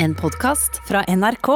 En 0.00 0.14
podkast 0.14 0.80
fra 0.88 1.02
NRK. 1.08 1.48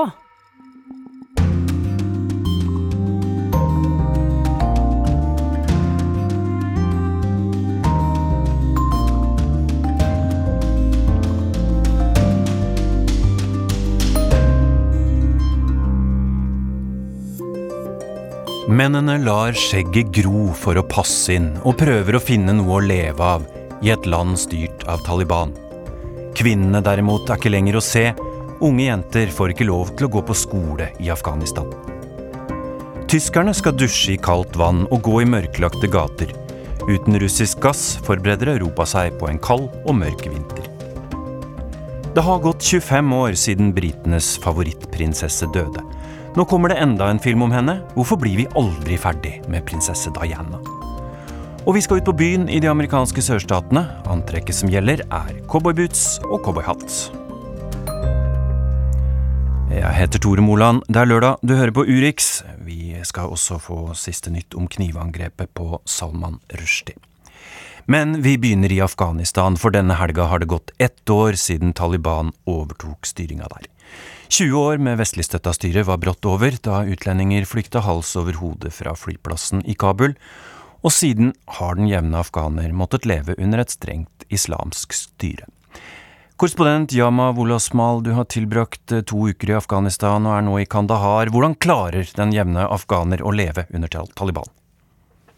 Mennene 18.67 19.21
lar 19.23 19.53
skjegget 19.55 20.11
gro 20.11 20.49
for 20.51 20.75
å 20.75 20.83
passe 20.83 21.37
inn, 21.37 21.53
og 21.63 21.79
prøver 21.79 22.19
å 22.19 22.23
finne 22.23 22.59
noe 22.59 22.81
å 22.81 22.83
leve 22.83 23.23
av 23.37 23.47
i 23.87 23.95
et 23.95 24.11
land 24.11 24.35
styrt 24.35 24.83
av 24.91 25.07
Taliban. 25.07 25.55
Kvinnene 26.35 26.81
derimot 26.83 27.29
er 27.31 27.39
ikke 27.39 27.53
lenger 27.53 27.79
å 27.79 27.85
se. 27.85 28.09
Unge 28.63 28.85
jenter 28.85 29.27
får 29.27 29.57
ikke 29.57 29.67
lov 29.67 29.89
til 29.99 30.07
å 30.07 30.13
gå 30.15 30.21
på 30.23 30.35
skole 30.39 30.87
i 31.03 31.09
Afghanistan. 31.11 31.67
Tyskerne 33.11 33.51
skal 33.59 33.75
dusje 33.75 34.15
i 34.15 34.21
kaldt 34.23 34.55
vann 34.55 34.85
og 34.85 35.01
gå 35.03 35.17
i 35.25 35.27
mørklagte 35.27 35.89
gater. 35.91 36.31
Uten 36.87 37.19
russisk 37.19 37.59
gass 37.65 37.97
forbereder 38.07 38.53
Europa 38.55 38.87
seg 38.87 39.17
på 39.19 39.27
en 39.27 39.41
kald 39.43 39.67
og 39.83 39.97
mørk 39.99 40.23
vinter. 40.31 40.69
Det 42.15 42.23
har 42.23 42.45
gått 42.45 42.63
25 42.63 43.11
år 43.17 43.35
siden 43.41 43.73
britenes 43.75 44.37
favorittprinsesse 44.45 45.49
døde. 45.51 45.83
Nå 46.39 46.47
kommer 46.47 46.71
det 46.71 46.79
enda 46.85 47.09
en 47.11 47.21
film 47.23 47.43
om 47.43 47.51
henne. 47.53 47.81
Hvorfor 47.97 48.21
blir 48.23 48.45
vi 48.45 48.51
aldri 48.55 49.01
ferdig 49.01 49.41
med 49.51 49.67
prinsesse 49.67 50.13
Diana? 50.21 50.63
Og 51.67 51.75
vi 51.75 51.83
skal 51.83 51.99
ut 51.99 52.07
på 52.07 52.15
byen 52.15 52.47
i 52.47 52.63
de 52.63 52.71
amerikanske 52.71 53.27
sørstatene. 53.27 53.85
Antrekket 54.13 54.61
som 54.61 54.71
gjelder, 54.71 55.03
er 55.11 55.43
cowboyboots 55.51 56.23
og 56.31 56.39
cowboyhatt. 56.47 57.22
Jeg 59.73 59.97
heter 59.97 60.21
Tore 60.21 60.43
Moland. 60.45 60.83
Det 60.85 61.01
er 61.01 61.09
lørdag, 61.09 61.41
du 61.41 61.55
hører 61.57 61.73
på 61.73 61.87
Urix. 61.89 62.43
Vi 62.61 62.93
skal 63.09 63.33
også 63.33 63.57
få 63.57 63.77
siste 63.97 64.29
nytt 64.29 64.53
om 64.53 64.67
knivangrepet 64.69 65.49
på 65.57 65.79
Salman 65.89 66.37
Rushdie. 66.53 66.99
Men 67.89 68.19
vi 68.23 68.35
begynner 68.37 68.69
i 68.69 68.83
Afghanistan, 68.85 69.57
for 69.57 69.73
denne 69.73 69.97
helga 69.97 70.29
har 70.29 70.43
det 70.43 70.51
gått 70.53 70.75
ett 70.77 71.09
år 71.09 71.41
siden 71.41 71.73
Taliban 71.73 72.35
overtok 72.45 73.09
styringa 73.09 73.49
der. 73.49 73.71
20 74.29 74.61
år 74.61 74.85
med 74.85 75.01
vestligstøtta 75.01 75.57
styre 75.57 75.87
var 75.89 76.03
brått 76.05 76.29
over 76.29 76.53
da 76.61 76.85
utlendinger 76.85 77.49
flykta 77.49 77.81
hals 77.89 78.13
over 78.21 78.37
hode 78.45 78.71
fra 78.77 78.93
flyplassen 78.93 79.65
i 79.65 79.73
Kabul, 79.73 80.15
og 80.85 80.93
siden 80.93 81.33
har 81.59 81.81
den 81.81 81.89
jevne 81.89 82.21
afghaner 82.21 82.77
måttet 82.77 83.09
leve 83.09 83.41
under 83.41 83.65
et 83.65 83.73
strengt 83.73 84.29
islamsk 84.29 84.93
styre. 84.97 85.49
Korrespondent 86.43 86.93
Yama 86.93 87.33
Wolasmal, 87.33 88.03
du 88.03 88.11
har 88.11 88.25
tilbrakt 88.25 88.93
eh, 88.93 89.05
to 89.07 89.29
uker 89.31 89.53
i 89.53 89.55
Afghanistan 89.55 90.25
og 90.27 90.33
er 90.35 90.43
nå 90.43 90.57
i 90.59 90.65
Kandahar. 90.67 91.29
Hvordan 91.31 91.53
klarer 91.63 92.09
den 92.17 92.33
jevne 92.35 92.65
afghaner 92.67 93.23
å 93.23 93.31
leve 93.31 93.63
under 93.71 93.93
Taliban? 94.19 94.51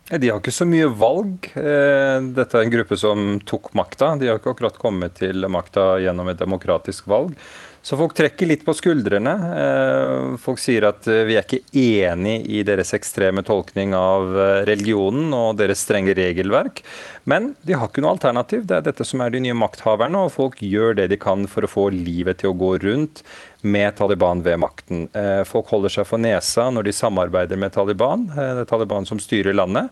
De 0.09 0.31
har 0.33 0.41
ikke 0.41 0.55
så 0.57 0.65
mye 0.65 0.89
valg. 0.89 1.51
Eh, 1.61 2.25
dette 2.39 2.57
er 2.57 2.65
en 2.65 2.73
gruppe 2.73 2.97
som 2.97 3.37
tok 3.45 3.75
makta. 3.77 4.15
De 4.17 4.31
har 4.31 4.41
ikke 4.41 4.55
akkurat 4.57 4.81
kommet 4.81 5.19
til 5.21 5.45
makta 5.45 5.99
gjennom 6.01 6.33
et 6.33 6.41
demokratisk 6.41 7.13
valg. 7.13 7.37
Så 7.85 7.99
folk 8.01 8.15
trekker 8.17 8.49
litt 8.49 8.63
på 8.65 8.73
skuldrene. 8.73 9.33
Eh, 9.61 10.37
folk 10.41 10.61
sier 10.63 10.87
at 10.89 11.05
eh, 11.05 11.27
vi 11.29 11.35
er 11.37 11.45
ikke 11.45 11.67
enig 11.77 12.39
i 12.49 12.63
deres 12.65 12.95
ekstreme 12.97 13.43
tolkning 13.45 13.93
av 13.93 14.31
eh, 14.41 14.61
religionen 14.71 15.35
og 15.37 15.59
deres 15.59 15.83
strenge 15.85 16.15
regelverk. 16.17 16.81
Men 17.29 17.51
de 17.61 17.77
har 17.77 17.91
ikke 17.91 18.01
noe 18.01 18.15
alternativ. 18.17 18.63
Det 18.65 18.79
er 18.79 18.87
dette 18.87 19.05
som 19.05 19.21
er 19.21 19.35
de 19.35 19.43
nye 19.45 19.59
makthaverne, 19.61 20.23
og 20.25 20.33
folk 20.33 20.63
gjør 20.65 20.97
det 20.97 21.11
de 21.13 21.19
kan 21.21 21.45
for 21.45 21.69
å 21.69 21.73
få 21.75 21.91
livet 21.93 22.41
til 22.41 22.55
å 22.55 22.57
gå 22.57 22.73
rundt 22.87 23.21
med 23.69 23.99
Taliban 24.01 24.41
ved 24.45 24.63
makten. 24.65 25.07
Folk 25.49 25.71
holder 25.73 25.93
seg 25.93 26.09
for 26.09 26.21
nesa 26.21 26.67
når 26.73 26.89
de 26.89 26.97
samarbeider 26.97 27.61
med 27.61 27.73
Taliban. 27.73 28.27
Det 28.33 28.65
er 28.65 28.69
Taliban 28.69 29.09
som 29.09 29.21
styrer 29.21 29.57
landet. 29.57 29.89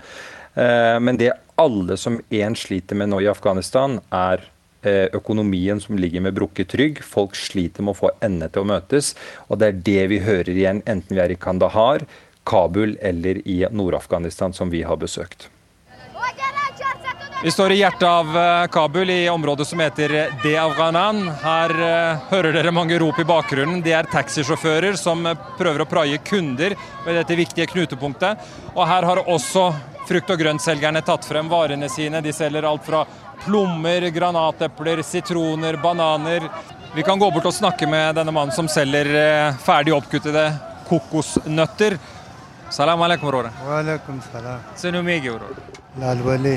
Men 0.53 1.16
det 1.16 1.31
alle 1.56 1.97
som 1.97 2.19
én 2.28 2.56
sliter 2.59 3.00
med 3.00 3.09
nå 3.15 3.22
i 3.25 3.31
Afghanistan, 3.33 3.97
er 4.12 4.45
økonomien 5.15 5.81
som 5.81 5.98
ligger 5.98 6.25
med 6.25 6.34
brukket 6.34 6.75
rygg. 6.75 7.03
Folk 7.06 7.37
sliter 7.38 7.87
med 7.87 7.94
å 7.94 8.00
få 8.00 8.12
endene 8.20 8.50
til 8.50 8.65
å 8.65 8.70
møtes. 8.72 9.15
Og 9.48 9.60
det 9.62 9.69
er 9.70 9.81
det 9.88 10.04
vi 10.10 10.20
hører 10.26 10.53
igjen, 10.54 10.82
enten 10.87 11.16
vi 11.16 11.22
er 11.22 11.34
i 11.34 11.38
Kandahar, 11.38 12.06
Kabul 12.44 12.97
eller 13.00 13.38
i 13.47 13.62
Nord-Afghanistan, 13.71 14.53
som 14.53 14.71
vi 14.71 14.82
har 14.82 14.98
besøkt. 14.98 15.48
Vi 17.42 17.50
står 17.50 17.72
i 17.72 17.76
hjertet 17.81 18.04
av 18.06 18.37
eh, 18.38 18.66
Kabul, 18.71 19.10
i 19.10 19.28
området 19.28 19.66
som 19.66 19.81
heter 19.82 20.12
De 20.44 20.53
Afghanan. 20.62 21.25
Her 21.42 21.72
uh, 21.75 22.21
hører 22.31 22.54
dere 22.54 22.71
mange 22.71 22.94
rop 23.03 23.19
i 23.19 23.26
bakgrunnen. 23.26 23.81
Det 23.82 23.97
er 23.98 24.06
taxisjåfører 24.12 24.94
som 24.94 25.26
prøver 25.59 25.82
å 25.82 25.88
praie 25.91 26.21
kunder 26.22 26.76
ved 27.03 27.19
dette 27.19 27.38
viktige 27.41 27.66
knutepunktet. 27.72 28.47
Og 28.76 28.87
her 28.87 29.09
har 29.10 29.25
også 29.26 29.72
frukt- 30.06 30.31
og 30.31 30.38
grøntselgerne 30.38 31.03
tatt 31.03 31.26
frem 31.26 31.50
varene 31.50 31.91
sine. 31.91 32.22
De 32.22 32.31
selger 32.37 32.69
alt 32.69 32.87
fra 32.87 33.03
plommer, 33.44 34.08
granatepler, 34.10 35.03
sitroner, 35.03 35.76
bananer. 35.82 36.48
Vi 36.94 37.03
kan 37.03 37.19
gå 37.19 37.30
bort 37.30 37.47
og 37.48 37.54
snakke 37.54 37.86
med 37.88 38.14
denne 38.19 38.34
mannen 38.34 38.54
som 38.54 38.69
selger 38.69 39.08
eh, 39.16 39.60
ferdig 39.64 39.94
oppkuttede 39.97 40.47
kokosnøtter. 40.88 41.97
Salam 42.72 43.03
alaikum, 43.04 43.30
Rore. 43.32 43.53
Lalwali. 46.00 46.56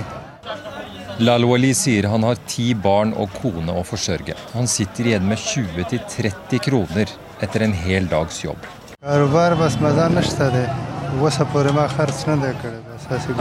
Lalwali 1.20 1.74
sier 1.76 2.08
han 2.12 2.24
har 2.28 2.40
ti 2.48 2.74
barn 2.76 3.14
og 3.16 3.32
kone 3.40 3.72
å 3.76 3.84
forsørge. 3.88 4.36
Han 4.54 4.68
sitter 4.68 5.12
igjen 5.12 5.28
med 5.28 5.40
20-30 5.40 6.60
kroner 6.64 7.12
etter 7.44 7.66
en 7.66 7.76
hel 7.76 8.08
dags 8.12 8.42
jobb. 8.44 8.60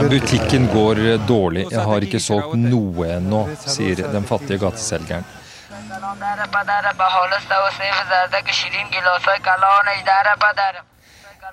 Butikken 0.09 0.67
går 0.73 0.99
dårlig, 1.27 1.65
jeg 1.71 1.81
har 1.89 2.05
ikke 2.05 2.19
solgt 2.21 2.53
noe 2.59 3.07
ennå, 3.15 3.39
sier 3.65 4.03
den 4.13 4.27
fattige 4.29 4.59
gateselgeren. 4.61 5.25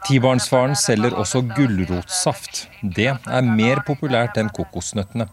Tibarnsfaren 0.04 0.76
selger 0.76 1.16
også 1.16 1.40
gulrotsaft. 1.56 2.66
Det 2.82 3.08
er 3.14 3.48
mer 3.48 3.80
populært 3.86 4.36
enn 4.42 4.52
kokosnøttene. 4.52 5.28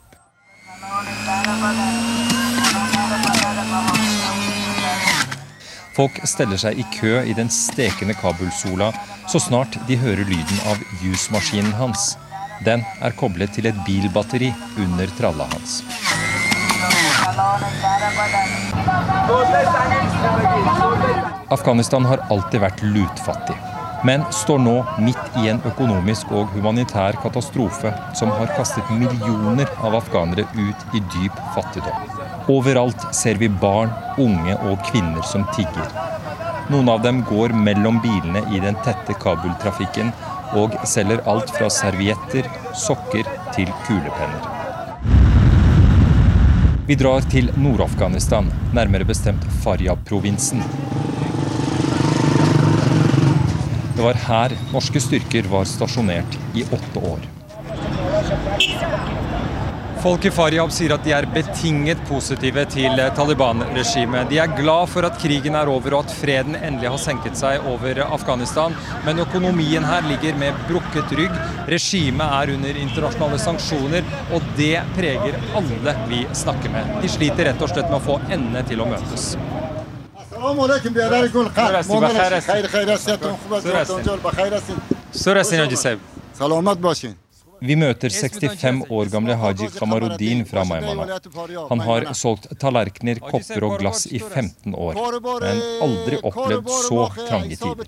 Folk 5.99 6.21
steller 6.23 6.59
seg 6.61 6.79
i 6.79 6.87
kø 6.95 7.17
i 7.27 7.35
den 7.35 7.49
stekende 7.51 8.15
Kabul-sola 8.15 8.93
så 9.27 9.41
snart 9.43 9.75
de 9.89 9.97
hører 9.99 10.23
lyden 10.23 10.61
av 10.71 10.79
jusmaskinen 11.03 11.75
hans. 11.75 12.13
Den 12.65 12.81
er 12.99 13.13
koblet 13.15 13.53
til 13.55 13.69
et 13.69 13.77
bilbatteri 13.87 14.49
under 14.83 15.11
tralla 15.15 15.45
hans. 15.53 15.79
Afghanistan 21.49 22.05
har 22.09 22.25
alltid 22.33 22.59
vært 22.65 22.83
lutfattig, 22.83 23.55
men 24.07 24.25
står 24.35 24.59
nå 24.65 24.75
midt 25.05 25.39
i 25.39 25.47
en 25.53 25.63
økonomisk 25.71 26.33
og 26.35 26.51
humanitær 26.55 27.15
katastrofe 27.23 27.93
som 28.19 28.33
har 28.35 28.51
kastet 28.57 28.91
millioner 28.91 29.71
av 29.79 29.95
afghanere 30.01 30.43
ut 30.59 30.99
i 30.99 31.03
dyp 31.15 31.39
fattigdom. 31.55 32.11
Overalt 32.51 33.07
ser 33.15 33.39
vi 33.39 33.47
barn, 33.63 33.95
unge 34.19 34.59
og 34.67 34.83
kvinner 34.91 35.23
som 35.31 35.47
tigger. 35.55 35.91
Noen 36.69 36.91
av 36.91 36.99
dem 37.01 37.23
går 37.25 37.55
mellom 37.55 37.97
bilene 38.03 38.43
i 38.53 38.59
den 38.61 38.75
tette 38.85 39.15
Kabul-trafikken 39.23 40.11
og 40.57 40.73
selger 40.87 41.21
alt 41.29 41.51
fra 41.53 41.69
servietter, 41.73 42.47
sokker 42.73 43.27
til 43.55 43.69
kulepenner. 43.85 44.47
Vi 46.89 46.95
drar 46.97 47.21
til 47.29 47.51
Nord-Afghanistan, 47.61 48.47
nærmere 48.73 49.05
bestemt 49.05 49.43
Faryab-provinsen. 49.63 50.63
Det 53.93 54.05
var 54.05 54.17
her 54.25 54.55
norske 54.73 55.01
styrker 55.03 55.51
var 55.51 55.69
stasjonert 55.69 56.39
i 56.57 56.63
åtte 56.65 57.03
år. 57.11 57.27
Folk 59.99 60.25
i 60.25 60.29
Faryab 60.31 60.71
sier 60.71 60.93
at 60.95 61.03
de 61.03 61.11
er 61.11 61.25
betinget 61.27 61.99
positive 62.07 62.63
til 62.71 63.01
Taliban-regimet. 63.17 64.29
De 64.31 64.37
er 64.39 64.53
glad 64.55 64.87
for 64.87 65.03
at 65.03 65.17
krigen 65.19 65.57
er 65.59 65.67
over 65.67 65.97
og 65.97 66.05
at 66.05 66.13
freden 66.15 66.55
endelig 66.55 66.87
har 66.93 67.01
senket 67.03 67.35
seg 67.35 67.67
over 67.67 67.99
Afghanistan. 68.05 68.77
Men 69.03 69.19
økonomien 69.25 69.83
her 69.83 70.07
ligger 70.07 70.39
med 70.39 70.55
brukket 70.69 71.11
rygg. 71.19 71.35
Regimet 71.67 72.35
er 72.37 72.53
under 72.55 72.79
internasjonale 72.85 73.41
sanksjoner, 73.43 74.07
og 74.31 74.47
det 74.55 74.79
preger 74.95 75.35
alle 75.59 75.95
vi 76.07 76.23
snakker 76.43 76.71
med. 76.77 76.95
De 77.03 77.11
sliter 77.11 77.51
rett 77.51 77.67
og 77.67 77.73
slett 77.73 77.91
med 77.91 77.99
å 77.99 78.05
få 78.07 78.21
endene 78.31 78.63
til 78.71 78.79
å 78.79 78.87
møtes. 78.87 79.33
Vi 87.61 87.75
møter 87.75 88.13
65 88.13 88.85
år 88.89 89.11
gamle 89.11 89.35
Haji 89.35 89.67
Kamaruddin 89.75 90.45
fra 90.47 90.63
Maimana. 90.67 91.19
Han 91.69 91.83
har 91.83 92.07
solgt 92.15 92.47
tallerkener, 92.61 93.19
kopper 93.19 93.65
og 93.67 93.77
glass 93.81 94.05
i 94.07 94.19
15 94.19 94.75
år, 94.75 94.99
men 95.43 95.61
aldri 95.83 96.19
opplevd 96.23 96.69
så 96.87 97.05
trange 97.27 97.55
tider. 97.59 97.85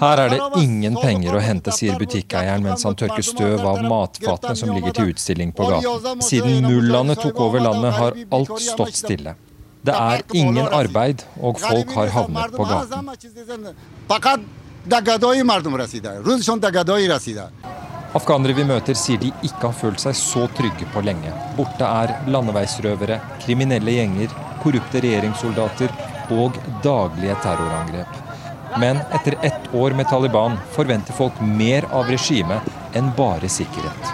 Her 0.00 0.20
er 0.20 0.28
det 0.28 0.40
ingen 0.60 0.96
penger 1.00 1.38
å 1.38 1.40
hente, 1.40 1.72
sier 1.72 1.96
butikkeieren 2.00 2.66
mens 2.66 2.84
han 2.84 2.98
tørker 3.00 3.24
støv 3.24 3.62
av 3.64 3.80
matfatene 3.86 4.58
som 4.60 4.74
ligger 4.74 4.92
til 4.98 5.14
utstilling 5.14 5.54
på 5.56 5.70
gaten. 5.70 6.20
Siden 6.26 6.66
mullaene 6.66 7.16
tok 7.16 7.40
over 7.46 7.64
landet, 7.64 7.96
har 7.96 8.18
alt 8.38 8.58
stått 8.60 8.98
stille. 8.98 9.32
Det 9.84 9.94
er 9.94 10.22
ingen 10.36 10.68
arbeid, 10.68 11.24
og 11.40 11.58
folk 11.60 11.90
har 11.96 12.12
havnet 12.12 12.52
på 12.56 12.64
gaten. 12.68 13.08
Afghanere 18.14 18.52
vi 18.54 18.66
møter, 18.68 18.94
sier 18.94 19.18
de 19.18 19.30
ikke 19.42 19.70
har 19.70 19.72
følt 19.78 20.02
seg 20.02 20.14
så 20.18 20.44
trygge 20.58 20.86
på 20.92 21.02
lenge. 21.06 21.32
Borte 21.56 21.88
er 21.88 22.12
landeveisrøvere, 22.30 23.16
kriminelle 23.42 23.94
gjenger, 23.96 24.34
korrupte 24.62 25.00
regjeringssoldater 25.02 25.94
og 26.36 26.60
daglige 26.84 27.38
terrorangrep. 27.42 28.20
Men 28.80 29.00
etter 29.16 29.38
ett 29.48 29.72
år 29.72 29.96
med 29.96 30.08
Taliban 30.12 30.60
forventer 30.76 31.16
folk 31.16 31.40
mer 31.40 31.88
av 31.90 32.12
regimet 32.12 32.68
enn 32.94 33.08
bare 33.16 33.48
sikkerhet. 33.50 34.12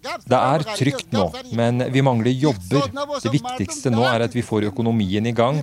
Det 0.00 0.38
er 0.38 0.64
trygt 0.78 1.12
nå, 1.12 1.26
men 1.56 1.84
vi 1.92 2.02
mangler 2.02 2.32
jobber. 2.32 2.88
Det 3.22 3.32
viktigste 3.34 3.92
nå 3.92 4.04
er 4.08 4.24
at 4.26 4.34
vi 4.36 4.42
får 4.44 4.68
økonomien 4.70 5.26
i 5.28 5.32
gang. 5.36 5.60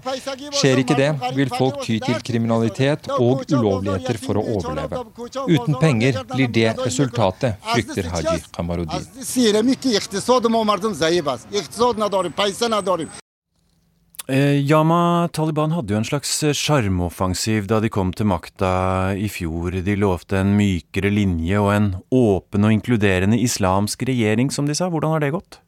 Skjer 0.59 0.81
ikke 0.83 0.97
det, 0.99 1.09
vil 1.37 1.49
folk 1.53 1.81
ty 1.85 1.97
til 2.03 2.19
kriminalitet 2.29 3.09
og 3.17 3.45
ulovligheter 3.49 4.19
for 4.21 4.41
å 4.41 4.45
overleve. 4.57 5.03
Uten 5.47 5.79
penger 5.81 6.21
blir 6.33 6.51
det 6.53 6.67
resultatet, 6.83 7.57
frykter 7.73 8.11
Haji 8.13 8.41
Kamarudin. 8.53 9.07
Eh, 14.27 14.59
Yama, 14.59 15.29
Taliban 15.31 15.71
hadde 15.71 15.93
jo 15.93 15.99
en 16.01 16.07
slags 16.07 16.31
eh, 16.43 16.51
sjarmoffensiv 16.51 17.69
da 17.71 17.77
de 17.79 17.87
kom 17.87 18.09
til 18.11 18.27
makta 18.27 19.15
i 19.15 19.29
fjor. 19.31 19.77
De 19.85 19.95
lovte 19.95 20.41
en 20.41 20.51
mykere 20.57 21.13
linje 21.13 21.61
og 21.63 21.69
en 21.71 21.87
åpen 22.11 22.67
og 22.67 22.75
inkluderende 22.75 23.39
islamsk 23.39 24.03
regjering, 24.09 24.51
som 24.51 24.67
de 24.67 24.75
sa. 24.75 24.89
Hvordan 24.91 25.15
har 25.15 25.23
det 25.23 25.31
gått? 25.37 25.61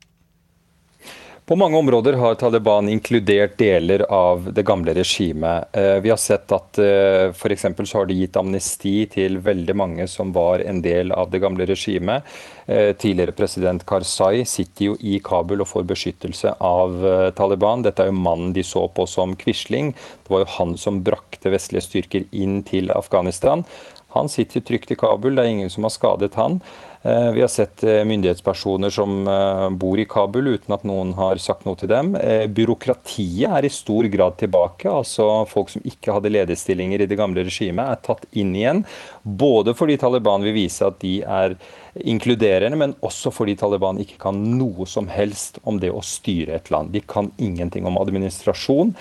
På 1.49 1.55
mange 1.55 1.77
områder 1.77 2.13
har 2.13 2.35
Taliban 2.35 2.89
inkludert 2.89 3.57
deler 3.57 4.03
av 4.13 4.51
det 4.53 4.63
gamle 4.63 4.93
regimet. 4.93 5.65
Eh, 5.73 5.95
vi 5.95 6.11
har 6.13 6.17
sett 6.21 6.51
at 6.53 6.77
eh, 6.77 7.31
f.eks. 7.33 7.65
så 7.89 7.97
har 7.97 8.05
de 8.05 8.17
gitt 8.19 8.37
amnesti 8.37 9.07
til 9.09 9.39
veldig 9.41 9.75
mange 9.81 10.05
som 10.07 10.29
var 10.29 10.61
en 10.61 10.83
del 10.85 11.09
av 11.09 11.31
det 11.33 11.41
gamle 11.41 11.65
regimet. 11.65 12.21
Eh, 12.67 12.91
tidligere 12.93 13.33
president 13.33 13.81
Karzai 13.81 14.45
sitter 14.45 14.91
jo 14.91 14.97
i 15.01 15.17
Kabul 15.25 15.65
og 15.65 15.71
får 15.71 15.89
beskyttelse 15.89 16.53
av 16.53 17.01
Taliban. 17.33 17.81
Dette 17.81 18.05
er 18.05 18.13
jo 18.13 18.21
mannen 18.29 18.53
de 18.53 18.61
så 18.61 18.85
på 18.85 19.09
som 19.09 19.33
Quisling. 19.33 19.95
Det 19.97 20.35
var 20.35 20.45
jo 20.45 20.53
han 20.59 20.77
som 20.77 21.01
brakte 21.01 21.49
vestlige 21.49 21.87
styrker 21.87 22.29
inn 22.29 22.61
til 22.61 22.93
Afghanistan. 22.93 23.65
Han 24.13 24.29
sitter 24.29 24.61
trygt 24.61 24.93
i 24.93 24.97
Kabul, 24.97 25.35
det 25.37 25.43
er 25.47 25.51
ingen 25.55 25.73
som 25.73 25.85
har 25.85 25.93
skadet 25.93 26.37
han. 26.37 26.61
Eh, 27.01 27.31
vi 27.31 27.41
har 27.41 27.47
sett 27.47 27.83
eh, 27.83 28.03
myndighetspersoner 28.05 28.89
som 28.89 29.27
eh, 29.27 29.69
bor 29.69 29.99
i 29.99 30.05
Kabul 30.05 30.47
uten 30.47 30.73
at 30.75 30.83
noen 30.83 31.13
har 31.15 31.39
sagt 31.39 31.63
noe 31.63 31.79
til 31.79 31.91
dem. 31.91 32.11
Byråkratiet 32.55 33.47
er 33.47 33.67
i 33.67 33.71
stor 33.71 34.09
grad 34.11 34.35
tilbake. 34.41 34.89
altså 34.91 35.45
Folk 35.47 35.71
som 35.71 35.85
ikke 35.87 36.17
hadde 36.17 36.33
lederstillinger 36.33 36.99
i 36.99 37.07
det 37.07 37.19
gamle 37.19 37.45
regimet, 37.47 37.87
er 37.87 38.03
tatt 38.03 38.27
inn 38.35 38.51
igjen. 38.55 38.83
Både 39.23 39.75
fordi 39.79 39.95
Taliban 40.01 40.43
vil 40.43 40.57
vise 40.57 40.89
at 40.89 40.99
de 40.99 41.21
er 41.23 41.55
inkluderende, 42.07 42.77
men 42.79 42.95
også 43.05 43.31
fordi 43.33 43.55
Taliban 43.59 43.99
ikke 44.01 44.19
kan 44.21 44.37
noe 44.57 44.87
som 44.89 45.09
helst 45.11 45.59
om 45.67 45.79
det 45.81 45.91
å 45.91 46.03
styre 46.05 46.57
et 46.59 46.71
land. 46.73 46.93
De 46.95 47.01
kan 47.01 47.31
ingenting 47.37 47.87
om 47.89 47.99
administrasjon, 48.01 48.93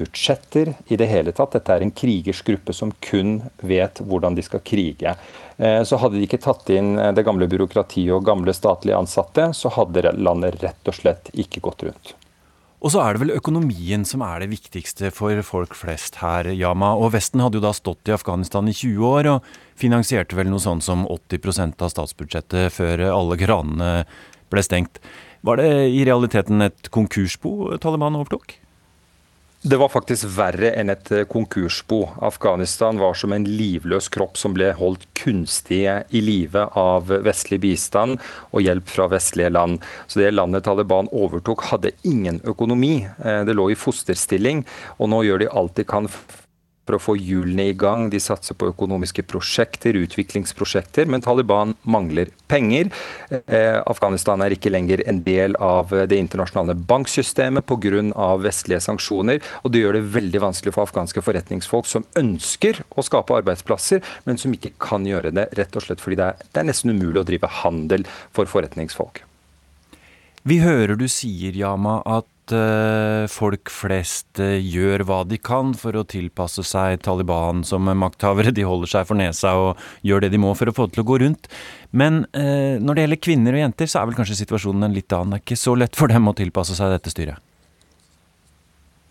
budsjetter, 0.00 0.72
i 0.88 0.96
det 0.96 1.08
hele 1.10 1.34
tatt. 1.36 1.52
Dette 1.58 1.74
er 1.74 1.84
en 1.84 1.92
krigers 1.92 2.40
gruppe 2.46 2.72
som 2.72 2.92
kun 3.04 3.42
vet 3.60 4.00
hvordan 4.00 4.36
de 4.38 4.44
skal 4.46 4.62
krige. 4.64 5.16
Eh, 5.56 5.82
så 5.82 5.96
hadde 5.96 6.18
de 6.18 6.26
ikke 6.26 6.42
tatt 6.42 6.70
inn 6.74 6.96
eh, 6.98 7.12
det 7.14 7.24
gamle 7.26 7.48
byråkratiet 7.50 8.14
og 8.14 8.26
gamle 8.26 8.54
statlige 8.56 8.98
ansatte, 8.98 9.52
så 9.54 9.70
hadde 9.76 10.10
landet 10.18 10.58
rett 10.64 10.90
og 10.90 10.96
slett 10.96 11.30
ikke 11.34 11.62
gått 11.64 11.86
rundt. 11.86 12.14
Og 12.84 12.92
så 12.92 13.00
er 13.00 13.14
det 13.14 13.22
vel 13.22 13.32
økonomien 13.32 14.02
som 14.04 14.20
er 14.26 14.42
det 14.42 14.50
viktigste 14.50 15.08
for 15.16 15.38
folk 15.46 15.72
flest 15.72 16.18
her, 16.20 16.50
Yama. 16.52 16.90
Og 17.00 17.14
Vesten 17.14 17.40
hadde 17.40 17.56
jo 17.56 17.64
da 17.64 17.70
stått 17.72 18.10
i 18.10 18.12
Afghanistan 18.12 18.68
i 18.68 18.74
20 18.76 19.06
år 19.08 19.28
og 19.32 19.46
finansierte 19.80 20.36
vel 20.36 20.50
noe 20.52 20.60
sånn 20.60 20.84
som 20.84 21.06
80% 21.08 21.80
av 21.80 21.94
statsbudsjettet 21.94 22.74
før 22.76 23.06
alle 23.08 23.38
kranene 23.40 23.88
ble 24.52 24.66
stengt. 24.66 25.00
Var 25.48 25.62
det 25.62 25.70
i 25.96 26.04
realiteten 26.04 26.60
et 26.68 26.92
konkursbo 26.92 27.72
Taliban 27.80 28.20
overtok? 28.20 28.58
Det 29.66 29.78
var 29.80 29.88
faktisk 29.88 30.26
verre 30.36 30.74
enn 30.76 30.92
et 30.92 31.08
eh, 31.08 31.22
konkursbo. 31.24 32.02
Afghanistan 32.28 32.98
var 33.00 33.16
som 33.16 33.32
en 33.32 33.46
livløs 33.48 34.10
kropp 34.12 34.36
som 34.36 34.52
ble 34.52 34.68
holdt 34.76 35.06
kunstig 35.16 35.86
i 35.88 36.20
live 36.20 36.66
av 36.76 37.08
vestlig 37.24 37.62
bistand 37.64 38.20
og 38.50 38.60
hjelp 38.60 38.92
fra 38.92 39.08
vestlige 39.14 39.54
land. 39.56 39.80
Så 40.04 40.20
Det 40.20 40.34
landet 40.36 40.68
Taliban 40.68 41.08
overtok, 41.08 41.64
hadde 41.72 41.96
ingen 42.04 42.42
økonomi. 42.44 43.08
Eh, 43.24 43.40
det 43.48 43.56
lå 43.56 43.70
i 43.72 43.80
fosterstilling, 43.86 44.66
og 45.00 45.14
nå 45.14 45.24
gjør 45.24 45.46
de 45.46 45.52
alt 45.56 45.80
de 45.80 45.88
kan 45.88 46.12
for 46.12 46.43
å 46.92 47.00
få 47.00 47.16
hjulene 47.16 47.70
i 47.70 47.72
gang. 47.72 48.10
De 48.12 48.20
satser 48.20 48.56
på 48.58 48.68
økonomiske 48.68 49.24
prosjekter, 49.24 49.96
utviklingsprosjekter, 49.96 51.08
men 51.08 51.24
Taliban 51.24 51.72
mangler 51.88 52.28
penger. 52.50 52.90
Eh, 53.30 53.80
Afghanistan 53.80 54.44
er 54.44 54.52
ikke 54.52 54.72
lenger 54.72 55.00
en 55.08 55.22
del 55.24 55.56
av 55.56 55.88
det 55.90 56.20
internasjonale 56.20 56.76
banksystemet 56.76 57.64
pga. 57.64 57.82
vestlige 58.44 58.80
sanksjoner. 58.80 59.40
og 59.64 59.72
Det 59.72 59.80
gjør 59.80 59.92
det 59.92 60.12
veldig 60.14 60.40
vanskelig 60.40 60.74
for 60.74 60.84
afghanske 60.84 61.22
forretningsfolk 61.22 61.86
som 61.86 62.04
ønsker 62.16 62.84
å 62.96 63.02
skape 63.02 63.34
arbeidsplasser, 63.34 64.02
men 64.26 64.38
som 64.38 64.52
ikke 64.52 64.74
kan 64.78 65.04
gjøre 65.06 65.32
det, 65.32 65.48
rett 65.56 65.76
og 65.76 65.82
slett 65.82 66.00
fordi 66.00 66.16
det 66.16 66.26
er, 66.26 66.34
det 66.52 66.60
er 66.60 66.68
nesten 66.68 66.90
umulig 66.90 67.20
å 67.20 67.28
drive 67.28 67.48
handel 67.62 68.04
for 68.32 68.46
forretningsfolk. 68.46 69.24
Vi 70.44 70.58
hører 70.60 70.98
du 71.00 71.06
sier, 71.08 71.56
Yama, 71.56 72.02
at 72.04 72.28
uh, 72.52 73.24
folk 73.30 73.70
flest 73.72 74.40
uh, 74.42 74.58
gjør 74.58 75.06
hva 75.08 75.22
de 75.28 75.38
kan 75.40 75.72
for 75.78 75.96
å 75.96 76.04
tilpasse 76.08 76.64
seg 76.66 77.00
Taliban 77.06 77.62
som 77.64 77.88
makthavere. 77.88 78.52
De 78.54 78.66
holder 78.66 78.90
seg 78.90 79.08
for 79.08 79.20
nesa 79.20 79.54
og 79.60 79.80
gjør 80.04 80.26
det 80.26 80.34
de 80.34 80.42
må 80.42 80.52
for 80.58 80.68
å 80.68 80.76
få 80.76 80.88
det 80.88 80.96
til 80.96 81.04
å 81.04 81.08
gå 81.12 81.20
rundt. 81.24 81.48
Men 81.92 82.24
uh, 82.36 82.76
når 82.80 82.94
det 82.94 83.06
gjelder 83.06 83.24
kvinner 83.28 83.56
og 83.56 83.64
jenter, 83.66 83.90
så 83.90 84.00
er 84.00 84.10
vel 84.10 84.18
kanskje 84.18 84.40
situasjonen 84.42 84.88
en 84.88 84.96
litt 84.96 85.12
annen. 85.16 85.36
Det 85.36 85.42
er 85.42 85.46
ikke 85.46 85.64
så 85.64 85.76
lett 85.78 85.98
for 85.98 86.12
dem 86.12 86.30
å 86.30 86.36
tilpasse 86.36 86.76
seg 86.78 86.96
dette 86.96 87.12
styret? 87.12 87.43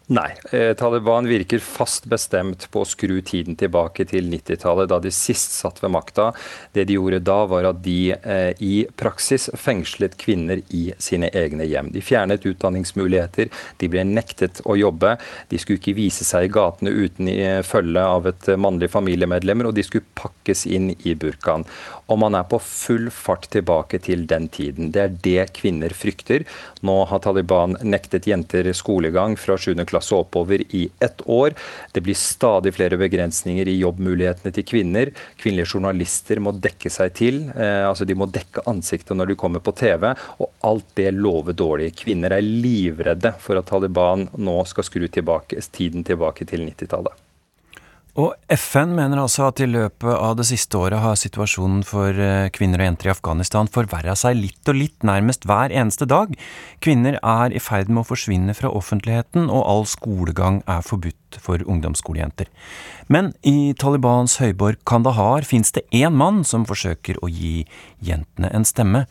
Nei. 0.08 0.34
Eh, 0.52 0.74
Taliban 0.74 1.28
virker 1.28 1.60
fast 1.64 2.06
bestemt 2.12 2.66
på 2.72 2.82
å 2.84 2.88
skru 2.88 3.22
tiden 3.24 3.56
tilbake 3.56 4.04
til 4.12 4.26
90-tallet, 4.28 4.90
da 4.92 4.98
de 5.00 5.12
sist 5.16 5.54
satt 5.56 5.78
ved 5.80 5.94
makta. 5.96 6.26
Det 6.76 6.84
de 6.90 6.98
gjorde 6.98 7.22
da, 7.24 7.38
var 7.48 7.70
at 7.70 7.80
de 7.86 8.12
eh, 8.12 8.52
i 8.60 8.74
praksis 9.00 9.48
fengslet 9.56 10.18
kvinner 10.20 10.60
i 10.76 10.90
sine 11.00 11.30
egne 11.32 11.64
hjem. 11.70 11.94
De 11.96 12.04
fjernet 12.04 12.44
utdanningsmuligheter, 12.44 13.48
de 13.80 13.90
ble 13.94 14.04
nektet 14.10 14.60
å 14.68 14.76
jobbe. 14.76 15.14
De 15.48 15.62
skulle 15.62 15.80
ikke 15.80 15.96
vise 15.96 16.28
seg 16.28 16.50
i 16.50 16.52
gatene 16.52 16.92
uten 16.92 17.32
i 17.32 17.40
følge 17.64 18.04
av 18.04 18.28
et 18.28 18.52
mannlig 18.60 18.92
familiemedlemmer, 18.92 19.72
og 19.72 19.80
de 19.80 19.88
skulle 19.88 20.20
pakkes 20.20 20.66
inn 20.68 20.92
i 21.00 21.16
burkaen. 21.16 21.64
Og 22.12 22.20
man 22.20 22.36
er 22.36 22.44
på 22.52 22.60
full 22.60 23.08
fart 23.08 23.48
tilbake 23.56 24.04
til 24.04 24.28
den 24.28 24.52
tiden. 24.52 24.92
Det 24.92 25.06
er 25.06 25.18
det 25.24 25.50
kvinner 25.56 25.96
frykter. 25.96 26.44
Nå 26.84 27.00
har 27.08 27.24
Taliban 27.24 27.80
nektet 27.88 28.28
jenter 28.28 28.68
skolegang 28.76 29.40
fra 29.40 29.56
7. 29.56 29.72
klasse 29.80 29.93
klasse 29.94 30.18
oppover 30.18 30.64
i 30.76 30.88
ett 31.04 31.22
år. 31.30 31.56
Det 31.94 32.04
blir 32.04 32.18
stadig 32.18 32.74
flere 32.76 33.00
begrensninger 33.00 33.70
i 33.70 33.80
jobbmulighetene 33.80 34.54
til 34.54 34.68
kvinner. 34.68 35.14
Kvinnelige 35.40 35.76
journalister 35.76 36.42
må 36.44 36.56
dekke 36.58 36.92
seg 36.94 37.14
til. 37.18 37.44
Eh, 37.54 37.84
altså 37.88 38.08
De 38.10 38.18
må 38.18 38.30
dekke 38.30 38.66
ansiktet 38.70 39.18
når 39.18 39.34
de 39.34 39.40
kommer 39.40 39.64
på 39.64 39.76
TV. 39.78 40.10
Og 40.40 40.50
alt 40.66 40.90
det 41.00 41.12
lover 41.16 41.58
dårlig. 41.58 41.94
Kvinner 42.04 42.36
er 42.36 42.46
livredde 42.46 43.36
for 43.44 43.60
at 43.60 43.70
Taliban 43.70 44.28
nå 44.38 44.58
skal 44.70 44.88
skru 44.88 45.08
tilbake, 45.08 45.62
tiden 45.74 46.06
tilbake 46.08 46.48
til 46.50 46.66
90-tallet. 46.68 47.24
Og 48.14 48.36
FN 48.54 48.92
mener 48.94 49.18
altså 49.18 49.48
at 49.48 49.58
i 49.64 49.66
løpet 49.66 50.12
av 50.14 50.36
det 50.38 50.46
siste 50.46 50.78
året 50.78 51.02
har 51.02 51.16
situasjonen 51.18 51.80
for 51.88 52.14
eh, 52.14 52.52
kvinner 52.54 52.84
og 52.84 52.86
jenter 52.86 53.10
i 53.10 53.14
Afghanistan 53.16 53.70
forverra 53.74 54.14
seg 54.20 54.38
litt 54.38 54.70
og 54.70 54.78
litt, 54.78 55.00
nærmest 55.02 55.48
hver 55.50 55.74
eneste 55.74 56.06
dag. 56.06 56.36
Kvinner 56.86 57.18
er 57.18 57.56
i 57.58 57.64
ferd 57.64 57.90
med 57.90 58.04
å 58.04 58.10
forsvinne 58.12 58.54
fra 58.54 58.70
offentligheten, 58.70 59.50
og 59.50 59.66
all 59.66 59.90
skolegang 59.90 60.62
er 60.70 60.86
forbudt 60.86 61.42
for 61.42 61.66
ungdomsskolejenter. 61.66 62.54
Men 63.10 63.34
i 63.42 63.74
Talibans 63.82 64.38
høyborg 64.44 64.84
Kandahar 64.86 65.50
fins 65.50 65.74
det 65.74 65.88
én 65.90 66.14
mann 66.14 66.44
som 66.46 66.70
forsøker 66.70 67.18
å 67.26 67.34
gi 67.34 67.64
jentene 67.98 68.54
en 68.54 68.70
stemme. 68.70 69.08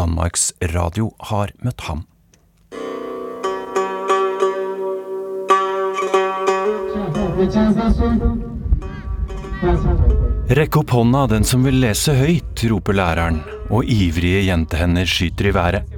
Danmarks 0.00 0.54
Radio 0.72 1.12
har 1.28 1.52
møtt 1.60 1.90
ham. 1.90 2.06
Rekk 10.56 10.76
opp 10.80 10.90
hånda, 10.96 11.26
den 11.28 11.44
som 11.44 11.66
vil 11.66 11.76
lese 11.82 12.14
høyt, 12.16 12.62
roper 12.70 12.96
læreren, 12.96 13.42
og 13.68 13.84
ivrige 13.84 14.46
jentehender 14.46 15.04
skyter 15.04 15.50
i 15.50 15.52
været. 15.52 15.96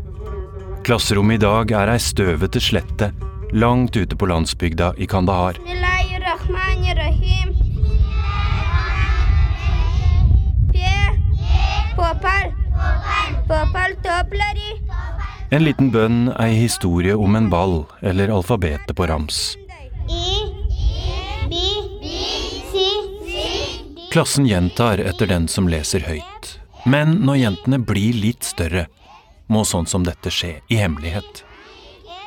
Klasserommet 0.82 1.38
i 1.38 1.44
dag 1.44 1.70
er 1.78 1.92
ei 1.94 2.02
støvete 2.02 2.62
slette 2.64 3.12
langt 3.52 3.96
ute 3.96 4.16
på 4.16 4.26
landsbygda 4.26 4.92
i 4.98 5.06
Kandahar. 5.06 5.60
En 15.50 15.64
liten 15.64 15.90
bønn, 15.94 16.18
ei 16.34 16.52
historie 16.58 17.14
om 17.16 17.36
en 17.38 17.48
ball, 17.50 17.84
eller 18.02 18.34
alfabetet 18.34 18.96
på 18.96 19.06
rams. 19.06 19.56
Klassen 24.10 24.46
gjentar 24.46 24.98
etter 24.98 25.28
den 25.28 25.48
som 25.48 25.68
leser 25.68 26.00
høyt. 26.08 26.54
Men 26.88 27.18
når 27.28 27.36
jentene 27.42 27.78
blir 27.84 28.16
litt 28.16 28.46
større, 28.46 28.86
må 29.52 29.64
sånn 29.68 29.88
som 29.88 30.06
dette 30.06 30.32
skje 30.32 30.54
i 30.72 30.78
hemmelighet. 30.80 31.42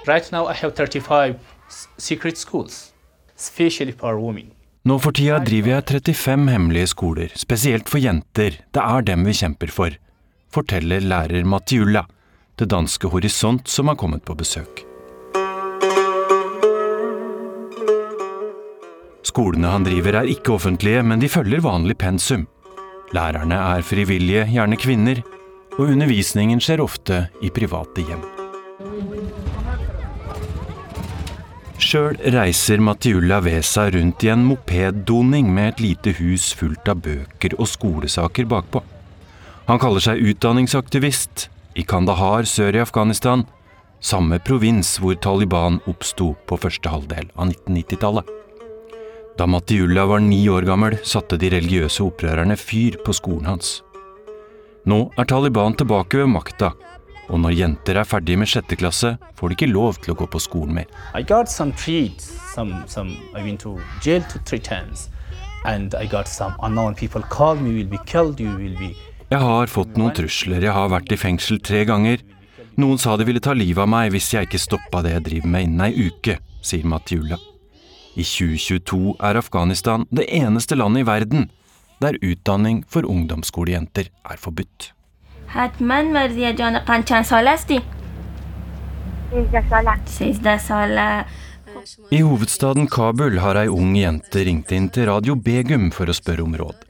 Right 0.06 0.30
now 0.32 0.46
I 0.46 0.54
have 0.54 0.76
35 0.78 1.40
secret 1.98 2.38
schools, 2.38 2.94
especially 3.38 3.94
for 3.98 4.20
women. 4.22 4.52
Nå 4.86 4.98
for 5.02 5.14
tida 5.14 5.40
driver 5.46 5.76
jeg 5.76 5.88
35 6.14 6.48
hemmelige 6.54 6.92
skoler, 6.94 7.34
spesielt 7.38 7.90
for 7.90 8.02
jenter. 8.02 8.62
Det 8.74 8.86
er 8.86 9.10
dem 9.10 9.26
vi 9.26 9.36
kjemper 9.42 9.74
for, 9.74 9.98
forteller 10.54 11.02
lærer 11.02 11.46
Matiulla 11.46 12.06
til 12.58 12.70
danske 12.70 13.10
Horisont 13.10 13.70
som 13.70 13.90
har 13.90 13.98
kommet 13.98 14.26
på 14.26 14.38
besøk. 14.38 14.86
Skolene 19.28 19.70
han 19.70 19.86
driver 19.86 20.22
er 20.22 20.30
ikke 20.32 20.56
offentlige, 20.56 21.04
men 21.06 21.22
de 21.22 21.30
følger 21.30 21.62
vanlig 21.64 21.98
pensum. 22.02 22.48
Lærerne 23.14 23.58
er 23.76 23.86
frivillige, 23.86 24.48
gjerne 24.50 24.80
kvinner, 24.80 25.22
og 25.78 25.92
undervisningen 25.92 26.62
skjer 26.64 26.84
ofte 26.84 27.26
i 27.44 27.52
private 27.54 28.06
hjem. 28.08 28.24
Sjøl 31.82 32.20
reiser 32.34 32.82
Matiulla 32.84 33.40
Vesa 33.44 33.88
rundt 33.92 34.24
i 34.24 34.30
en 34.32 34.44
mopeddoning 34.46 35.50
med 35.52 35.72
et 35.74 35.82
lite 35.84 36.14
hus 36.20 36.52
fullt 36.56 36.88
av 36.92 37.02
bøker 37.04 37.58
og 37.58 37.68
skolesaker 37.68 38.48
bakpå. 38.48 38.84
Han 39.68 39.82
kaller 39.82 40.04
seg 40.04 40.22
utdanningsaktivist 40.32 41.48
i 41.80 41.86
Kandahar 41.88 42.48
sør 42.50 42.78
i 42.78 42.84
Afghanistan, 42.84 43.46
samme 44.02 44.40
provins 44.46 44.98
hvor 45.02 45.18
Taliban 45.20 45.82
oppsto 45.90 46.34
på 46.48 46.62
første 46.62 46.94
halvdel 46.94 47.28
av 47.36 47.50
1990-tallet. 47.50 48.41
Da 49.38 49.48
Matiulla 49.48 50.06
var 50.06 50.20
ni 50.20 50.44
år 50.50 50.66
gammel, 50.68 50.98
satte 51.04 51.38
de 51.40 51.50
religiøse 51.54 52.04
opprørerne 52.04 52.58
fyr 52.60 52.98
på 53.06 53.14
skolen 53.16 53.48
hans. 53.54 53.80
Nå 54.86 55.12
er 55.18 55.28
Taliban 55.30 55.76
tilbake 55.78 56.20
ved 56.20 56.30
makta, 56.34 56.72
og 57.32 57.40
når 57.40 57.56
jenter 57.56 58.02
er 58.02 58.08
ferdige 58.08 58.42
med 58.42 58.50
sjette 58.52 58.76
klasse, 58.76 59.14
får 59.38 59.50
de 59.50 59.58
ikke 59.58 59.72
lov 59.72 60.00
til 60.02 60.14
å 60.14 60.18
gå 60.20 60.28
på 60.34 60.42
skolen 60.42 60.76
mer. 60.82 60.90
I 61.16 61.24
got 61.24 61.50
some 61.50 61.72
treats, 61.78 62.28
some, 62.56 62.84
some, 62.88 63.16
I 63.38 63.44
went 63.46 63.62
to 63.64 63.78
jail 64.04 64.26
to 64.34 64.40
three 64.40 64.60
times, 64.60 65.08
and 65.66 65.96
I 65.96 66.08
got 66.08 66.28
some 66.28 66.58
unknown 66.62 66.96
people 66.96 67.24
called 67.30 67.62
me, 67.62 67.74
will 67.78 67.90
be 67.90 68.02
killed, 68.06 68.40
you 68.40 68.52
will 68.58 68.76
be... 68.80 68.92
Jeg 69.32 69.40
har 69.40 69.72
fått 69.72 69.96
noen 69.96 70.12
trusler, 70.12 70.60
jeg 70.60 70.76
har 70.76 70.90
vært 70.92 71.14
i 71.14 71.18
fengsel 71.18 71.62
tre 71.64 71.86
ganger. 71.88 72.20
Noen 72.82 73.00
sa 73.00 73.16
de 73.16 73.24
ville 73.24 73.40
ta 73.40 73.54
livet 73.56 73.86
av 73.86 73.88
meg 73.88 74.12
hvis 74.12 74.34
jeg 74.34 74.50
ikke 74.50 74.60
stoppa 74.60 75.06
det 75.06 75.16
jeg 75.16 75.28
driver 75.30 75.56
med 75.56 75.70
innen 75.70 75.86
ei 75.88 76.10
uke, 76.10 76.36
sier 76.66 76.84
Matiulla. 76.84 77.40
I 78.12 78.24
2022 78.28 79.16
er 79.24 79.38
Afghanistan 79.40 80.04
det 80.12 80.26
eneste 80.36 80.76
landet 80.76 81.06
i 81.06 81.08
verden 81.08 81.50
der 82.02 82.18
utdanning 82.26 82.82
for 82.90 83.06
ungdomsskolejenter 83.08 84.10
er 84.10 84.38
forbudt. 84.42 84.92
I 92.12 92.22
hovedstaden 92.22 92.88
Kabul 92.92 93.38
har 93.40 93.60
ei 93.62 93.68
ung 93.72 93.94
jente 93.96 94.44
ringt 94.44 94.72
inn 94.76 94.90
til 94.92 95.08
Radio 95.08 95.36
Begum 95.36 95.92
for 95.96 96.12
å 96.12 96.16
spørre 96.16 96.44
om 96.44 96.56
råd. 96.58 96.88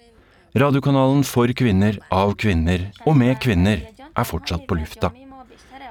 Radiokanalen 0.58 1.22
for 1.24 1.52
kvinner, 1.54 2.00
av 2.12 2.34
kvinner 2.36 2.90
og 3.06 3.14
med 3.20 3.38
kvinner 3.44 3.86
er 4.10 4.26
fortsatt 4.28 4.66
på 4.68 4.80
lufta. 4.80 5.12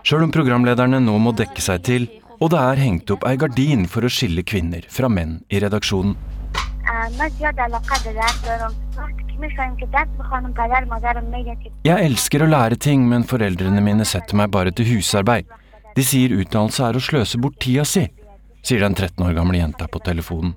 Sjøl 0.02 0.26
om 0.26 0.34
programlederne 0.34 0.99
nå 1.04 1.14
må 1.22 1.32
dekke 1.37 1.62
seg 1.62 1.84
til, 1.87 2.08
og 2.40 2.49
det 2.54 2.61
er 2.61 2.80
hengt 2.80 3.11
opp 3.12 3.25
ei 3.28 3.37
gardin 3.37 3.82
for 3.92 4.06
å 4.06 4.11
skille 4.12 4.40
kvinner 4.49 4.87
fra 4.88 5.11
menn 5.12 5.42
i 5.52 5.61
redaksjonen. 5.61 6.14
Jeg 11.85 12.06
elsker 12.06 12.44
å 12.44 12.49
lære 12.49 12.78
ting, 12.80 13.04
men 13.09 13.28
foreldrene 13.28 13.85
mine 13.85 14.09
setter 14.09 14.40
meg 14.40 14.50
bare 14.56 14.73
til 14.73 14.88
husarbeid. 14.94 15.52
De 15.97 16.06
sier 16.06 16.32
utdannelse 16.38 16.87
er 16.88 16.97
å 16.97 17.04
sløse 17.04 17.40
bort 17.40 17.61
tida 17.61 17.85
si 17.85 18.06
sier 18.65 18.79
den 18.82 18.96
13 18.96 19.24
år 19.24 19.34
gamle 19.38 19.58
jenta 19.58 19.88
på 19.88 20.00
telefonen. 20.00 20.53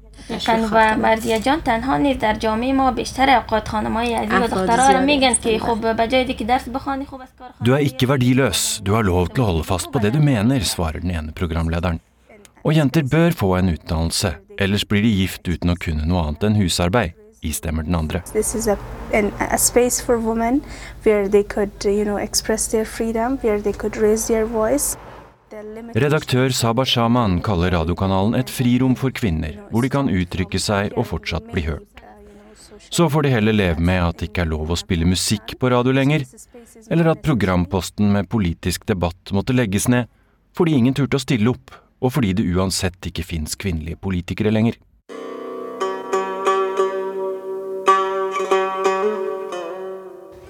قن 0.46 0.64
و 0.72 0.96
مرزیه 0.96 1.38
جان 1.40 1.60
تنها 1.60 1.96
نیست 1.96 2.20
در 2.20 2.34
جامعه 2.34 2.72
ما 2.72 2.90
بیشتر 2.90 3.30
اوقات 3.30 3.68
خانم 3.68 3.92
های 3.92 4.14
عزیز 4.14 4.32
و 4.32 4.46
دخترها 4.46 4.92
رو 4.92 5.04
میگن 5.04 5.34
که 5.34 5.58
خب 5.58 5.96
به 5.96 6.08
جای 6.08 6.34
که 6.34 6.44
درس 6.44 6.68
بخوانی 6.68 7.04
خوب 7.04 7.20
از 7.20 7.28
کار 7.38 7.48
Du 7.64 7.72
er 7.72 7.78
ikke 7.78 8.06
verdiløs, 8.06 8.80
du 8.84 8.92
har 8.92 9.02
lov 9.02 9.28
til 9.28 9.42
å 9.42 9.46
holde 9.50 9.64
fast 9.64 9.92
på 9.92 9.98
det 9.98 10.12
du 10.12 10.20
mener, 10.20 10.60
svarer 10.60 11.00
den 11.00 11.10
ene 11.10 11.32
programlederen. 11.32 12.00
Og 12.64 12.74
jenter 12.74 13.02
bør 13.02 13.30
få 13.30 13.56
en 13.56 13.68
utdannelse, 13.68 14.34
ellers 14.58 14.84
blir 14.84 15.02
de 15.02 15.12
gift 15.22 15.48
uten 15.48 15.70
å 15.72 15.76
kunne 15.84 16.04
noe 16.06 16.26
annet 16.26 16.44
enn 16.44 16.58
husarbeid, 16.60 17.14
istemmer 17.42 17.86
den 17.86 17.94
andre. 17.94 18.22
This 18.32 18.54
is 18.54 18.66
a, 18.68 18.76
an, 19.14 19.32
a 19.40 19.58
space 19.58 20.00
for 20.06 20.18
women 20.18 20.62
where 21.04 21.28
they 21.28 21.44
could, 21.54 21.72
uh, 21.84 21.90
you 21.90 22.04
know, 22.04 22.18
express 22.18 22.66
their 22.68 22.84
freedom, 22.84 23.38
where 23.42 23.60
they 23.60 23.72
could 23.72 23.96
raise 23.96 24.26
their 24.26 24.44
voice. 24.44 24.96
Redaktør 25.53 26.49
Sabah 26.49 26.87
Shaman 26.87 27.35
kaller 27.45 27.75
radiokanalen 27.75 28.33
et 28.39 28.49
frirom 28.49 28.95
for 28.97 29.13
kvinner, 29.13 29.59
hvor 29.69 29.85
de 29.85 29.91
kan 29.93 30.09
uttrykke 30.09 30.57
seg 30.57 30.95
og 30.97 31.05
fortsatt 31.11 31.51
bli 31.53 31.67
hørt. 31.67 32.01
Så 32.89 33.05
får 33.09 33.27
de 33.27 33.33
heller 33.35 33.53
leve 33.53 33.83
med 33.85 34.01
at 34.01 34.17
det 34.17 34.31
ikke 34.31 34.47
er 34.47 34.49
lov 34.49 34.73
å 34.73 34.79
spille 34.79 35.05
musikk 35.05 35.53
på 35.61 35.69
radio 35.69 35.93
lenger, 35.93 36.25
eller 36.89 37.11
at 37.13 37.21
programposten 37.21 38.09
med 38.15 38.31
politisk 38.33 38.87
debatt 38.89 39.29
måtte 39.35 39.53
legges 39.53 39.87
ned 39.93 40.09
fordi 40.57 40.73
ingen 40.77 40.97
turte 40.97 41.17
å 41.17 41.21
stille 41.21 41.53
opp, 41.53 41.73
og 42.01 42.17
fordi 42.17 42.33
det 42.37 42.49
uansett 42.49 43.09
ikke 43.09 43.25
fins 43.25 43.53
kvinnelige 43.57 44.01
politikere 44.01 44.53
lenger. 44.53 44.77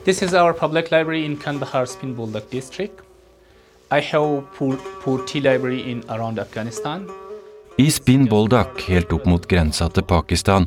This 0.03 0.22
is 0.24 0.33
our 0.33 0.53
public 0.53 0.91
library 0.91 1.25
in 1.25 1.36
Kandahar 1.36 1.86
Spinbuldak 1.88 2.50
district. 2.51 3.03
I 3.93 4.01
have 4.01 4.41
Pur- 4.57 4.81
Purti 5.03 5.39
library 5.39 5.91
in 5.91 6.03
around 6.09 6.39
Afghanistan. 6.39 7.05
I 7.77 7.89
Spin 7.91 8.25
Boldak, 8.25 8.79
helt 8.89 9.12
opp 9.13 9.27
mot 9.29 9.43
grensa 9.50 9.85
til 9.93 10.05
Pakistan, 10.09 10.65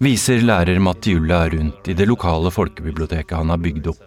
viser 0.00 0.40
lærer 0.40 0.80
Matiulla 0.80 1.42
rundt 1.52 1.90
i 1.92 1.96
det 1.98 2.06
lokale 2.08 2.48
folkebiblioteket 2.54 3.36
han 3.36 3.52
har 3.52 3.60
bygd 3.60 3.90
opp. 3.92 4.00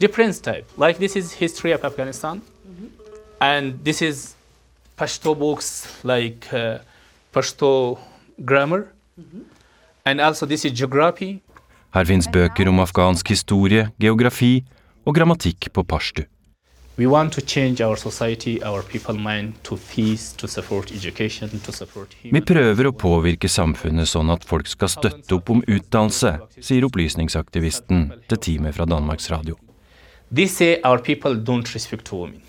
Type. 0.00 0.64
Like 0.76 0.98
this 0.98 1.16
is 1.16 1.32
history 1.32 1.72
of 1.72 1.84
Afghanistan, 1.84 2.40
and 3.40 3.84
this 3.84 4.00
is 4.02 4.34
Pashto 4.96 5.34
books 5.34 5.86
like 6.04 6.48
uh, 6.52 6.78
Pashto 7.32 7.98
grammar, 8.44 8.86
and 10.04 10.20
also 10.20 10.46
this 10.46 10.64
is 10.64 10.72
geography. 10.72 11.42
Her 11.92 12.04
fins 12.04 12.28
bøker 12.28 12.68
om 12.68 12.80
afghansk 12.80 13.28
historie, 13.28 13.90
geografi 14.00 14.64
og 15.04 15.14
grammatikk 15.14 15.72
på 15.72 15.84
pashtu. 15.84 16.24
We 16.98 17.06
want 17.06 17.34
to 17.34 17.42
change 17.42 17.82
our 17.82 17.96
society, 17.96 18.62
our 18.64 18.82
people 18.82 19.18
mind 19.18 19.52
to 19.64 19.76
peace, 19.76 20.32
to 20.36 20.48
support 20.48 20.90
education, 20.92 21.50
to 21.60 21.72
support 21.72 22.14
Vi 22.22 22.40
prøver 22.40 22.88
å 22.88 22.92
påvirke 22.96 23.50
samfunnet 23.52 24.08
sånn 24.08 24.32
at 24.32 24.46
folk 24.48 24.64
skal 24.70 24.88
støtte 24.88 25.36
opp 25.36 25.52
om 25.52 25.60
utdannelse, 25.60 26.32
sier 26.56 26.86
opplysningsaktivisten 26.88 28.06
til 28.32 28.40
teamet 28.40 28.78
fra 28.78 28.88
Danmarks 28.88 29.28
Radio. 29.28 29.58
They 30.32 30.48
say 30.48 30.80
our 30.88 30.96
people 30.96 31.36
don't 31.36 31.68
respect 31.76 32.08
women, 32.12 32.40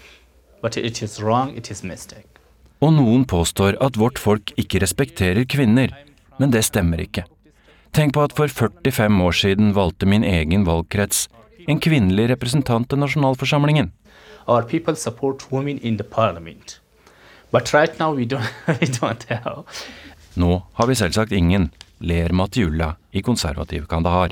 but 0.64 0.78
it 0.78 1.04
is 1.04 1.20
wrong. 1.20 1.52
It 1.58 1.68
is 1.70 1.84
mistake. 1.84 2.40
Og 2.80 2.96
noen 2.96 3.28
påstår 3.28 3.76
at 3.84 4.00
vårt 4.00 4.22
folk 4.22 4.56
ikke 4.56 4.80
respekterer 4.80 5.44
kvinner, 5.44 5.92
men 6.40 6.56
det 6.56 6.64
stemmer 6.70 7.04
ikke. 7.04 7.28
Tenk 7.92 8.16
på 8.16 8.24
at 8.24 8.38
for 8.38 8.48
45 8.48 9.24
år 9.28 9.36
siden 9.44 9.76
valgte 9.76 10.08
min 10.08 10.24
egen 10.24 10.64
valgkrets 10.64 11.26
en 11.68 11.82
kvinnelig 11.84 12.30
representant 12.32 12.88
til 12.88 13.02
nasjonalforsamlingen. 13.02 13.92
Our 14.48 14.62
people 14.64 14.96
support 14.96 15.52
women 15.52 15.78
in 15.80 15.98
the 15.98 16.04
parliament, 16.04 16.80
but 17.52 17.74
right 17.74 18.00
now 18.00 18.14
we 18.14 18.26
don't. 18.26 18.48
we 18.82 18.88
don't 18.88 19.24
have. 19.30 19.64
Nå 20.34 20.62
har 20.74 20.88
vi 20.88 20.96
selvsagt 20.96 21.32
ingen, 21.32 21.70
ler 21.98 22.30
Matiulla 22.30 22.96
i 23.12 23.22
konservativ 23.22 23.86
Kandahar. 23.86 24.32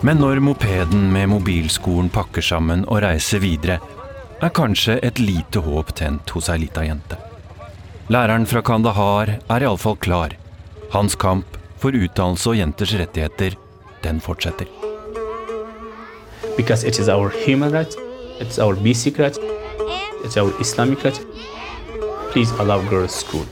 Men 0.00 0.16
når 0.16 0.40
mopeden 0.40 1.12
med 1.12 1.28
mobilskolen 1.28 2.08
pakker 2.08 2.42
sammen 2.42 2.86
og 2.88 3.02
reiser 3.02 3.42
videre, 3.44 3.80
er 4.40 4.54
kanskje 4.54 5.00
et 5.02 5.18
lite 5.18 5.60
håp 5.60 5.92
tent 5.98 6.30
hos 6.30 6.48
ei 6.48 6.62
lita 6.64 6.86
jente. 6.86 7.18
Læreren 8.08 8.46
fra 8.48 8.62
Kandahar 8.64 9.36
er 9.36 9.60
iallfall 9.60 9.98
klar. 10.00 10.38
Hans 10.94 11.18
kamp 11.20 11.58
for 11.76 11.92
utdannelse 11.92 12.54
og 12.54 12.56
jenters 12.56 12.94
rettigheter, 12.96 13.58
den 14.02 14.20
fortsetter. 14.20 14.66
Because 16.56 16.84
it 16.84 16.98
is 16.98 17.08
our 17.08 17.30
human 17.30 17.72
right, 17.72 17.94
it's 18.40 18.58
our 18.58 18.74
basic 18.74 19.18
right, 19.18 19.36
it's 20.24 20.36
our 20.36 20.52
Islamic 20.60 21.04
right. 21.04 21.20
Please 22.32 22.50
allow 22.58 22.80
girls 22.88 23.14
school. 23.14 23.46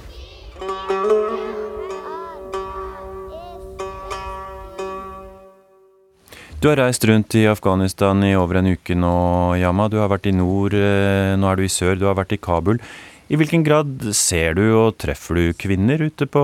Du 6.60 6.70
har 6.70 6.80
reist 6.80 7.04
rundt 7.04 7.34
i 7.38 7.44
Afghanistan 7.46 8.24
i 8.24 8.32
over 8.34 8.58
en 8.58 8.72
uke 8.72 8.94
nå, 8.96 9.12
Yama. 9.60 9.86
Du 9.92 10.00
har 10.00 10.08
vært 10.10 10.26
i 10.26 10.32
nord, 10.34 10.74
eh, 10.74 11.36
nå 11.38 11.46
er 11.46 11.56
du 11.56 11.62
i 11.62 11.70
sør, 11.70 11.94
du 12.00 12.06
har 12.08 12.16
vært 12.16 12.32
i 12.32 12.40
Kabul. 12.42 12.80
I 13.28 13.36
hvilken 13.36 13.62
grad 13.62 14.02
ser 14.16 14.54
du 14.58 14.64
og 14.74 14.96
treffer 14.98 15.38
du 15.38 15.52
kvinner 15.54 16.02
ute 16.02 16.26
på 16.26 16.42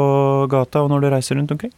gata 0.52 0.82
og 0.82 0.92
når 0.92 1.00
du 1.02 1.08
reiser 1.10 1.38
rundt 1.38 1.50
omkring? 1.54 1.72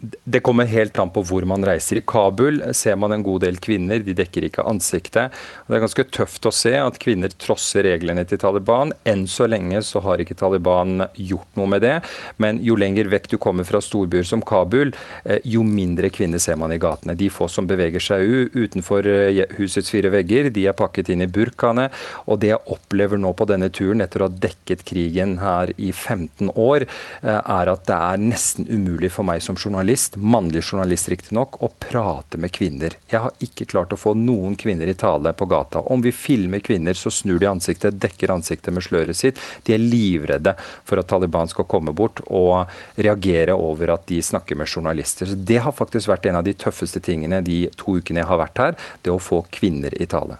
Det 0.00 0.40
kommer 0.40 0.64
helt 0.64 0.96
an 0.98 1.10
på 1.12 1.20
hvor 1.28 1.44
man 1.44 1.64
reiser. 1.66 1.98
I 2.00 2.04
Kabul 2.08 2.62
ser 2.76 2.96
man 2.96 3.12
en 3.12 3.24
god 3.24 3.42
del 3.44 3.58
kvinner, 3.60 4.00
de 4.00 4.14
dekker 4.16 4.46
ikke 4.46 4.64
ansiktet. 4.64 5.34
Det 5.68 5.76
er 5.76 5.82
ganske 5.82 6.06
tøft 6.08 6.46
å 6.48 6.52
se 6.54 6.72
at 6.80 6.96
kvinner 7.02 7.32
trosser 7.36 7.84
reglene 7.84 8.24
til 8.28 8.40
Taliban. 8.40 8.94
Enn 9.04 9.26
så 9.28 9.44
lenge 9.50 9.82
så 9.84 10.00
har 10.06 10.22
ikke 10.22 10.38
Taliban 10.40 11.04
gjort 11.20 11.60
noe 11.60 11.68
med 11.74 11.84
det, 11.84 11.98
men 12.40 12.62
jo 12.64 12.78
lenger 12.80 13.10
vekk 13.12 13.28
du 13.34 13.36
kommer 13.42 13.68
fra 13.68 13.82
storbyer 13.84 14.24
som 14.24 14.40
Kabul, 14.40 14.94
eh, 15.24 15.42
jo 15.44 15.66
mindre 15.68 16.08
kvinner 16.08 16.40
ser 16.40 16.56
man 16.56 16.72
i 16.72 16.80
gatene. 16.80 17.18
De 17.18 17.28
få 17.28 17.50
som 17.52 17.68
beveger 17.68 18.00
seg 18.00 18.56
utenfor 18.56 19.04
eh, 19.04 19.42
husets 19.58 19.92
fire 19.92 20.14
vegger, 20.16 20.48
de 20.48 20.64
er 20.70 20.78
pakket 20.80 21.12
inn 21.12 21.26
i 21.26 21.28
burkaene. 21.28 21.90
Og 22.24 22.40
det 22.40 22.54
jeg 22.54 22.72
opplever 22.72 23.20
nå 23.20 23.34
på 23.36 23.48
denne 23.52 23.68
turen, 23.68 24.00
etter 24.00 24.24
å 24.24 24.30
ha 24.30 24.40
dekket 24.48 24.86
krigen 24.88 25.36
her 25.44 25.74
i 25.76 25.92
15 25.92 26.54
år, 26.56 26.88
eh, 27.20 27.36
er 27.36 27.74
at 27.76 27.84
det 27.90 28.00
er 28.00 28.24
nesten 28.24 28.64
umulig 28.70 29.12
for 29.12 29.28
meg 29.28 29.44
som 29.44 29.60
journalist 29.60 29.89
journalist, 29.90 30.16
mannlig 30.16 30.62
journalist 30.62 31.08
riktignok, 31.08 31.62
å 31.62 31.68
prate 31.78 32.38
med 32.38 32.52
kvinner. 32.52 32.94
Jeg 33.10 33.20
har 33.20 33.32
ikke 33.42 33.66
klart 33.66 33.92
å 33.92 33.98
få 33.98 34.14
noen 34.14 34.54
kvinner 34.56 34.86
i 34.86 34.94
tale 34.94 35.32
på 35.32 35.46
gata. 35.46 35.80
Om 35.80 36.02
vi 36.02 36.12
filmer 36.12 36.60
kvinner, 36.60 36.94
så 36.94 37.10
snur 37.10 37.38
de 37.38 37.46
ansiktet, 37.46 37.98
dekker 37.98 38.30
ansiktet 38.30 38.72
med 38.72 38.84
sløret 38.86 39.16
sitt. 39.16 39.38
De 39.64 39.74
er 39.74 39.82
livredde 39.82 40.54
for 40.84 41.00
at 41.00 41.08
Taliban 41.10 41.48
skal 41.48 41.66
komme 41.66 41.92
bort 41.92 42.22
og 42.28 42.70
reagere 42.96 43.54
over 43.54 43.96
at 43.96 44.06
de 44.06 44.20
snakker 44.22 44.56
med 44.56 44.68
journalister. 44.68 45.26
Så 45.26 45.34
Det 45.34 45.58
har 45.58 45.72
faktisk 45.72 46.08
vært 46.08 46.26
en 46.26 46.38
av 46.38 46.44
de 46.44 46.54
tøffeste 46.54 47.00
tingene 47.00 47.42
de 47.42 47.68
to 47.76 47.98
ukene 47.98 48.22
jeg 48.22 48.30
har 48.30 48.38
vært 48.38 48.58
her, 48.58 48.78
det 49.02 49.10
å 49.10 49.18
få 49.18 49.42
kvinner 49.50 49.90
i 50.00 50.06
tale. 50.06 50.38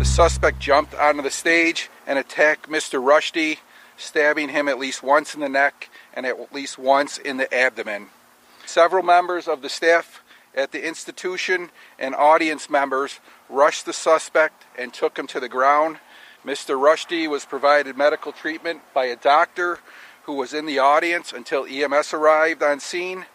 The 0.00 0.06
suspect 0.06 0.60
jumped 0.60 0.94
onto 0.94 1.20
the 1.20 1.30
stage 1.30 1.90
and 2.06 2.18
attacked 2.18 2.70
Mr. 2.70 3.04
Rushdie, 3.04 3.58
stabbing 3.98 4.48
him 4.48 4.66
at 4.66 4.78
least 4.78 5.02
once 5.02 5.34
in 5.34 5.40
the 5.40 5.48
neck 5.50 5.90
and 6.14 6.24
at 6.24 6.54
least 6.54 6.78
once 6.78 7.18
in 7.18 7.36
the 7.36 7.52
abdomen. 7.52 8.06
Several 8.64 9.02
members 9.02 9.46
of 9.46 9.60
the 9.60 9.68
staff 9.68 10.22
at 10.54 10.72
the 10.72 10.88
institution 10.88 11.68
and 11.98 12.14
audience 12.14 12.70
members 12.70 13.20
rushed 13.50 13.84
the 13.84 13.92
suspect 13.92 14.64
and 14.78 14.94
took 14.94 15.18
him 15.18 15.26
to 15.26 15.38
the 15.38 15.50
ground. 15.50 15.98
Mr. 16.46 16.80
Rushdie 16.80 17.28
was 17.28 17.44
provided 17.44 17.98
medical 17.98 18.32
treatment 18.32 18.80
by 18.94 19.04
a 19.04 19.16
doctor 19.16 19.80
who 20.22 20.32
was 20.32 20.54
in 20.54 20.64
the 20.64 20.78
audience 20.78 21.30
until 21.30 21.66
EMS 21.66 22.14
arrived 22.14 22.62
on 22.62 22.80
scene. 22.80 23.26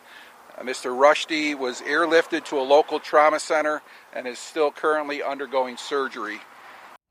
Mr. 0.63 0.97
Rushdie 0.97 1.53
was 1.53 1.81
airlifted 1.81 2.43
to 2.45 2.59
a 2.59 2.65
local 2.65 2.99
trauma 2.99 3.39
center 3.39 3.83
and 4.11 4.25
is 4.25 4.39
still 4.39 4.71
currently 4.71 5.21
undergoing 5.21 5.77
surgery. 5.77 6.39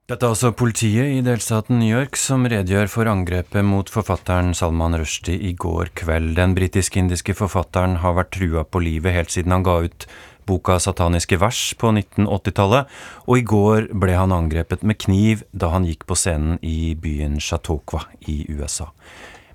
Dette 0.04 0.26
er 0.26 0.34
altså 0.34 0.50
politiet 0.52 1.14
i 1.14 1.20
delstaten 1.24 1.78
New 1.80 1.88
York 1.88 2.18
som 2.20 2.42
redegjør 2.44 2.90
for 2.92 3.08
angrepet 3.08 3.64
mot 3.64 3.88
forfatteren 3.88 4.50
Salman 4.52 4.92
Rushdie 5.00 5.38
i 5.48 5.54
går 5.56 5.94
kveld. 5.96 6.34
Den 6.36 6.52
britisk-indiske 6.52 7.32
forfatteren 7.38 7.94
har 8.02 8.12
vært 8.18 8.34
trua 8.36 8.66
på 8.68 8.82
livet 8.84 9.14
helt 9.16 9.32
siden 9.32 9.54
han 9.54 9.64
ga 9.64 9.78
ut 9.86 10.04
boka 10.44 10.76
Sataniske 10.76 11.38
vers 11.40 11.60
på 11.80 11.94
1980-tallet, 11.94 12.90
og 13.24 13.40
i 13.40 13.46
går 13.48 13.88
ble 13.96 14.18
han 14.18 14.34
angrepet 14.36 14.84
med 14.84 15.00
kniv 15.00 15.46
da 15.56 15.70
han 15.72 15.88
gikk 15.88 16.04
på 16.04 16.18
scenen 16.20 16.58
i 16.60 16.92
byen 17.00 17.38
Chautauqua 17.40 18.02
i 18.28 18.42
USA. 18.52 18.90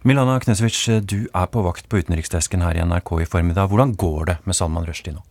Milana 0.01 0.39
Knesevic, 0.41 0.81
du 1.05 1.27
er 1.29 1.45
på 1.53 1.61
vakt 1.61 1.85
på 1.85 2.01
utenriksdesken 2.01 2.65
her 2.65 2.73
i 2.73 2.89
NRK 2.89 3.19
i 3.21 3.29
formiddag. 3.29 3.69
Hvordan 3.69 3.93
går 3.93 4.31
det 4.31 4.37
med 4.49 4.57
Salman 4.57 4.89
Rushdie 4.89 5.13
nå? 5.13 5.21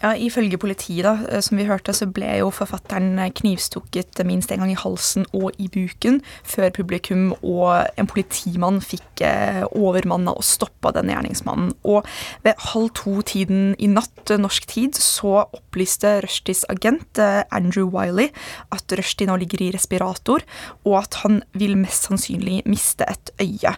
Ja, 0.00 0.14
Ifølge 0.16 0.56
politiet, 0.56 1.04
da, 1.04 1.18
eh, 1.28 1.42
som 1.44 1.58
vi 1.58 1.66
hørte, 1.68 1.92
så 1.92 2.06
ble 2.08 2.38
jo 2.40 2.48
forfatteren 2.48 3.18
eh, 3.20 3.28
knivstukket 3.36 4.22
minst 4.24 4.48
en 4.48 4.62
gang 4.62 4.70
i 4.72 4.78
halsen 4.78 5.26
og 5.36 5.52
i 5.60 5.66
buken 5.68 6.22
før 6.40 6.70
publikum 6.72 7.34
og 7.44 7.84
en 8.00 8.08
politimann 8.08 8.80
fikk 8.80 9.20
eh, 9.28 9.60
overmanna 9.76 10.32
og 10.32 10.46
stoppa 10.48 10.94
denne 10.96 11.12
gjerningsmannen. 11.12 11.74
Og 11.84 12.08
ved 12.46 12.64
halv 12.72 12.88
to-tiden 12.96 13.74
i 13.76 13.90
natt 13.92 14.32
norsk 14.40 14.70
tid 14.72 14.96
så 14.96 15.42
opplyste 15.44 16.14
Rushdies 16.24 16.64
agent 16.72 17.20
Andrew 17.52 17.90
Wiley 17.92 18.30
at 18.72 18.96
Rushdie 18.96 19.28
nå 19.28 19.36
ligger 19.42 19.66
i 19.66 19.70
respirator, 19.74 20.46
og 20.88 20.96
at 21.02 21.20
han 21.26 21.42
vil 21.52 21.76
mest 21.76 22.08
sannsynlig 22.08 22.62
miste 22.64 23.04
et 23.04 23.32
øye. 23.42 23.74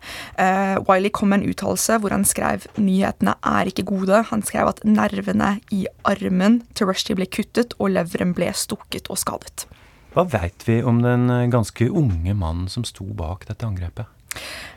Wiley 0.86 1.10
kom 1.10 1.32
med 1.32 1.42
en 1.42 1.50
uttalelse 1.50 1.98
hvor 1.98 2.14
han 2.14 2.26
skrev 2.28 2.68
nyhetene 2.78 3.34
er 3.42 3.70
ikke 3.70 3.88
gode. 3.88 4.22
Han 4.30 4.44
skrev 4.46 4.70
at 4.70 4.84
nervene 4.86 5.56
i 5.74 5.84
armen 6.04 6.11
armen 6.12 6.62
til 6.76 6.90
Rushdie 6.90 7.18
ble 7.18 7.28
kuttet, 7.30 7.76
og 7.78 7.94
leveren 7.96 8.34
ble 8.36 8.52
stukket 8.56 9.10
og 9.12 9.20
skadet. 9.20 9.66
Hva 10.12 10.26
veit 10.28 10.66
vi 10.68 10.82
om 10.84 11.00
den 11.04 11.30
eh, 11.32 11.48
ganske 11.52 11.88
unge 11.88 12.34
mannen 12.36 12.68
som 12.68 12.84
sto 12.84 13.06
bak 13.16 13.48
dette 13.48 13.66
angrepet? 13.68 14.10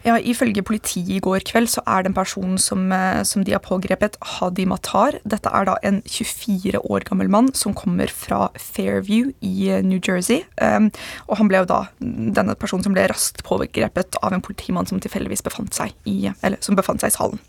Ja, 0.06 0.18
Ifølge 0.20 0.62
politiet 0.62 1.10
i 1.10 1.22
går 1.24 1.42
kveld 1.48 1.70
så 1.72 1.82
er 1.90 2.04
det 2.04 2.12
en 2.12 2.18
person 2.18 2.58
som, 2.62 2.92
eh, 2.92 3.24
som, 3.24 3.44
de 3.44 3.56
har 3.56 3.64
pågrepet, 3.64 4.18
Hadi 4.22 4.66
Matar. 4.70 5.18
Dette 5.26 5.50
er 5.50 5.66
da 5.66 5.78
en 5.84 6.02
24 6.06 6.80
år 6.86 7.08
gammel 7.08 7.30
mann 7.30 7.54
som 7.54 7.74
kommer 7.74 8.08
fra 8.08 8.50
Fairview 8.60 9.32
i 9.42 9.70
eh, 9.70 9.82
New 9.82 10.00
Jersey. 10.00 10.44
Um, 10.62 10.92
og 11.28 11.40
han 11.40 11.50
ble 11.50 11.64
jo 11.64 11.72
da 11.72 11.82
denne 12.00 12.56
personen 12.56 12.86
som 12.86 12.94
ble 12.94 13.08
raskt 13.10 13.44
pågrepet 13.48 14.20
av 14.22 14.36
en 14.36 14.46
politimann 14.46 14.86
som 14.86 15.02
tilfeldigvis 15.02 15.46
befant 15.46 15.74
seg 15.74 15.96
i, 16.06 16.30
eller, 16.42 16.62
som 16.62 16.78
befant 16.78 17.02
seg 17.02 17.14
i 17.14 17.18
salen. 17.18 17.42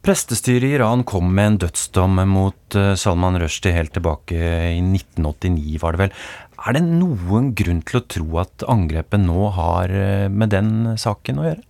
Prestestyret 0.00 0.64
i 0.64 0.76
Iran 0.78 1.02
kom 1.04 1.26
med 1.36 1.46
en 1.46 1.56
dødsdom 1.66 2.22
mot 2.30 2.76
eh, 2.78 2.94
Salman 2.96 3.36
Rushdie 3.42 3.74
helt 3.76 3.92
tilbake 3.92 4.38
i 4.72 4.78
1989, 4.80 5.74
var 5.82 5.92
det 5.92 6.00
vel. 6.06 6.14
Er 6.56 6.76
det 6.76 6.82
noen 6.86 7.50
grunn 7.56 7.82
til 7.84 8.00
å 8.00 8.06
tro 8.08 8.38
at 8.40 8.64
angrepet 8.64 9.20
nå 9.20 9.50
har 9.58 9.92
eh, 9.92 10.30
med 10.32 10.54
den 10.56 10.72
saken 11.00 11.42
å 11.42 11.46
gjøre? 11.50 11.66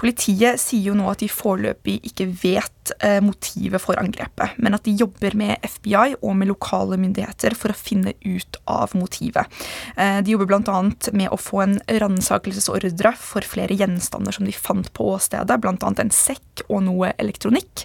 Politiet 0.00 0.60
sier 0.62 0.90
jo 0.90 0.96
nå 0.96 1.10
at 1.12 1.20
de 1.20 1.28
foreløpig 1.28 1.98
ikke 2.08 2.26
vet 2.40 2.92
eh, 3.04 3.18
motivet 3.20 3.82
for 3.82 4.00
angrepet, 4.00 4.56
men 4.56 4.76
at 4.76 4.86
de 4.86 4.94
jobber 4.96 5.36
med 5.36 5.60
FBI 5.66 6.16
og 6.22 6.38
med 6.40 6.48
lokale 6.48 6.96
myndigheter 7.00 7.56
for 7.58 7.74
å 7.74 7.76
finne 7.76 8.14
ut 8.24 8.60
av 8.70 8.96
motivet. 8.96 9.60
Eh, 10.00 10.22
de 10.24 10.32
jobber 10.32 10.48
bl.a. 10.48 10.80
med 11.12 11.28
å 11.28 11.40
få 11.40 11.64
en 11.66 11.78
ransakelsesordre 12.00 13.12
for 13.20 13.44
flere 13.44 13.76
gjenstander 13.76 14.36
som 14.36 14.48
de 14.48 14.56
fant 14.56 14.88
på 14.96 15.12
åstedet, 15.18 15.60
bl.a. 15.60 15.76
en 15.76 16.14
sekk 16.14 16.64
og 16.70 16.86
noe 16.88 17.12
elektronikk. 17.20 17.84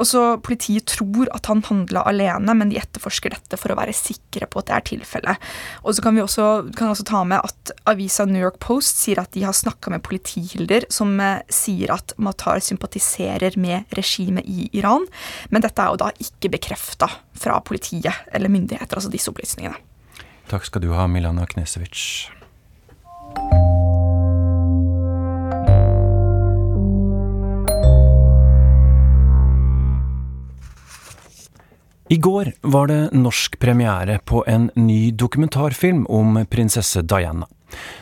Og 0.00 0.08
så 0.08 0.22
Politiet 0.40 0.88
tror 0.88 1.28
at 1.34 1.46
han 1.50 1.60
handla 1.66 2.02
alene, 2.08 2.54
men 2.56 2.72
de 2.72 2.78
etterforsker 2.80 3.34
dette 3.34 3.58
for 3.60 3.72
å 3.72 3.78
være 3.78 3.94
sikre 3.96 4.48
på 4.48 4.62
at 4.62 4.70
det 4.70 4.76
er 4.76 4.86
tilfellet. 4.94 5.50
Og 5.84 5.96
så 5.96 6.04
kan 6.04 6.16
vi 6.16 6.24
også, 6.24 6.46
kan 6.76 6.92
også 6.92 7.06
ta 7.10 7.22
med 7.28 7.44
at 7.44 7.74
avisa 7.90 8.24
New 8.28 8.40
York 8.40 8.58
Post 8.62 9.02
sier 9.04 9.20
at 9.20 9.32
de 9.36 9.44
har 9.44 9.56
snakka 9.56 9.92
med 9.92 10.04
politikilder 10.06 10.88
som 10.92 11.12
eh, 11.20 11.44
sier 11.52 11.92
at 11.94 12.16
Matar 12.16 12.62
sympatiserer 12.64 13.58
med 13.60 13.92
regimet 13.96 14.48
i 14.48 14.70
Iran, 14.80 15.06
men 15.52 15.64
dette 15.64 15.84
er 15.84 15.92
jo 15.92 16.00
da 16.00 16.10
ikke 16.16 16.52
bekrefta 16.56 17.10
fra 17.36 17.60
politiet 17.64 18.24
eller 18.32 18.52
myndigheter, 18.52 18.96
altså 18.96 19.12
disse 19.12 19.30
opplysningene. 19.32 19.76
Takk 20.50 20.66
skal 20.66 20.82
du 20.82 20.90
ha, 20.96 21.06
Milana 21.06 21.46
Knesevic. 21.46 22.30
I 32.10 32.16
går 32.16 32.52
var 32.60 32.86
det 32.86 33.12
norsk 33.12 33.58
premiere 33.62 34.18
på 34.18 34.44
en 34.46 34.70
ny 34.74 35.10
dokumentarfilm 35.10 36.06
om 36.10 36.46
prinsesse 36.50 37.02
Diana. 37.02 37.46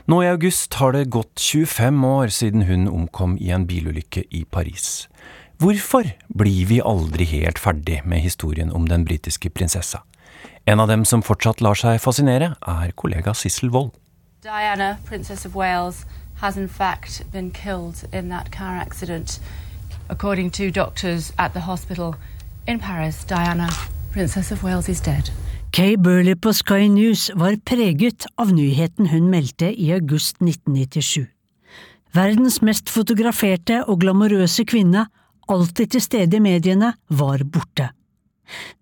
Nå 0.04 0.22
i 0.24 0.28
august 0.30 0.74
har 0.80 0.94
det 0.96 1.10
gått 1.12 1.40
25 1.40 2.04
år 2.04 2.32
siden 2.32 2.62
hun 2.62 2.88
omkom 2.88 3.34
i 3.36 3.50
en 3.52 3.66
bilulykke 3.68 4.22
i 4.30 4.44
Paris. 4.44 5.08
Hvorfor 5.60 6.08
blir 6.28 6.64
vi 6.70 6.78
aldri 6.80 7.26
helt 7.34 7.58
ferdig 7.58 8.00
med 8.04 8.24
historien 8.24 8.72
om 8.72 8.86
den 8.88 9.04
britiske 9.04 9.50
prinsessa? 9.50 10.00
En 10.64 10.80
av 10.80 10.88
dem 10.88 11.04
som 11.04 11.20
fortsatt 11.22 11.60
lar 11.60 11.76
seg 11.76 12.00
fascinere, 12.00 12.54
er 12.64 12.96
kollega 12.96 13.36
Sissel 13.36 13.68
Wold. 13.68 13.92
Diana, 14.40 14.96
princess 15.04 15.44
of 15.44 15.54
Wales, 15.54 16.06
has 16.40 16.56
in 16.56 16.68
fact 16.68 17.22
been 17.32 17.50
killed 17.50 18.08
in 18.12 18.30
that 18.30 18.50
car 18.50 18.80
accident 18.80 19.38
According 20.08 20.50
to 20.52 20.70
doctors 20.70 21.32
at 21.38 21.52
the 21.52 21.60
hospital 21.60 22.14
Paris, 22.76 23.24
Diana, 23.24 23.68
Princess 24.18 24.50
of 24.50 24.64
Wales, 24.64 24.88
is 24.88 25.00
dead. 25.00 25.30
Kay 25.70 25.96
Burley 25.96 26.34
på 26.34 26.50
Sky 26.52 26.88
News 26.88 27.30
var 27.38 27.54
preget 27.64 28.24
av 28.34 28.50
nyheten 28.50 29.06
hun 29.12 29.28
meldte 29.30 29.68
i 29.70 29.92
august 29.94 30.40
1997. 30.42 31.28
Verdens 32.18 32.56
mest 32.66 32.90
fotograferte 32.90 33.84
og 33.84 34.00
glamorøse 34.02 34.64
kvinne, 34.66 35.04
alltid 35.46 35.92
til 35.92 36.02
stede 36.02 36.40
i 36.40 36.42
mediene, 36.42 36.90
var 37.14 37.44
borte. 37.46 37.92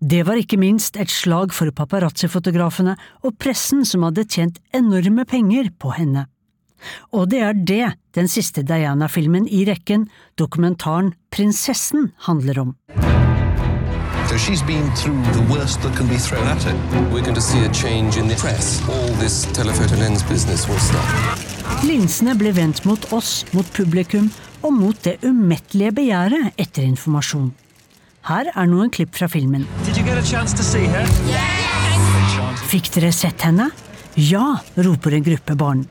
Det 0.01 0.23
var 0.25 0.41
ikke 0.41 0.57
minst 0.57 0.97
et 0.97 1.13
slag 1.13 1.53
for 1.53 1.69
paparazzi-fotografene 1.69 2.95
og 3.21 3.37
pressen 3.37 3.85
som 3.85 4.07
hadde 4.07 4.25
tjent 4.25 4.57
enorme 4.73 5.27
penger 5.29 5.69
på 5.77 5.93
henne. 5.99 6.25
Og 7.13 7.29
det 7.29 7.43
er 7.45 7.53
det 7.53 7.91
den 8.17 8.31
siste 8.31 8.65
Diana-filmen 8.65 9.45
i 9.45 9.67
rekken, 9.69 10.09
dokumentaren 10.33 11.13
Prinsessen, 11.29 12.09
handler 12.25 12.63
om. 12.65 12.73
So 14.37 14.43
she's 14.43 14.61
been 14.61 14.87
through 14.95 15.19
the 15.33 15.41
worst 15.49 15.81
that 15.81 15.95
can 15.97 16.07
be 16.07 16.17
thrown 16.17 16.45
at 16.47 16.61
her. 16.61 16.75
We're 17.11 17.23
going 17.23 17.33
to 17.33 17.41
see 17.41 17.63
a 17.65 17.69
change 17.69 18.17
in 18.17 18.27
the 18.27 18.35
press. 18.35 18.87
All 18.87 19.09
this 19.17 19.45
telephoto 19.47 19.95
lens 19.95 20.21
business 20.21 20.67
will 20.67 20.77
stop. 20.77 21.07
Linsene 21.81 22.35
ble 22.37 22.51
vendt 22.53 22.83
mot 22.85 23.07
oss, 23.17 23.45
mot 23.57 23.65
publikum, 23.73 24.29
og 24.61 24.75
mot 24.77 24.99
det 25.07 25.15
umettelige 25.25 25.95
begjæret 26.01 26.53
etter 26.53 26.85
informasjon. 26.85 27.49
Her 28.29 28.51
er 28.53 28.69
noen 28.69 28.93
klipp 28.93 29.17
fra 29.17 29.25
filmen. 29.25 29.65
Fikk 32.69 32.93
dere 32.93 33.13
sett 33.15 33.47
henne? 33.47 33.71
Ja, 34.21 34.59
roper 34.77 35.17
en 35.17 35.25
gruppe 35.31 35.57
barn. 35.57 35.87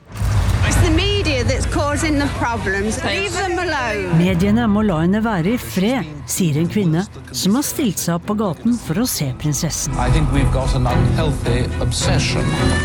Mediene 4.17 4.67
må 4.69 4.83
la 4.85 4.99
henne 5.01 5.23
være 5.25 5.55
i 5.55 5.61
fred, 5.61 6.05
sier 6.29 6.59
en 6.61 6.69
kvinne 6.69 7.05
som 7.33 7.57
har 7.57 7.65
stilt 7.65 8.03
seg 8.03 8.19
opp 8.19 8.27
på 8.29 8.37
gaten 8.37 8.77
for 8.77 9.01
å 9.01 9.07
se 9.09 9.31
prinsessen. 9.41 9.97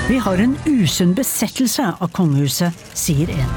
Vi 0.07 0.19
har 0.27 0.43
en 0.45 0.55
usunn 0.63 1.13
besettelse 1.17 1.89
av 1.91 2.11
kongehuset, 2.15 2.87
sier 2.95 3.35
en. 3.35 3.51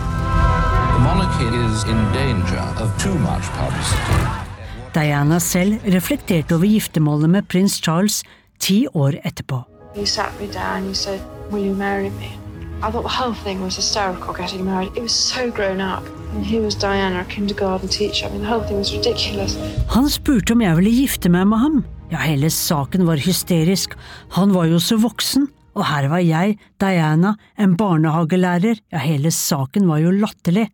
Diana 4.94 5.38
selv 5.42 5.90
reflekterte 5.94 6.58
over 6.58 6.66
giftermålet 6.70 7.30
med 7.38 7.46
prins 7.50 7.78
Charles 7.82 8.22
ti 8.58 8.86
år 8.90 9.20
etterpå. 9.22 9.62
He 9.94 10.06
sat 10.06 10.34
me 10.40 10.46
down, 10.50 10.88
he 10.88 10.94
said, 10.94 11.20
Will 11.50 11.64
you 11.64 11.74
marry 11.74 12.10
me? 12.10 12.43
I 12.84 12.90
thought 12.90 13.08
the 13.08 13.16
whole 13.22 13.32
thing 13.32 13.62
was 13.62 13.76
hysterical 13.76 14.34
getting 14.34 14.62
married. 14.62 14.92
It 14.94 15.00
was 15.00 15.12
so 15.12 15.50
grown 15.50 15.80
up. 15.80 16.04
And 16.34 16.44
here 16.44 16.60
was 16.60 16.74
Diana, 16.74 17.20
a 17.20 17.24
kindergarten 17.24 17.88
teacher. 17.88 18.26
I 18.26 18.28
mean, 18.28 18.42
the 18.42 18.48
whole 18.48 18.60
thing 18.60 18.76
was 18.76 18.92
ridiculous. 18.92 19.56
Han 19.88 20.10
spurte 20.12 20.52
om 20.52 20.60
jeg 20.60 20.76
ville 20.76 20.90
gifte 20.92 21.30
meg 21.32 21.46
med 21.48 21.62
ham. 21.62 21.78
Ja, 22.10 22.18
hele 22.20 22.50
saken 22.52 23.06
var 23.08 23.22
hysterisk. 23.24 23.94
Han 24.36 24.52
var 24.52 24.68
jo 24.68 24.80
så 24.84 24.98
voksen. 25.00 25.46
Og 25.72 25.86
her 25.88 26.10
var 26.12 26.20
jeg, 26.20 26.58
Diana, 26.76 27.32
en 27.56 27.72
barnehagelærer. 27.80 28.82
Ja, 28.92 29.00
hele 29.00 29.32
saken 29.32 29.88
var 29.88 30.02
jo 30.04 30.12
latterlig. 30.12 30.66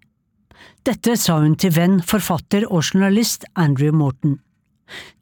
Dette 0.82 1.14
sa 1.14 1.36
hun 1.38 1.54
til 1.54 1.76
venn, 1.76 2.00
forfatter 2.02 2.66
og 2.72 2.82
journalist 2.88 3.46
Andrew 3.54 3.94
Morton. 3.94 4.40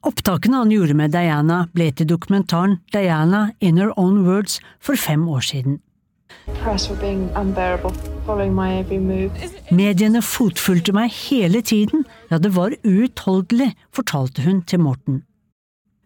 Opptakene 0.08 0.62
han 0.62 0.72
gjorde 0.72 0.96
med 0.96 1.12
Diana, 1.12 1.66
ble 1.76 1.90
til 1.92 2.08
dokumentaren 2.08 2.78
Diana 2.96 3.50
in 3.60 3.76
her 3.76 3.92
own 4.00 4.24
words 4.24 4.56
for 4.80 4.96
fem 4.96 5.28
år 5.28 5.44
siden. 5.44 5.82
Mediene 9.70 10.20
fotfulgte 10.20 10.92
meg 10.92 11.14
hele 11.16 11.62
tiden, 11.64 12.04
ja, 12.28 12.36
det 12.36 12.50
var 12.56 12.74
uutholdelig, 12.84 13.70
fortalte 13.94 14.44
hun 14.44 14.60
til 14.68 14.82
Morten. 14.84 15.22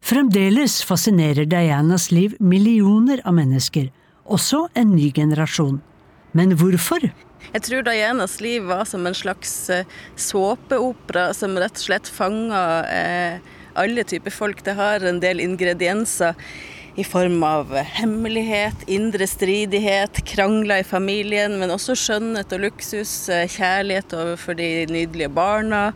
Fremdeles 0.03 0.81
fascinerer 0.87 1.47
Dianas 1.51 2.11
liv 2.15 2.37
millioner 2.39 3.23
av 3.27 3.35
mennesker, 3.39 3.89
også 4.23 4.69
en 4.79 4.95
ny 4.95 5.11
generasjon. 5.15 5.81
Men 6.33 6.55
hvorfor? 6.59 7.11
Jeg 7.53 7.65
tror 7.67 7.83
Dianas 7.87 8.39
liv 8.43 8.63
var 8.71 8.85
som 8.89 9.07
en 9.07 9.19
slags 9.19 9.53
eh, 9.71 9.89
såpeopera 10.15 11.33
som 11.35 11.59
rett 11.59 11.75
og 11.75 11.87
slett 11.87 12.11
fanga 12.11 12.63
eh, 12.87 13.43
alle 13.79 14.05
typer 14.07 14.31
folk. 14.35 14.63
Det 14.65 14.77
har 14.79 15.05
en 15.07 15.21
del 15.23 15.43
ingredienser 15.43 16.39
i 16.97 17.05
form 17.05 17.43
av 17.47 17.71
hemmelighet, 17.97 18.85
indre 18.87 19.27
stridighet, 19.29 20.21
krangler 20.29 20.83
i 20.83 20.87
familien, 20.87 21.57
men 21.61 21.73
også 21.73 21.97
skjønnhet 21.97 22.53
og 22.53 22.67
luksus, 22.67 23.15
eh, 23.33 23.49
kjærlighet 23.49 24.13
overfor 24.13 24.59
de 24.59 24.87
nydelige 24.91 25.33
barna, 25.33 25.93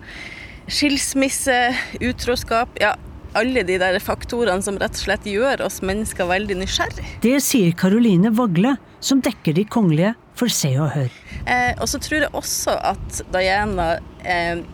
skilsmisse, 0.66 1.58
utroskap. 2.00 2.72
Ja, 2.80 2.94
alle 3.36 3.62
de 3.68 3.76
der 3.80 3.98
faktorene 4.00 4.64
som 4.64 4.78
rett 4.80 4.96
og 4.96 5.02
slett 5.04 5.26
gjør 5.28 5.66
oss 5.66 5.82
mennesker 5.84 6.28
veldig 6.30 6.56
nysgjerrig. 6.62 7.04
Det 7.20 7.36
sier 7.44 7.76
Karoline 7.76 8.32
Vagle, 8.32 8.76
som 9.00 9.20
dekker 9.20 9.56
de 9.58 9.66
kongelige 9.68 10.14
for 10.36 10.52
Se 10.52 10.72
og 10.80 10.94
Hør. 10.94 11.12
Eh, 11.44 11.74
og 11.76 11.88
så 11.90 12.00
tror 12.00 12.24
jeg 12.24 12.32
også 12.36 12.76
at 12.92 13.20
Diana 13.34 13.98
eh, 14.24 14.64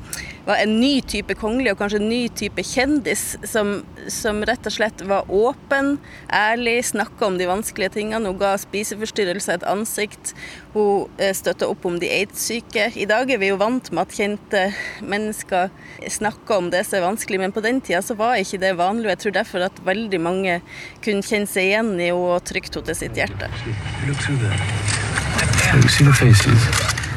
var 0.47 0.59
en 0.63 0.81
ny 0.81 1.01
type 1.07 1.35
kongelig, 1.39 1.73
og 1.73 1.79
kanskje 1.83 2.01
en 2.01 2.09
ny 2.11 2.23
type 2.39 2.63
kjendis, 2.67 3.37
som, 3.49 3.83
som 4.11 4.43
rett 4.49 4.67
og 4.67 4.75
slett 4.75 5.05
var 5.09 5.31
åpen, 5.33 5.97
ærlig, 6.33 6.85
snakka 6.89 7.29
om 7.29 7.39
de 7.39 7.49
vanskelige 7.51 7.95
tingene. 7.99 8.29
Hun 8.31 8.41
ga 8.41 8.55
spiseforstyrrelser 8.61 9.61
et 9.61 9.69
ansikt. 9.71 10.35
Hun 10.75 11.09
eh, 11.23 11.35
støtta 11.37 11.69
opp 11.71 11.87
om 11.89 11.99
de 12.03 12.11
aids-syke. 12.11 12.91
I 12.99 13.07
dag 13.11 13.31
er 13.31 13.39
vi 13.43 13.53
jo 13.53 13.61
vant 13.61 13.93
med 13.93 14.03
at 14.07 14.17
kjente 14.17 14.63
mennesker 15.05 15.71
snakker 16.13 16.59
om 16.59 16.71
det 16.73 16.85
som 16.89 16.99
er 16.99 17.07
vanskelig, 17.07 17.43
men 17.43 17.55
på 17.55 17.65
den 17.65 17.81
tida 17.85 18.03
så 18.05 18.17
var 18.19 18.41
ikke 18.41 18.63
det 18.63 18.75
vanlig. 18.81 19.07
og 19.07 19.15
Jeg 19.15 19.23
tror 19.27 19.39
derfor 19.41 19.69
at 19.69 19.85
veldig 19.87 20.21
mange 20.23 20.61
kunne 21.05 21.27
kjenne 21.27 21.51
seg 21.51 21.71
igjen 21.71 21.95
i 21.99 22.11
henne 22.11 22.19
og 22.19 22.43
trygt 22.49 22.75
henne 22.75 22.87
til 22.89 22.97
sitt 23.05 23.17
hjerte. 23.19 23.47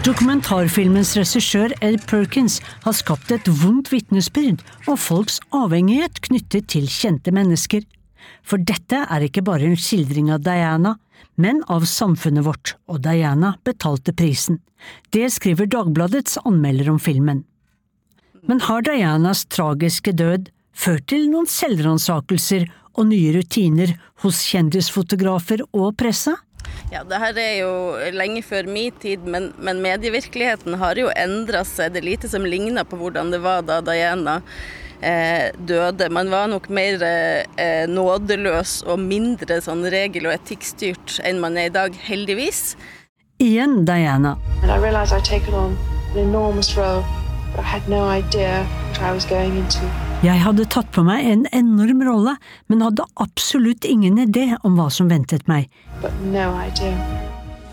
Dokumentarfilmens 0.05 1.15
regissør 1.17 1.71
Ed 1.81 2.03
Perkins 2.05 2.59
har 2.83 2.93
skapt 2.93 3.31
et 3.33 3.47
vondt 3.63 3.87
vitnesbyrd 3.89 4.59
om 4.85 4.99
folks 5.01 5.39
avhengighet 5.49 6.19
knyttet 6.27 6.67
til 6.69 6.85
kjente 6.85 7.33
mennesker. 7.33 7.81
For 8.45 8.61
dette 8.61 8.99
er 9.01 9.25
ikke 9.25 9.41
bare 9.47 9.65
en 9.65 9.79
skildring 9.81 10.29
av 10.29 10.43
Diana, 10.45 10.91
men 11.41 11.63
av 11.73 11.87
samfunnet 11.89 12.45
vårt, 12.45 12.75
og 12.85 13.01
Diana 13.01 13.55
betalte 13.65 14.13
prisen. 14.13 14.59
Det 15.09 15.25
skriver 15.33 15.71
Dagbladets 15.73 16.37
anmelder 16.45 16.93
om 16.93 17.01
filmen. 17.01 17.41
Men 18.45 18.61
har 18.69 18.85
Dianas 18.85 19.47
tragiske 19.49 20.13
død 20.13 20.51
ført 20.69 21.09
til 21.09 21.31
noen 21.33 21.49
selvransakelser 21.49 22.69
og 22.93 23.09
nye 23.09 23.33
rutiner 23.39 23.97
hos 24.21 24.45
kjendisfotografer 24.51 25.65
og 25.73 25.95
presse? 25.97 26.37
Ja, 26.93 27.03
det 27.07 27.19
her 27.21 27.37
er 27.41 27.53
jo 27.59 27.73
lenge 28.15 28.41
før 28.45 28.63
min 28.69 28.93
tid, 29.01 29.19
men, 29.25 29.53
men 29.57 29.81
medievirkeligheten 29.83 30.77
har 30.81 30.95
jo 30.99 31.11
endra 31.15 31.63
seg. 31.67 31.93
Det 31.93 31.99
er 32.03 32.11
lite 32.11 32.27
som 32.31 32.45
ligner 32.45 32.83
på 32.87 32.99
hvordan 32.99 33.31
det 33.33 33.41
var 33.43 33.65
da 33.65 33.81
Diana 33.85 34.35
eh, 35.01 35.51
døde. 35.57 36.09
Man 36.13 36.31
var 36.33 36.47
nok 36.51 36.69
mer 36.69 37.01
eh, 37.03 37.85
nådeløs 37.89 38.83
og 38.87 38.99
mindre 39.01 39.61
sånn 39.65 39.85
regel- 39.91 40.29
og 40.29 40.37
etikkstyrt 40.37 41.19
enn 41.25 41.41
man 41.43 41.57
er 41.57 41.65
i 41.71 41.75
dag, 41.75 41.91
heldigvis. 42.07 42.75
Igjen 43.41 43.85
Diana. 43.85 44.37
And 44.63 44.71
I 44.71 44.77
realized 47.57 47.75
I'd 47.75 47.81
taken 47.81 47.93
on 47.93 48.09
an 48.09 48.17
enormous 48.17 48.25
role, 48.25 48.55
but 48.55 48.59
I 48.59 48.61
had 48.61 48.63
no 48.63 48.63
idea 48.63 48.63
what 48.63 49.01
I 49.01 49.13
was 49.13 49.25
going 49.25 49.57
into. 49.57 49.79
Jeg 50.23 50.39
hadde 50.39 50.65
tatt 50.65 50.91
på 50.91 51.03
meg 51.03 51.25
en 51.25 51.45
enorm 51.51 52.01
rolle, 52.01 52.37
men 52.67 52.81
hadde 52.81 53.03
absolutt 53.15 53.85
ingen 53.85 54.17
idé 54.17 54.57
om 54.63 54.75
hva 54.75 54.89
som 54.89 55.09
ventet 55.09 55.47
meg. 55.47 55.69
No 56.23 56.61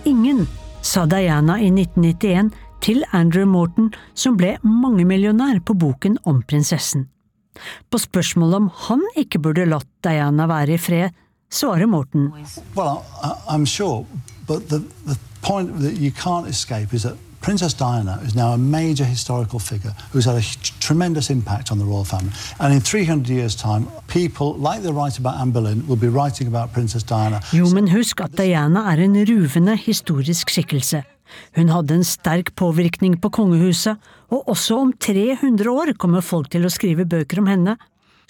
ingen, 0.05 0.47
sa 0.83 1.07
Diana 1.07 1.61
i 1.61 1.71
1991 1.71 2.51
til 2.81 3.05
Andrew 3.13 3.47
Morton, 3.47 3.93
som 4.15 4.37
ble 4.37 4.59
mangemillionær 4.63 5.61
på 5.65 5.75
boken 5.75 6.19
om 6.25 6.43
prinsessen. 6.43 7.09
På 7.91 7.99
spørsmålet 7.99 8.57
om 8.57 8.71
han 8.89 9.01
ikke 9.17 9.39
burde 9.39 9.67
latt 9.67 9.89
Diana 10.03 10.47
være 10.47 10.75
i 10.75 10.79
fred, 10.79 11.11
svarer 11.51 11.87
Morton. 11.87 12.33
Well, 12.75 13.05
I'm 13.49 13.67
sure, 13.67 14.05
but 14.47 14.69
the, 14.69 14.83
the 15.07 15.17
point 15.43 15.81
that 15.81 16.01
you 16.01 16.11
can't 16.11 16.49
escape 16.49 16.93
is 16.93 17.03
that 17.03 17.17
Princess 17.43 17.75
Diana 17.75 18.21
is 18.25 18.37
now 18.37 18.53
a 18.53 18.59
major 18.59 19.05
historical 19.05 19.59
figure 19.59 19.93
who's 20.13 20.25
had 20.25 20.37
a 20.37 20.45
tremendous 20.79 21.29
impact 21.29 21.73
on 21.73 21.79
the 21.79 21.85
royal 21.85 22.05
family. 22.05 22.31
And 22.61 22.73
in 22.73 22.81
300 22.81 23.29
years' 23.29 23.57
time, 23.57 23.89
people, 24.07 24.55
like 24.55 24.83
they 24.83 24.93
write 24.93 25.19
about 25.19 25.41
Anne 25.41 25.51
Boleyn, 25.51 25.85
will 25.89 25.97
be 25.97 26.09
writing 26.09 26.47
about 26.47 26.73
Princess 26.73 27.03
Diana. 27.03 27.41
Jo, 27.53 27.69
men 27.75 27.89
husk 27.89 28.21
at 28.21 28.37
Diana 28.39 28.87
er 28.93 29.03
en 29.03 29.19
ruvende 29.27 29.77
historisk 29.77 30.55
skikkelse. 30.55 31.03
Hun 31.57 31.69
hadde 31.69 31.99
en 31.99 32.05
sterk 32.05 32.55
påvirkning 32.55 33.19
på 33.21 33.33
kongehuset, 33.35 33.99
og 34.31 34.49
også 34.49 34.79
om 34.79 34.93
300 34.93 35.67
år 35.71 35.95
kommer 35.99 36.23
folk 36.23 36.51
til 36.53 36.63
å 36.65 36.71
skrive 36.71 37.09
bøker 37.09 37.43
om 37.43 37.51
henne. 37.51 37.77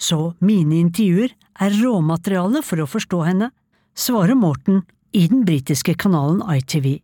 Så 0.01 0.33
mine 0.41 0.81
intervjuer 0.81 1.37
er 1.61 1.79
råmateriale 1.83 2.65
for 2.65 2.81
å 2.81 2.89
forstå 2.89 3.23
henne, 3.29 3.53
svarer 3.93 4.33
Morten 4.33 4.81
i 5.13 5.27
den 5.29 5.45
britiske 5.45 5.93
kanalen 6.01 6.41
ITV. 6.41 7.02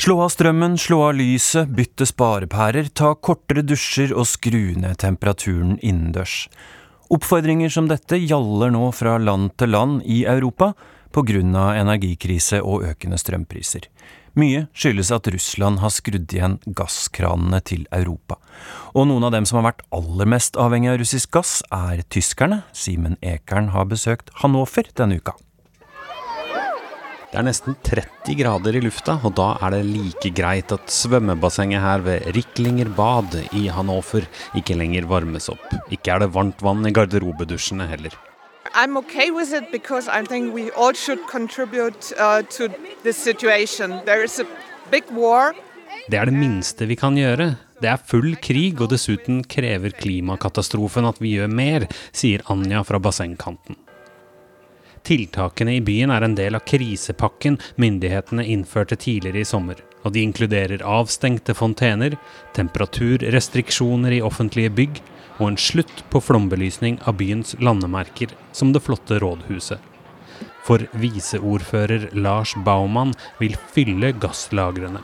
Slå 0.00 0.14
av 0.24 0.30
strømmen, 0.32 0.78
slå 0.80 0.96
av 1.10 1.18
lyset, 1.18 1.68
bytte 1.76 2.06
sparepærer, 2.08 2.86
ta 2.96 3.10
kortere 3.20 3.60
dusjer 3.60 4.14
og 4.16 4.24
skru 4.30 4.72
ned 4.80 4.96
temperaturen 5.02 5.74
innendørs. 5.84 6.46
Oppfordringer 7.12 7.68
som 7.68 7.90
dette 7.90 8.16
gjaller 8.16 8.72
nå 8.72 8.86
fra 8.96 9.18
land 9.20 9.50
til 9.60 9.74
land 9.74 9.98
i 10.08 10.22
Europa 10.24 10.70
pga. 11.12 11.42
energikrise 11.76 12.62
og 12.62 12.86
økende 12.88 13.18
strømpriser. 13.18 13.90
Mye 14.40 14.68
skyldes 14.72 15.12
at 15.12 15.28
Russland 15.28 15.80
har 15.80 15.92
skrudd 15.92 16.32
igjen 16.32 16.56
gasskranene 16.64 17.60
til 17.60 17.84
Europa. 17.92 18.38
Og 18.94 19.06
noen 19.06 19.24
av 19.24 19.32
dem 19.32 19.44
som 19.44 19.60
har 19.60 19.74
vært 19.74 19.84
aller 19.92 20.24
mest 20.24 20.56
avhengig 20.56 20.94
av 20.94 20.98
russisk 20.98 21.30
gass, 21.30 21.62
er 21.70 22.00
tyskerne. 22.08 22.62
Simen 22.72 23.18
Ekern 23.20 23.74
har 23.76 23.84
besøkt 23.84 24.32
Hannover 24.40 24.88
denne 24.96 25.20
uka. 25.20 25.36
Det 27.30 27.38
er 27.38 27.44
nesten 27.46 27.76
30 27.86 28.34
grader 28.40 28.74
i 28.74 28.80
lufta, 28.82 29.14
og 29.22 29.36
da 29.38 29.52
er 29.62 29.76
det 29.76 29.84
like 29.86 30.32
greit 30.34 30.72
at 30.74 30.90
svømmebassenget 30.90 31.78
her 31.78 32.00
ved 32.02 32.24
Riklinger 32.34 32.88
bad 32.96 33.36
i 33.54 33.68
Hannover 33.70 34.24
ikke 34.58 34.74
lenger 34.74 35.06
varmes 35.06 35.46
opp. 35.52 35.62
Ikke 35.94 36.10
er 36.10 36.24
det 36.24 36.32
varmt 36.34 36.58
vann 36.66 36.82
i 36.88 36.90
garderobedusjene 36.90 37.86
heller. 37.86 38.16
I'm 38.74 38.98
okay 38.98 39.30
with 39.30 39.54
it 39.54 39.70
because 39.70 40.08
I 40.08 40.24
think 40.26 40.52
we 40.52 40.72
all 40.74 40.94
should 40.94 41.22
contribute 41.30 42.10
uh, 42.18 42.42
to 42.56 42.66
this 43.04 43.16
situation. 43.16 44.00
There 44.04 44.24
is 44.24 44.40
a 44.40 44.46
big 44.90 45.06
war. 45.14 45.54
Det 46.10 46.18
er 46.18 46.26
det 46.26 46.34
minste 46.34 46.88
vi 46.90 46.96
kan 46.98 47.14
gjøre. 47.14 47.52
Det 47.78 47.92
er 47.92 48.02
full 48.10 48.34
krig, 48.42 48.80
og 48.82 48.90
dessuten 48.90 49.44
krever 49.46 49.94
klimakatastrofen 49.94 51.06
at 51.06 51.22
vi 51.22 51.36
gjør 51.38 51.46
mer, 51.46 51.86
sier 52.10 52.42
Anja 52.50 52.82
fra 52.82 52.98
bassengkanten. 52.98 53.78
Tiltakene 55.02 55.74
i 55.78 55.84
byen 55.84 56.12
er 56.12 56.24
en 56.24 56.34
del 56.38 56.58
av 56.58 56.66
krisepakken 56.68 57.58
myndighetene 57.80 58.44
innførte 58.52 58.98
tidligere 59.00 59.42
i 59.42 59.48
sommer. 59.48 59.80
Og 60.04 60.14
de 60.14 60.22
inkluderer 60.24 60.84
avstengte 60.86 61.54
fontener, 61.56 62.16
temperaturrestriksjoner 62.56 64.16
i 64.16 64.22
offentlige 64.24 64.72
bygg 64.72 65.00
og 65.40 65.46
en 65.48 65.60
slutt 65.60 66.04
på 66.12 66.20
flombelysning 66.24 66.98
av 67.08 67.16
byens 67.20 67.56
landemerker, 67.60 68.32
som 68.52 68.74
det 68.74 68.84
flotte 68.84 69.20
rådhuset. 69.22 69.80
For 70.64 70.84
viseordfører 71.00 72.10
Lars 72.12 72.52
Baumann 72.64 73.14
vil 73.40 73.56
fylle 73.72 74.12
gasslagrene. 74.20 75.00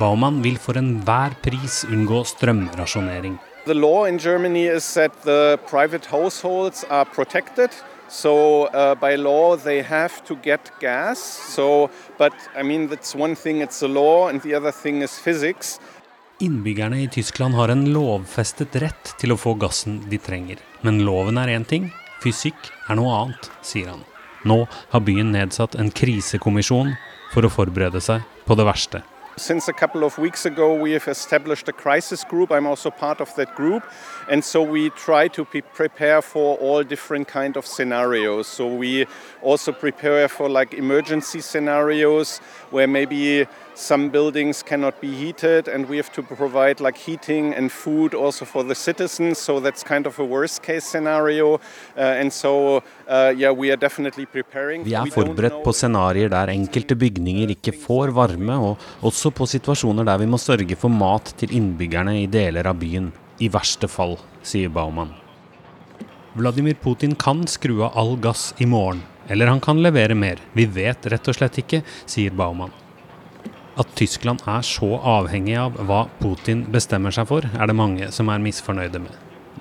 Baumann 0.00 0.40
vil 0.44 0.56
for 0.62 0.78
enhver 0.80 1.34
pris 1.44 1.82
unngå 1.88 2.22
strømrasjonering. 2.32 3.38
The 3.66 3.74
law 3.74 4.04
in 4.08 4.18
Germany 4.18 4.66
is 4.66 4.94
that 4.94 5.12
the 5.22 5.58
private 5.68 6.06
households 6.06 6.84
are 6.90 7.04
protected. 7.04 7.70
So 8.12 8.66
uh, 8.66 8.94
by 8.94 9.16
law 9.16 9.56
they 9.56 9.80
have 9.80 10.22
to 10.26 10.36
get 10.36 10.70
gas. 10.80 11.18
So, 11.54 11.88
but 12.18 12.34
I 12.54 12.62
mean 12.62 12.88
that's 12.88 13.14
one 13.14 13.34
thing. 13.34 13.62
It's 13.62 13.82
a 13.82 13.88
law, 13.88 14.28
and 14.28 14.42
the 14.42 14.54
other 14.54 14.70
thing 14.70 15.00
is 15.00 15.18
physics. 15.18 15.80
Innbyggerne 16.42 17.00
i 17.02 17.08
Tyskland 17.08 17.54
har 17.54 17.72
en 17.72 17.86
lovfestet 17.94 18.76
rett 18.82 19.14
til 19.16 19.32
å 19.32 19.38
få 19.40 19.54
gassen 19.56 20.02
de 20.10 20.18
trenger. 20.20 20.60
Men 20.82 21.00
loven 21.06 21.40
er 21.40 21.54
én 21.54 21.64
ting, 21.64 21.88
fysikk 22.20 22.68
er 22.90 22.98
noe 23.00 23.14
annet, 23.16 23.48
sier 23.64 23.88
han. 23.94 24.04
Nå 24.44 24.66
har 24.90 25.06
byen 25.06 25.32
nedsatt 25.32 25.78
en 25.80 25.88
krisekommisjon 25.88 26.92
for 27.32 27.46
å 27.46 27.52
forberede 27.54 28.02
seg 28.04 28.26
på 28.44 28.58
det 28.58 28.68
verste. 28.68 29.00
Since 29.38 29.66
a 29.66 29.72
couple 29.72 30.04
of 30.04 30.18
weeks 30.18 30.44
ago, 30.44 30.74
we 30.74 30.92
have 30.92 31.08
established 31.08 31.66
a 31.66 31.72
crisis 31.72 32.22
group. 32.22 32.52
I'm 32.52 32.66
also 32.66 32.90
part 32.90 33.18
of 33.18 33.34
that 33.36 33.54
group, 33.54 33.82
and 34.28 34.44
so 34.44 34.60
we 34.62 34.90
try 34.90 35.26
to 35.28 35.46
prepare 35.46 36.20
for 36.20 36.58
all 36.58 36.84
different 36.84 37.28
kind 37.28 37.56
of 37.56 37.64
scenarios. 37.64 38.46
So 38.46 38.66
we 38.66 39.06
also 39.40 39.72
prepare 39.72 40.28
for 40.28 40.50
like 40.50 40.74
emergency 40.74 41.40
scenarios 41.40 42.40
where 42.70 42.86
maybe 42.86 43.46
some 43.74 44.10
buildings 44.10 44.62
cannot 44.62 45.00
be 45.00 45.10
heated, 45.14 45.68
and 45.68 45.88
we 45.88 45.96
have 45.96 46.12
to 46.12 46.22
provide 46.22 46.80
like 46.80 46.98
heating 46.98 47.54
and 47.54 47.70
food 47.72 48.14
also 48.14 48.44
for 48.44 48.64
the 48.64 48.74
citizens. 48.74 49.38
So 49.38 49.60
that's 49.60 49.82
kind 49.82 50.06
of 50.06 50.18
a 50.18 50.24
worst 50.24 50.62
case 50.62 50.84
scenario, 50.84 51.54
uh, 51.54 52.20
and 52.20 52.32
so 52.32 52.82
uh, 53.08 53.32
yeah, 53.36 53.50
we 53.50 53.70
are 53.70 53.76
definitely 53.76 54.26
preparing. 54.26 54.84
Vi 54.84 54.94
er 54.94 55.10
forberedt 55.12 55.62
på 55.64 55.72
scenarier 55.72 56.28
der 56.28 56.52
enkelte 56.52 56.96
bygninger 56.96 57.54
ikke 57.56 57.72
får 57.72 58.12
varme, 58.16 58.58
og 58.58 58.78
også 59.02 59.30
på 59.30 59.46
situasjoner 59.46 60.04
der 60.04 60.18
vi 60.22 60.26
må 60.26 60.40
sørge 60.40 60.76
for 60.76 60.92
mat 60.92 61.34
til 61.38 61.54
innbyggerne 61.56 62.18
i 62.22 62.26
deler 62.26 62.68
av 62.68 62.78
byen. 62.80 63.12
I 63.40 63.48
verste 63.50 63.88
fall, 63.90 64.18
sier 64.46 64.70
Baumann. 64.70 65.14
Vladimir 66.36 66.76
Putin 66.80 67.16
kan 67.18 67.42
skru 67.50 67.82
av 67.82 67.96
all 67.98 68.14
gass 68.16 68.52
i 68.58 68.66
morgen, 68.68 69.02
eller 69.28 69.50
han 69.50 69.60
kan 69.60 69.82
levere 69.82 70.14
mer. 70.16 70.40
Vi 70.56 70.64
vet 70.64 71.08
rett 71.12 71.28
og 71.28 71.36
slett 71.36 71.58
ikke, 71.60 71.82
sier 72.06 72.32
Baumann. 72.32 72.72
At 73.80 73.88
Tyskland 73.96 74.42
er 74.44 74.64
så 74.66 74.98
avhengig 75.00 75.54
av 75.56 75.78
hva 75.88 76.04
Putin 76.20 76.66
bestemmer 76.72 77.14
seg 77.14 77.28
for, 77.30 77.46
er 77.46 77.70
det 77.70 77.76
mange 77.76 78.10
som 78.12 78.28
er 78.28 78.42
misfornøyde 78.42 79.00
med. 79.00 79.14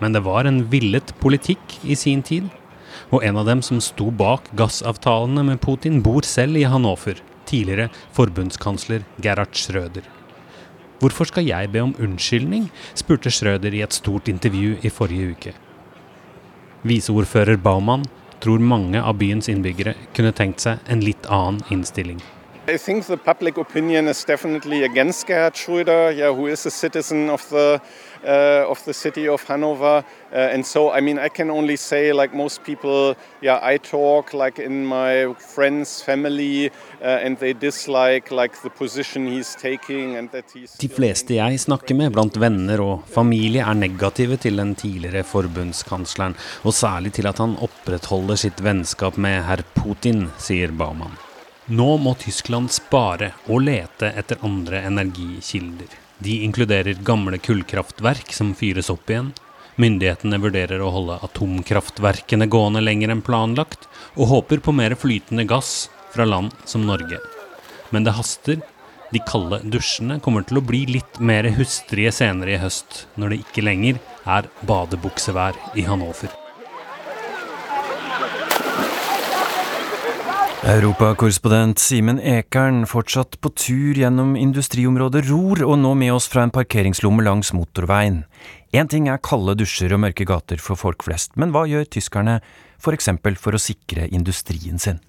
Men 0.03 0.15
det 0.15 0.23
var 0.25 0.47
en 0.47 0.65
villet 0.71 1.13
politikk 1.23 1.77
i 1.83 1.95
sin 1.95 2.23
tid. 2.25 2.49
Og 3.11 3.23
en 3.23 3.39
av 3.39 3.47
dem 3.47 3.61
som 3.63 3.79
sto 3.83 4.09
bak 4.11 4.49
gassavtalene 4.59 5.45
med 5.47 5.61
Putin, 5.63 6.01
bor 6.03 6.27
selv 6.27 6.59
i 6.59 6.67
Hannover. 6.67 7.21
Tidligere 7.47 7.87
forbundskansler 8.15 9.05
Gerhard 9.23 9.55
Schrøder. 9.55 10.03
Hvorfor 11.01 11.31
skal 11.31 11.47
jeg 11.47 11.71
be 11.71 11.81
om 11.81 11.95
unnskyldning? 11.97 12.67
spurte 12.93 13.31
Schrøder 13.31 13.73
i 13.73 13.81
et 13.81 13.95
stort 13.95 14.27
intervju 14.27 14.75
i 14.83 14.91
forrige 14.91 15.31
uke. 15.31 15.55
Viseordfører 16.83 17.57
Baumann 17.57 18.05
tror 18.43 18.59
mange 18.59 18.99
av 18.99 19.17
byens 19.21 19.49
innbyggere 19.49 19.95
kunne 20.15 20.35
tenkt 20.35 20.65
seg 20.65 20.83
en 20.89 21.03
litt 21.05 21.27
annen 21.29 21.63
innstilling. 21.73 22.21
I 22.67 22.77
think 22.77 23.05
the 23.07 23.17
public 23.17 23.57
opinion 23.57 24.07
is 24.07 24.23
definitely 24.23 24.83
against 24.83 25.25
Gerhard 25.25 25.55
Schröder, 25.55 26.15
yeah, 26.15 26.31
who 26.31 26.45
is 26.45 26.63
a 26.67 26.69
citizen 26.69 27.27
of 27.27 27.49
the 27.49 27.81
uh, 28.23 28.69
of 28.69 28.85
the 28.85 28.93
city 28.93 29.27
of 29.27 29.41
Hanover, 29.43 30.03
uh, 30.31 30.35
and 30.35 30.63
so 30.63 30.91
I 30.91 31.01
mean 31.01 31.17
I 31.17 31.29
can 31.29 31.49
only 31.49 31.75
say 31.75 32.13
like 32.13 32.35
most 32.35 32.63
people, 32.63 33.15
yeah, 33.41 33.59
I 33.63 33.77
talk 33.77 34.35
like 34.35 34.59
in 34.59 34.85
my 34.85 35.33
friends' 35.39 36.03
family, 36.03 36.69
uh, 37.01 37.25
and 37.25 37.39
they 37.39 37.53
dislike 37.53 38.29
like 38.29 38.61
the 38.61 38.69
position 38.69 39.25
he's 39.25 39.55
taking, 39.55 40.15
and 40.17 40.29
that 40.31 40.45
he's. 40.53 40.77
De 40.77 40.89
fleste 40.89 41.33
jeg 41.33 41.59
snakker 41.65 41.97
med 41.97 42.13
blant 42.13 42.37
venner 42.37 42.85
og 42.85 43.09
familie 43.09 43.65
er 43.65 43.73
negative 43.73 44.37
til 44.37 44.61
den 44.61 44.75
tidligere 44.75 45.23
forbundskansleren, 45.23 46.37
og 46.61 46.77
særlig 46.77 47.17
til 47.17 47.27
at 47.27 47.41
han 47.41 47.57
opprettholder 47.57 48.37
sitt 48.37 48.61
vennskap 48.61 49.17
med 49.17 49.41
herr 49.49 49.65
Putin, 49.81 50.29
sier 50.37 50.69
Baumann. 50.69 51.17
Nå 51.71 51.93
må 52.03 52.11
Tyskland 52.19 52.67
spare 52.75 53.29
og 53.47 53.61
lete 53.63 54.09
etter 54.19 54.41
andre 54.43 54.81
energikilder. 54.89 55.93
De 56.19 56.41
inkluderer 56.43 56.99
gamle 57.07 57.39
kullkraftverk 57.39 58.33
som 58.35 58.49
fyres 58.59 58.89
opp 58.91 59.07
igjen. 59.07 59.29
Myndighetene 59.79 60.41
vurderer 60.43 60.83
å 60.83 60.89
holde 60.91 61.21
atomkraftverkene 61.29 62.49
gående 62.51 62.83
lenger 62.83 63.15
enn 63.15 63.23
planlagt, 63.23 63.87
og 64.19 64.33
håper 64.33 64.59
på 64.65 64.75
mer 64.75 64.97
flytende 64.99 65.47
gass 65.47 65.87
fra 66.11 66.27
land 66.27 66.51
som 66.67 66.83
Norge. 66.89 67.21
Men 67.95 68.03
det 68.03 68.17
haster. 68.19 68.59
De 69.11 69.23
kalde 69.27 69.61
dusjene 69.67 70.19
kommer 70.23 70.43
til 70.47 70.59
å 70.59 70.67
bli 70.67 70.85
litt 70.87 71.23
mer 71.23 71.47
hustrige 71.55 72.11
senere 72.15 72.57
i 72.57 72.61
høst, 72.61 73.05
når 73.15 73.31
det 73.31 73.41
ikke 73.45 73.67
lenger 73.67 74.03
er 74.27 74.51
badebuksevær 74.67 75.55
i 75.79 75.87
Hannover. 75.87 76.40
Europakorrespondent 80.61 81.79
Simen 81.81 82.19
Ekern 82.21 82.83
fortsatt 82.85 83.39
på 83.41 83.49
tur 83.57 83.97
gjennom 83.97 84.35
industriområdet 84.37 85.23
Ror, 85.31 85.63
og 85.65 85.79
nå 85.81 85.95
med 85.97 86.13
oss 86.13 86.27
fra 86.29 86.43
en 86.45 86.53
parkeringslomme 86.53 87.25
langs 87.25 87.49
motorveien. 87.57 88.19
Én 88.69 88.85
ting 88.85 89.09
er 89.09 89.17
kalde 89.25 89.55
dusjer 89.57 89.95
og 89.97 90.03
mørke 90.03 90.27
gater 90.29 90.61
for 90.61 90.77
folk 90.77 91.01
flest, 91.07 91.33
men 91.33 91.49
hva 91.49 91.65
gjør 91.65 91.89
tyskerne 91.97 92.37
f.eks. 92.77 93.09
For, 93.09 93.39
for 93.41 93.57
å 93.57 93.63
sikre 93.63 94.05
industrien 94.13 94.77
sin? 94.77 95.01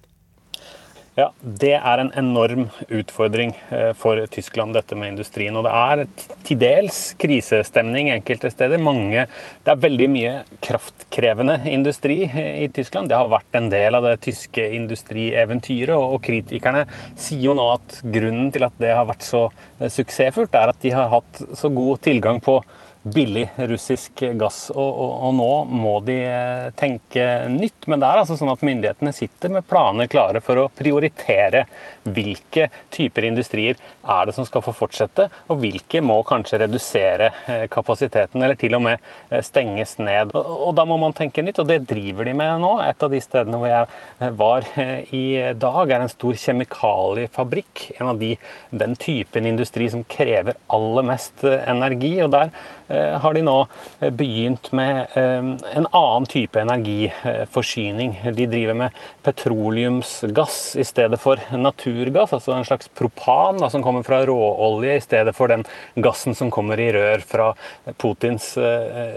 Ja, 1.13 1.27
Det 1.37 1.75
er 1.77 2.01
en 2.01 2.09
enorm 2.17 2.63
utfordring 2.89 3.51
eh, 3.69 3.91
for 3.93 4.17
Tyskland, 4.33 4.73
dette 4.73 4.95
med 4.97 5.11
industrien. 5.11 5.53
Og 5.53 5.67
det 5.67 5.73
er 5.77 6.31
til 6.47 6.57
dels 6.57 7.01
krisestemning 7.21 8.09
enkelte 8.09 8.49
steder. 8.49 8.81
Mange, 8.81 9.27
det 9.61 9.73
er 9.75 9.83
veldig 9.83 10.07
mye 10.09 10.31
kraftkrevende 10.65 11.59
industri 11.69 12.23
eh, 12.25 12.63
i 12.65 12.71
Tyskland. 12.73 13.11
Det 13.11 13.19
har 13.19 13.29
vært 13.29 13.59
en 13.59 13.69
del 13.69 13.99
av 13.99 14.07
det 14.07 14.15
tyske 14.25 14.65
industrieventyret. 14.79 15.93
Og 15.93 16.17
kritikerne 16.25 16.87
sier 17.13 17.45
jo 17.45 17.57
nå 17.61 17.67
at 17.75 17.99
grunnen 18.01 18.49
til 18.55 18.65
at 18.65 18.81
det 18.81 18.95
har 18.97 19.05
vært 19.05 19.27
så 19.27 19.45
eh, 19.51 19.93
suksessfullt, 19.93 20.57
er 20.57 20.73
at 20.73 20.81
de 20.81 20.95
har 20.97 21.13
hatt 21.13 21.45
så 21.53 21.69
god 21.69 22.01
tilgang 22.09 22.41
på 22.41 22.57
billig 23.03 23.49
russisk 23.57 24.23
gass. 24.39 24.69
Og, 24.71 24.79
og, 24.79 25.13
og, 25.27 25.33
nå 25.35 25.49
må 25.67 25.93
de 26.07 26.17
eh, 26.23 26.69
tenke 26.79 27.25
nytt. 27.51 27.87
Men 27.91 27.99
det 27.99 28.09
er 28.09 28.21
altså 28.21 28.37
sånn 28.39 28.51
at 28.53 28.63
myndighetene 28.63 29.13
sitter 29.15 29.51
med 29.51 29.67
planer 29.67 30.07
klare 30.11 30.39
for 30.43 30.61
å 30.61 30.69
prioritere 30.71 31.65
hvilke 32.03 32.69
typer 32.93 33.27
industrier 33.27 33.79
er 34.03 34.27
det 34.27 34.35
som 34.35 34.47
skal 34.47 34.63
få 34.63 34.73
fortsette, 34.75 35.29
og 35.51 35.59
hvilke 35.61 36.01
må 36.03 36.17
kanskje 36.27 36.61
redusere 36.63 37.29
eh, 37.47 37.65
kapasiteten 37.71 38.43
eller 38.43 38.59
til 38.59 38.77
og 38.79 38.85
med 38.87 38.97
eh, 39.29 39.43
stenges 39.43 39.97
ned. 39.99 40.31
Og, 40.35 40.53
og 40.69 40.75
da 40.79 40.87
må 40.87 40.97
man 41.01 41.15
tenke 41.15 41.43
nytt, 41.43 41.59
og 41.59 41.69
det 41.71 41.81
driver 41.89 42.27
de 42.27 42.35
med 42.39 42.63
nå. 42.63 42.73
Et 42.87 43.07
av 43.07 43.11
de 43.11 43.21
stedene 43.23 43.59
hvor 43.59 43.71
jeg 43.71 44.31
var 44.39 44.69
i 45.13 45.25
dag, 45.59 45.91
er 45.91 46.05
en 46.05 46.11
stor 46.11 46.39
kjemikaliefabrikk. 46.39 47.85
En 47.99 48.13
av 48.13 48.21
de, 48.21 48.33
den 48.71 48.95
typen 48.99 49.47
industri 49.49 49.89
som 49.91 50.05
krever 50.07 50.55
aller 50.71 51.11
mest 51.11 51.43
energi. 51.43 52.15
og 52.23 52.31
der 52.33 52.51
har 52.93 53.33
de 53.33 53.41
nå 53.45 53.55
eh, 53.99 54.11
begynt 54.13 54.71
med 54.71 55.07
eh, 55.17 55.49
en 55.77 55.87
annen 55.89 56.27
type 56.29 56.59
energiforsyning. 56.61 58.15
De 58.35 58.47
driver 58.47 58.77
med 58.77 58.99
petroleumsgass 59.25 60.75
i 60.79 60.85
stedet 60.87 61.19
for 61.21 61.41
naturgass, 61.57 62.33
altså 62.33 62.53
en 62.55 62.67
slags 62.67 62.89
propan 62.97 63.61
da, 63.61 63.69
som 63.73 63.83
kommer 63.83 64.05
fra 64.05 64.23
råolje, 64.27 64.97
i 64.97 65.03
stedet 65.03 65.35
for 65.35 65.51
den 65.51 65.65
gassen 65.95 66.35
som 66.37 66.51
kommer 66.53 66.79
i 66.79 66.91
rør 66.93 67.23
fra 67.27 67.49
Putins 67.97 68.53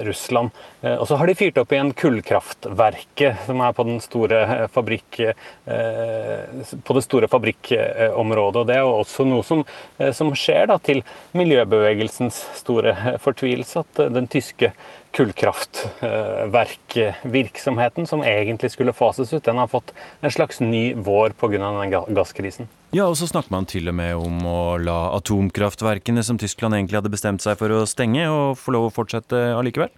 Russland. 0.06 0.50
Og 0.86 1.06
så 1.08 1.18
har 1.18 1.28
de 1.28 1.34
fyrt 1.38 1.58
opp 1.60 1.72
igjen 1.74 1.92
kullkraftverket, 1.96 3.46
som 3.46 3.60
er 3.64 3.74
på, 3.76 3.86
store 4.04 4.68
fabrikk, 4.72 5.20
på 5.66 6.96
det 6.96 7.04
store 7.04 7.30
fabrikkområdet. 7.30 8.62
Og 8.62 8.68
det 8.70 8.78
er 8.78 8.86
også 8.86 9.26
noe 9.28 9.44
som, 9.46 9.64
som 10.14 10.32
skjer 10.38 10.70
da, 10.70 10.78
til 10.82 11.02
miljøbevegelsens 11.36 12.38
store 12.60 12.94
fortvilelse 13.22 13.65
at 13.76 13.98
eh, 13.98 14.10
den 14.12 14.26
tyske 14.30 14.72
kullkraftverkvirksomheten, 15.16 18.06
som 18.06 18.22
egentlig 18.22 18.70
skulle 18.74 18.92
fases 18.92 19.32
ut, 19.32 19.44
den 19.44 19.58
har 19.58 19.66
fått 19.72 19.92
en 20.20 20.30
slags 20.30 20.60
ny 20.60 20.94
vår 20.94 21.30
pga. 21.40 21.58
den 21.58 21.90
gasskrisen. 22.14 22.68
Ja, 22.92 23.06
og 23.06 23.16
så 23.18 23.26
snakker 23.26 23.50
man 23.50 23.66
til 23.66 23.88
og 23.88 23.94
med 23.96 24.16
om 24.16 24.46
å 24.46 24.76
la 24.78 25.16
atomkraftverkene 25.16 26.22
som 26.24 26.38
Tyskland 26.38 26.74
egentlig 26.76 26.96
hadde 27.00 27.12
bestemt 27.12 27.42
seg 27.42 27.58
for 27.58 27.70
å 27.72 27.86
stenge, 27.88 28.30
og 28.30 28.58
få 28.60 28.70
lov 28.76 28.84
å 28.90 28.94
fortsette 29.00 29.36
allikevel? 29.56 29.90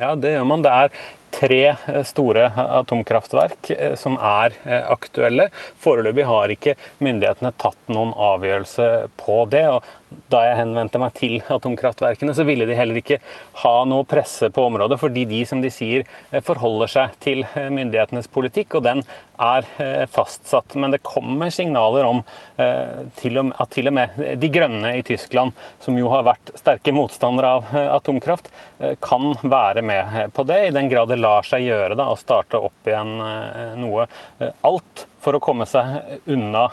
Ja, 0.00 0.14
det 0.16 0.30
gjør 0.32 0.46
man. 0.48 0.62
Det 0.64 0.70
er 0.72 0.88
tre 1.32 1.64
eh, 1.72 2.04
store 2.08 2.46
atomkraftverk 2.52 3.70
eh, 3.74 3.96
som 4.00 4.16
er 4.16 4.54
aktuelle. 4.92 5.50
Foreløpig 5.80 6.24
har 6.28 6.52
ikke 6.52 6.76
myndighetene 7.00 7.52
tatt 7.60 7.92
noen 7.92 8.14
avgjørelse 8.16 8.88
på 9.20 9.44
det. 9.52 9.66
og 9.72 9.82
da 10.32 10.42
jeg 10.46 10.58
henvendte 10.58 11.00
meg 11.00 11.14
til 11.18 11.38
atomkraftverkene, 11.52 12.34
så 12.36 12.44
ville 12.48 12.66
de 12.68 12.76
heller 12.76 13.00
ikke 13.00 13.18
ha 13.62 13.74
noe 13.88 14.06
presse 14.08 14.50
på 14.52 14.66
området, 14.68 14.98
fordi 15.00 15.24
de, 15.30 15.42
som 15.48 15.62
de 15.62 15.70
sier, 15.72 16.06
eh, 16.30 16.42
forholder 16.44 16.90
seg 16.90 17.18
til 17.22 17.44
eh, 17.46 17.68
myndighetenes 17.72 18.30
politikk, 18.32 18.78
og 18.78 18.86
den 18.86 19.02
er 19.42 19.68
eh, 19.82 20.04
fastsatt. 20.10 20.76
Men 20.78 20.94
det 20.94 21.02
kommer 21.06 21.52
signaler 21.52 22.08
om 22.08 22.22
at 22.62 23.72
til 23.72 23.88
og 23.88 23.94
med 23.96 24.18
De 24.38 24.48
grønne 24.52 24.92
i 24.98 25.02
Tyskland, 25.06 25.56
som 25.82 25.96
jo 25.98 26.10
har 26.12 26.22
vært 26.28 26.52
sterke 26.60 26.92
motstandere 26.94 27.48
av 27.56 27.72
atomkraft, 27.96 28.52
kan 29.02 29.32
være 29.42 29.82
med 29.82 30.30
på 30.36 30.44
det, 30.46 30.60
i 30.68 30.74
den 30.74 30.90
grad 30.92 31.10
det 31.10 31.18
lar 31.18 31.46
seg 31.48 31.64
gjøre 31.66 31.96
da, 31.98 32.06
å 32.12 32.20
starte 32.20 32.60
opp 32.62 32.86
igjen 32.86 33.16
noe. 33.82 34.06
Alt 34.68 35.06
for 35.24 35.38
å 35.38 35.42
komme 35.42 35.66
seg 35.70 36.22
unna 36.30 36.68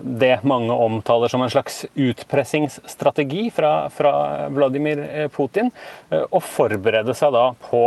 det 0.00 0.42
mange 0.42 0.72
omtaler 0.72 1.28
som 1.28 1.42
en 1.42 1.50
slags 1.50 1.86
utpressingsstrategi 1.94 3.50
fra, 3.54 3.90
fra 3.90 4.48
Vladimir 4.48 5.02
eh, 5.10 5.28
Putin, 5.28 5.70
eh, 6.10 6.24
og 6.30 6.44
forberede 6.46 7.14
seg 7.18 7.34
da 7.34 7.50
på 7.70 7.84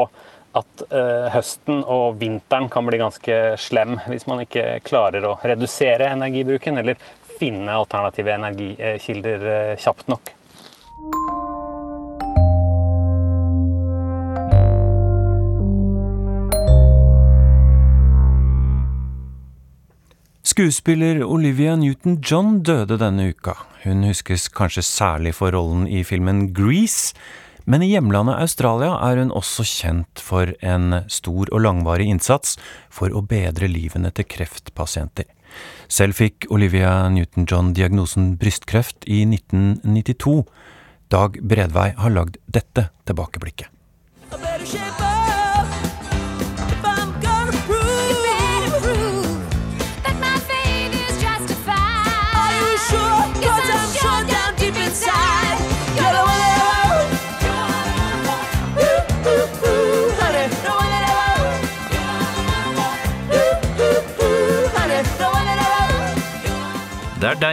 at 0.54 0.84
eh, 0.92 1.32
høsten 1.34 1.82
og 1.82 2.20
vinteren 2.22 2.70
kan 2.70 2.86
bli 2.86 3.00
ganske 3.02 3.40
slem 3.62 3.98
hvis 4.06 4.28
man 4.30 4.44
ikke 4.44 4.84
klarer 4.86 5.26
å 5.26 5.38
redusere 5.42 6.12
energibruken 6.14 6.78
eller 6.84 7.00
finne 7.40 7.74
alternative 7.74 8.36
energikilder 8.36 9.48
kjapt 9.82 10.12
nok. 10.12 10.36
Skuespiller 20.54 21.24
Olivia 21.26 21.72
Newton-John 21.74 22.60
døde 22.62 23.00
denne 23.02 23.32
uka. 23.32 23.56
Hun 23.88 24.04
huskes 24.06 24.44
kanskje 24.54 24.84
særlig 24.86 25.32
for 25.34 25.50
rollen 25.56 25.88
i 25.90 26.04
filmen 26.06 26.52
Grease, 26.54 27.16
men 27.66 27.82
i 27.82 27.90
hjemlandet 27.90 28.38
Australia 28.38 28.92
er 29.02 29.18
hun 29.24 29.34
også 29.34 29.66
kjent 29.66 30.22
for 30.22 30.54
en 30.62 31.00
stor 31.10 31.50
og 31.50 31.66
langvarig 31.66 32.06
innsats 32.14 32.54
for 32.94 33.10
å 33.10 33.26
bedre 33.26 33.66
livene 33.66 34.14
til 34.14 34.30
kreftpasienter. 34.30 35.26
Selv 35.90 36.22
fikk 36.22 36.46
Olivia 36.54 37.00
Newton-John 37.10 37.74
diagnosen 37.74 38.36
brystkreft 38.38 39.10
i 39.10 39.24
1992. 39.26 40.44
Dag 41.10 41.42
Bredvei 41.42 41.96
har 41.98 42.14
lagd 42.14 42.38
dette 42.46 42.92
tilbakeblikket. 43.10 43.74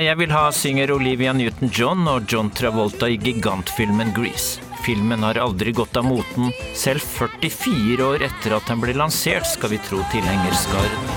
Jeg 0.07 0.17
vil 0.21 0.33
ha, 0.33 0.49
synger 0.55 0.93
Olivia 0.95 1.33
Newton-John 1.37 2.07
og 2.09 2.29
John 2.31 2.49
Travolta 2.57 3.09
i 3.11 3.19
gigantfilmen 3.21 4.13
Grease. 4.17 4.63
Filmen 4.81 5.25
har 5.27 5.37
aldri 5.37 5.75
gått 5.77 5.99
av 6.01 6.07
moten, 6.09 6.55
selv 6.79 7.05
44 7.05 8.07
år 8.07 8.25
etter 8.25 8.55
at 8.57 8.71
den 8.71 8.81
ble 8.81 8.95
lansert, 8.97 9.45
skal 9.51 9.75
vi 9.75 9.81
tro 9.85 10.01
tilhengerskaren. 10.15 11.11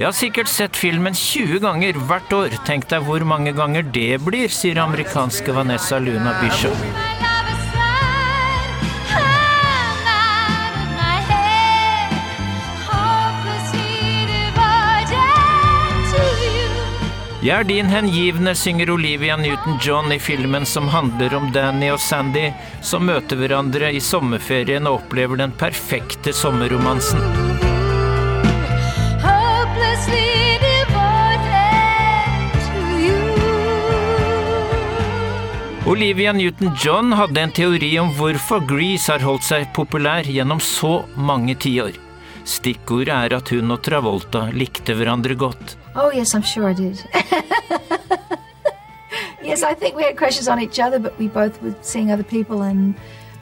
Jeg 0.00 0.06
har 0.08 0.16
sikkert 0.16 0.48
sett 0.48 0.78
filmen 0.80 1.12
20 1.12 1.60
ganger 1.60 2.00
hvert 2.08 2.32
år. 2.32 2.54
Tenk 2.64 2.88
deg 2.88 3.04
hvor 3.04 3.20
mange 3.28 3.52
ganger 3.52 3.84
det 3.84 4.22
blir, 4.24 4.48
sier 4.48 4.80
amerikanske 4.80 5.52
Vanessa 5.52 6.00
Luna 6.00 6.38
Bishop. 6.40 7.19
Jeg 17.40 17.56
er 17.56 17.64
din 17.64 17.86
hengivne, 17.88 18.52
synger 18.52 18.90
Olivia 18.92 19.36
Newton-John 19.40 20.12
i 20.12 20.18
filmen 20.20 20.66
som 20.68 20.90
handler 20.92 21.32
om 21.38 21.46
Danny 21.54 21.86
og 21.88 21.96
Sandy 22.04 22.50
som 22.84 23.06
møter 23.08 23.40
hverandre 23.40 23.88
i 23.96 24.02
sommerferien 24.04 24.84
og 24.84 24.98
opplever 24.98 25.40
den 25.40 25.54
perfekte 25.56 26.34
sommerromansen. 26.36 27.16
Olivia 35.88 36.36
Newton-John 36.36 37.16
hadde 37.16 37.40
en 37.40 37.56
teori 37.56 37.94
om 38.04 38.12
hvorfor 38.20 38.60
Grease 38.68 39.16
har 39.16 39.24
holdt 39.24 39.48
seg 39.48 39.64
populær 39.72 40.28
gjennom 40.28 40.60
så 40.60 40.98
mange 41.16 41.56
tiår. 41.56 42.09
Stikkordet 42.50 43.14
er 43.14 43.36
at 43.36 43.52
hun 43.54 43.70
og 43.70 43.84
Travolta 43.86 44.48
likte 44.50 44.96
hverandre 44.98 45.36
godt. 45.38 45.76
Oh, 45.94 46.10
yes, 46.10 46.34
I'm 46.34 46.42
sure 46.42 46.70
I 46.70 46.74
did. 46.74 46.98
yes, 49.42 49.62
I 49.62 49.74
think 49.74 49.96
we 49.96 50.02
had 50.02 50.16
crushes 50.16 50.48
on 50.48 50.60
each 50.60 50.80
other, 50.80 50.98
but 50.98 51.18
we 51.18 51.28
both 51.28 51.62
were 51.62 51.74
seeing 51.82 52.10
other 52.10 52.24
people, 52.24 52.62
and 52.62 52.94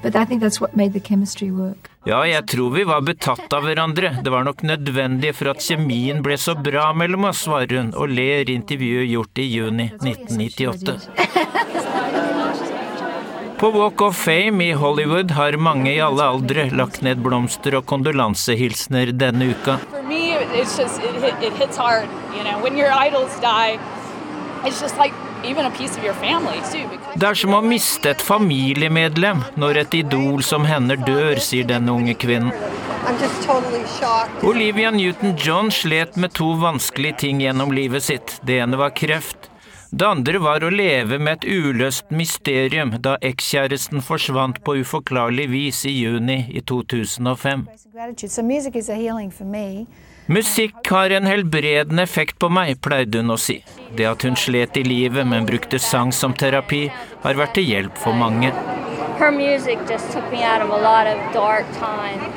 but 0.02 0.14
I 0.14 0.24
think 0.24 0.42
that's 0.42 0.60
what 0.60 0.76
made 0.76 0.92
the 0.92 1.00
chemistry 1.00 1.50
work. 1.50 1.90
Ja, 2.06 2.26
jeg 2.26 2.46
tror 2.46 2.70
vi 2.70 2.84
var 2.88 3.00
betatt 3.04 3.52
av 3.52 3.64
hverandre. 3.66 4.14
Det 4.24 4.30
var 4.32 4.44
nok 4.46 4.62
nødvendig 4.62 5.34
for 5.36 5.50
at 5.52 5.64
kjemien 5.64 6.22
ble 6.24 6.38
så 6.40 6.54
bra 6.56 6.92
mellom 6.96 7.24
oss, 7.28 7.42
svarer 7.48 7.80
hun 7.80 7.90
og 7.96 8.08
ler 8.12 8.50
intervjuet 8.52 9.10
gjort 9.10 9.42
i 9.42 9.48
juni 9.48 9.90
1998. 9.98 12.64
På 13.58 13.70
Walk 13.70 14.00
of 14.00 14.16
Fame 14.16 14.64
i 14.64 14.72
Hollywood 14.72 15.30
har 15.30 15.52
mange 15.52 15.90
i 15.94 16.00
alle 16.00 16.22
aldre 16.22 16.68
lagt 16.70 17.00
ned 17.02 17.18
blomster 17.18 17.74
og 17.74 17.88
kondolansehilsener 17.90 19.10
denne 19.18 19.48
uka. 19.50 19.74
Det 27.14 27.28
er 27.30 27.40
som 27.42 27.58
å 27.58 27.62
miste 27.66 28.14
et 28.14 28.22
familiemedlem 28.30 29.42
når 29.58 29.82
et 29.82 30.00
idol 30.04 30.46
som 30.46 30.70
henne 30.70 30.94
dør, 31.02 31.42
sier 31.42 31.66
denne 31.66 31.98
unge 31.98 32.14
kvinnen. 32.14 32.54
totally 33.42 33.82
Olivia 34.42 34.90
Newton-John 34.90 35.70
slet 35.74 36.16
med 36.16 36.30
to 36.32 36.54
vanskelige 36.62 37.24
ting 37.26 37.42
gjennom 37.42 37.74
livet 37.74 38.02
sitt. 38.06 38.38
Det 38.42 38.62
ene 38.62 38.76
var 38.78 38.94
kreft. 38.94 39.50
Det 39.90 40.04
andre 40.04 40.38
var 40.38 40.64
å 40.64 40.68
leve 40.68 41.16
med 41.16 41.38
et 41.38 41.44
uløst 41.48 42.10
mysterium 42.12 42.90
da 43.00 43.14
ekskjæresten 43.24 44.02
forsvant 44.04 44.60
på 44.64 44.74
uforklarlig 44.82 45.46
vis 45.48 45.80
i 45.88 45.94
juni 46.02 46.42
i 46.52 46.60
2005. 46.60 47.64
Musikk 50.28 50.90
har 50.92 51.14
en 51.16 51.26
helbredende 51.30 52.04
effekt 52.04 52.36
på 52.38 52.50
meg, 52.52 52.74
pleide 52.84 53.22
hun 53.22 53.32
å 53.32 53.38
si. 53.40 53.62
Det 53.96 54.04
at 54.10 54.26
hun 54.28 54.36
slet 54.36 54.76
i 54.76 54.84
livet, 54.84 55.24
men 55.24 55.48
brukte 55.48 55.80
sang 55.80 56.12
som 56.12 56.36
terapi, 56.36 56.90
har 57.24 57.40
vært 57.40 57.56
til 57.56 57.70
hjelp 57.72 57.96
for 57.96 58.12
mange. 58.12 58.52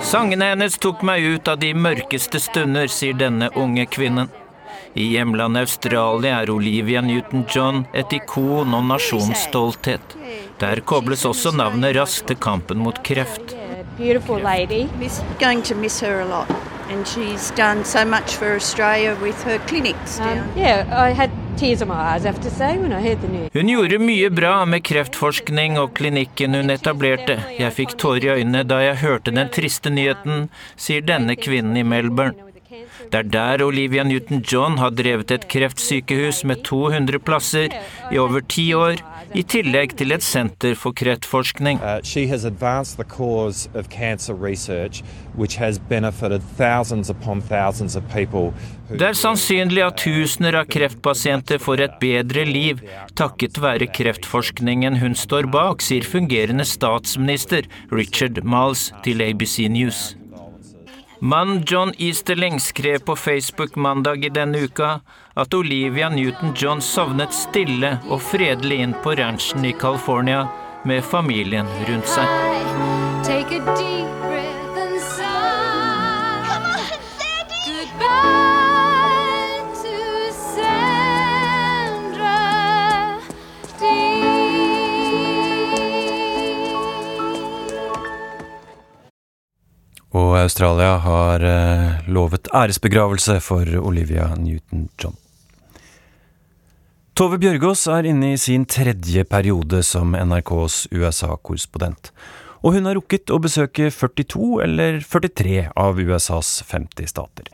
Sangene 0.01 0.53
hennes 0.53 0.79
tok 0.79 1.03
meg 1.03 1.27
ut 1.35 1.51
av 1.51 1.59
de 1.59 1.73
mørkeste 1.75 2.39
stunder, 2.39 2.87
sier 2.87 3.19
denne 3.19 3.51
unge 3.59 3.85
kvinnen. 3.91 4.31
I 4.93 5.07
hjemlandet 5.13 5.69
Australia 5.69 6.41
er 6.41 6.51
Olivia 6.51 7.01
Newton-John 7.01 7.85
et 7.93 8.13
ikon 8.13 8.73
og 8.75 8.83
nasjonsstolthet. 8.89 10.17
Der 10.59 10.81
kobles 10.85 11.25
også 11.25 11.53
navnet 11.55 11.95
raskt 11.95 12.27
til 12.27 12.39
kampen 12.41 12.83
mot 12.83 12.99
kreft. 13.03 13.55
Beautiful 13.97 14.41
lady. 14.43 14.87
Miss, 14.99 15.21
going 15.39 15.63
to 15.63 15.75
miss 15.75 16.01
her 16.01 16.21
a 16.21 16.25
lot 16.25 16.47
and 16.91 17.07
she's 17.07 17.51
done 17.51 17.85
so 17.85 18.05
much 18.05 18.35
for 18.35 18.55
Australia 18.55 19.15
with 19.21 19.43
her 19.43 19.59
clinics 19.67 20.19
um. 20.19 20.43
Yeah, 20.55 21.07
I 21.07 21.13
had 21.13 21.31
tears 21.57 21.81
in 21.81 21.87
my 21.87 21.95
eyes, 21.95 22.25
I 22.25 22.27
have 22.27 22.41
to 22.41 22.49
say, 22.49 22.77
when 22.77 22.91
I 22.91 23.01
heard 23.01 23.21
the 23.21 23.27
news. 23.27 23.49
Hun 23.53 23.67
gjorde 23.67 23.99
mye 23.99 24.29
bra 24.29 24.65
med 24.65 24.83
kreftforskning 24.83 25.79
og 25.79 25.93
klinikken 25.95 26.55
hun 26.57 26.73
etablerte. 26.73 27.39
Jeg 27.59 27.75
fikk 27.79 27.97
tårer 28.01 28.27
i 28.27 28.33
øynene 28.41 28.63
da 28.67 28.81
jeg 28.83 29.01
hørte 29.05 29.35
den 29.35 29.51
triste 29.55 29.93
nyheten, 29.93 30.49
sier 30.75 31.05
denne 31.05 31.37
kvinnen 31.39 31.77
i 31.79 31.87
Melbourne. 31.87 32.50
Det 32.71 33.17
er 33.19 33.27
der 33.27 33.61
Olivia 33.65 34.03
Newton-John 34.07 34.77
har 34.79 34.93
drevet 34.95 35.31
et 35.35 35.47
kreftsykehus 35.51 36.43
med 36.47 36.61
200 36.63 37.19
plasser 37.19 37.73
i 38.11 38.19
over 38.21 38.39
ti 38.47 38.69
år, 38.73 39.01
i 39.35 39.43
tillegg 39.43 39.97
til 39.99 40.15
et 40.15 40.23
senter 40.23 40.77
for 40.79 40.95
kreftforskning. 40.95 41.81
Uh, 41.83 41.99
det 48.91 49.07
er 49.07 49.19
sannsynlig 49.19 49.83
at 49.87 49.99
tusener 50.05 50.59
av 50.61 50.71
kreftpasienter 50.71 51.61
får 51.63 51.85
et 51.87 51.99
bedre 52.01 52.47
liv 52.47 52.81
takket 53.19 53.59
være 53.63 53.91
kreftforskningen 53.99 54.99
hun 55.03 55.15
står 55.15 55.51
bak, 55.51 55.83
sier 55.83 56.07
fungerende 56.07 56.67
statsminister 56.67 57.67
Richard 57.91 58.43
Miles 58.47 58.89
til 59.03 59.23
ABC 59.27 59.67
News. 59.71 60.20
Mannen 61.23 61.63
John 61.67 61.93
Easterling 61.97 62.59
skrev 62.59 62.99
på 62.99 63.15
Facebook 63.15 63.75
mandag 63.75 64.25
i 64.25 64.29
denne 64.29 64.57
uka 64.57 64.99
at 65.33 65.53
Olivia 65.53 66.09
Newton-John 66.09 66.81
sovnet 66.81 67.29
stille 67.33 67.91
og 68.09 68.23
fredelig 68.25 68.79
inn 68.81 68.95
på 69.03 69.13
ranchen 69.19 69.67
i 69.69 69.75
California 69.77 70.47
med 70.81 71.05
familien 71.05 71.69
rundt 71.85 72.09
seg. 72.09 72.25
Og 90.11 90.35
Australia 90.35 90.97
har 90.99 91.43
eh, 91.47 92.07
lovet 92.11 92.49
æresbegravelse 92.51 93.39
for 93.43 93.67
Olivia 93.79 94.27
Newton-John. 94.35 95.15
Tove 97.15 97.37
Bjørgaas 97.39 97.85
er 97.91 98.07
inne 98.09 98.33
i 98.33 98.39
sin 98.39 98.65
tredje 98.67 99.23
periode 99.27 99.81
som 99.87 100.15
NRKs 100.15 100.87
USA-korrespondent. 100.91 102.11
Og 102.61 102.75
hun 102.75 102.85
har 102.85 102.97
rukket 102.97 103.31
å 103.33 103.39
besøke 103.41 103.87
42 103.89 104.61
eller 104.65 104.99
43 105.01 105.63
av 105.79 105.97
USAs 105.97 106.49
50 106.69 107.09
stater. 107.09 107.47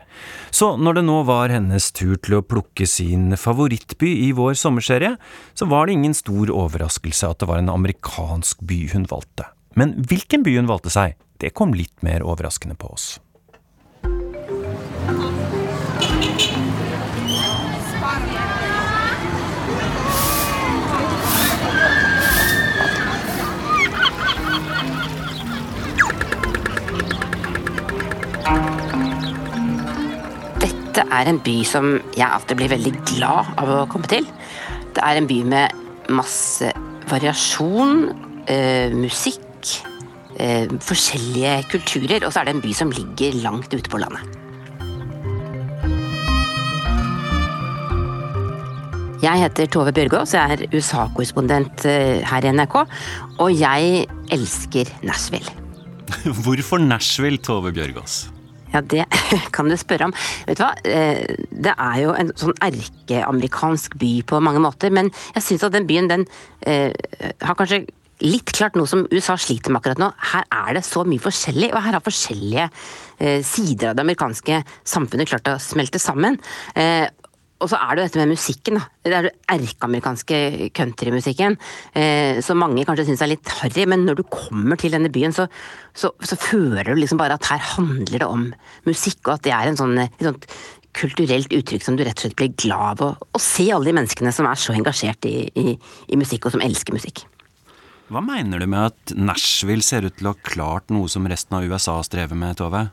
Så 0.50 0.74
når 0.76 0.98
det 0.98 1.04
nå 1.08 1.20
var 1.28 1.52
hennes 1.52 1.88
tur 1.96 2.18
til 2.20 2.38
å 2.38 2.44
plukke 2.44 2.86
sin 2.90 3.32
favorittby 3.40 4.10
i 4.26 4.32
vår 4.36 4.58
sommerserie, 4.60 5.14
så 5.56 5.68
var 5.70 5.86
det 5.86 5.96
ingen 5.96 6.16
stor 6.16 6.52
overraskelse 6.52 7.30
at 7.30 7.40
det 7.40 7.48
var 7.48 7.62
en 7.62 7.72
amerikansk 7.72 8.60
by 8.68 8.82
hun 8.92 9.08
valgte. 9.08 9.48
Men 9.78 9.94
hvilken 10.10 10.44
by 10.44 10.58
hun 10.58 10.68
valgte 10.68 10.92
seg, 10.92 11.16
det 11.38 11.54
kom 11.54 11.74
litt 11.74 12.02
mer 12.02 12.24
overraskende 12.26 12.74
på 12.78 12.90
oss. 12.90 13.18
Dette 30.58 31.04
er 31.14 31.28
en 31.30 31.38
by 31.44 31.58
som 31.62 31.92
jeg 32.16 32.26
alltid 32.26 32.58
blir 32.58 32.72
veldig 32.72 32.94
glad 33.14 33.52
av 33.62 33.70
å 33.70 33.82
komme 33.90 34.10
til. 34.10 34.26
Det 34.96 35.04
er 35.06 35.20
en 35.20 35.28
by 35.30 35.42
med 35.46 36.10
masse 36.10 36.72
variasjon, 37.08 38.08
eh, 38.50 38.90
musikk 38.90 39.44
eh, 40.38 40.66
forskjellige 40.80 41.54
kulturer, 41.72 42.24
og 42.24 42.32
så 42.32 42.42
er 42.42 42.48
det 42.48 42.56
en 42.56 42.64
by 42.64 42.74
som 42.76 42.92
ligger 42.94 43.40
langt 43.44 43.74
ute 43.74 43.90
på 43.90 44.00
landet. 44.00 44.38
Jeg 49.18 49.40
heter 49.42 49.66
Tove 49.66 49.90
Bjørgaas, 49.90 50.30
jeg 50.36 50.54
er 50.54 50.66
USA-korrespondent 50.70 51.82
eh, 51.90 52.20
her 52.22 52.44
i 52.46 52.52
NRK, 52.54 52.76
og 53.42 53.48
jeg 53.50 54.04
elsker 54.30 54.92
Nashville. 55.02 55.50
Hvorfor 56.44 56.78
Nashville, 56.78 57.42
Tove 57.42 57.72
Bjørgaas? 57.74 58.28
Ja, 58.72 58.80
det 58.80 59.04
kan 59.56 59.66
du 59.66 59.76
spørre 59.80 60.06
om. 60.06 60.14
Vet 60.46 60.60
du 60.60 60.62
hva, 60.62 60.70
eh, 60.86 61.34
det 61.50 61.74
er 61.74 61.98
jo 62.02 62.14
en 62.14 62.30
sånn 62.38 62.54
erkeamerikansk 62.62 63.98
by 63.98 64.12
på 64.28 64.40
mange 64.44 64.62
måter, 64.62 64.92
men 64.94 65.10
jeg 65.34 65.46
syns 65.46 65.66
at 65.66 65.74
den 65.74 65.88
byen, 65.88 66.10
den 66.10 66.26
eh, 66.62 66.92
har 67.42 67.58
kanskje 67.58 67.86
litt 68.24 68.52
klart 68.56 68.78
noe 68.78 68.88
som 68.90 69.06
USA 69.12 69.36
sliter 69.38 69.72
med 69.72 69.80
akkurat 69.82 70.00
nå. 70.02 70.10
Her 70.32 70.48
er 70.50 70.78
det 70.78 70.86
så 70.86 71.04
mye 71.06 71.22
forskjellig, 71.22 71.70
og 71.72 71.84
her 71.84 71.98
har 71.98 72.04
forskjellige 72.04 72.66
eh, 72.66 73.40
sider 73.46 73.92
av 73.92 73.98
det 73.98 74.04
amerikanske 74.06 74.62
samfunnet 74.82 75.30
klart 75.30 75.50
å 75.52 75.58
smelte 75.62 76.02
sammen. 76.02 76.38
Eh, 76.78 77.06
og 77.58 77.66
så 77.72 77.78
er 77.80 77.96
det 77.96 78.02
jo 78.02 78.06
dette 78.06 78.20
med 78.20 78.32
musikken, 78.36 78.78
da. 78.78 78.84
Det 79.02 79.14
er 79.16 79.26
den 79.26 79.38
erkeamerikanske 79.50 80.68
countrymusikken. 80.76 81.56
Eh, 81.98 82.38
som 82.44 82.60
mange 82.62 82.84
kanskje 82.86 83.08
syns 83.08 83.24
er 83.24 83.32
litt 83.32 83.54
harry, 83.58 83.86
men 83.90 84.04
når 84.06 84.20
du 84.20 84.24
kommer 84.30 84.78
til 84.78 84.94
denne 84.94 85.10
byen, 85.14 85.34
så, 85.34 85.48
så, 85.90 86.12
så, 86.22 86.38
føler 86.38 86.86
du 86.86 87.00
liksom 87.00 87.18
bare 87.18 87.38
at 87.38 87.48
her 87.50 87.62
handler 87.74 88.22
det 88.22 88.28
om 88.28 88.46
musikk, 88.86 89.24
og 89.26 89.38
at 89.38 89.46
det 89.48 89.54
er 89.56 89.70
en 89.70 89.80
sånn, 89.80 89.98
et 90.06 90.22
sånt 90.22 90.46
kulturelt 90.98 91.52
uttrykk 91.54 91.82
som 91.84 91.98
du 91.98 92.04
rett 92.06 92.18
og 92.18 92.26
slett 92.26 92.38
blir 92.38 92.54
glad 92.58 93.02
av 93.04 93.18
å 93.18 93.42
se 93.42 93.68
alle 93.74 93.90
de 93.90 93.98
menneskene 93.98 94.32
som 94.34 94.48
er 94.50 94.58
så 94.58 94.74
engasjert 94.74 95.26
i, 95.28 95.36
i, 95.50 95.74
i 96.08 96.20
musikk, 96.20 96.46
og 96.46 96.54
som 96.54 96.62
elsker 96.64 96.94
musikk. 96.94 97.26
Hva 98.08 98.22
mener 98.24 98.62
du 98.62 98.68
med 98.70 98.88
at 98.88 99.12
Nashville 99.20 99.84
ser 99.84 100.06
ut 100.08 100.16
til 100.16 100.30
å 100.30 100.32
ha 100.32 100.46
klart 100.48 100.88
noe 100.94 101.10
som 101.12 101.26
resten 101.28 101.58
av 101.58 101.66
USA 101.68 101.98
strever 102.06 102.38
med, 102.40 102.56
Tove? 102.56 102.86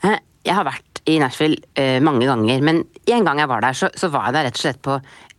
Eh, 0.00 0.16
jeg 0.46 0.56
har 0.56 0.64
vært 0.64 1.02
i 1.06 1.18
Nashville 1.20 1.60
uh, 1.76 2.00
mange 2.02 2.26
ganger, 2.26 2.64
men 2.64 2.80
en 3.12 3.26
gang 3.26 3.42
jeg 3.42 3.50
var 3.50 3.62
der, 3.62 3.76
så, 3.76 3.90
så, 3.94 4.08
var 4.10 4.28
jeg 4.28 4.38
der 4.38 4.48
rett 4.48 4.58
og 4.58 4.62
slett 4.64 4.80
på 4.82 4.96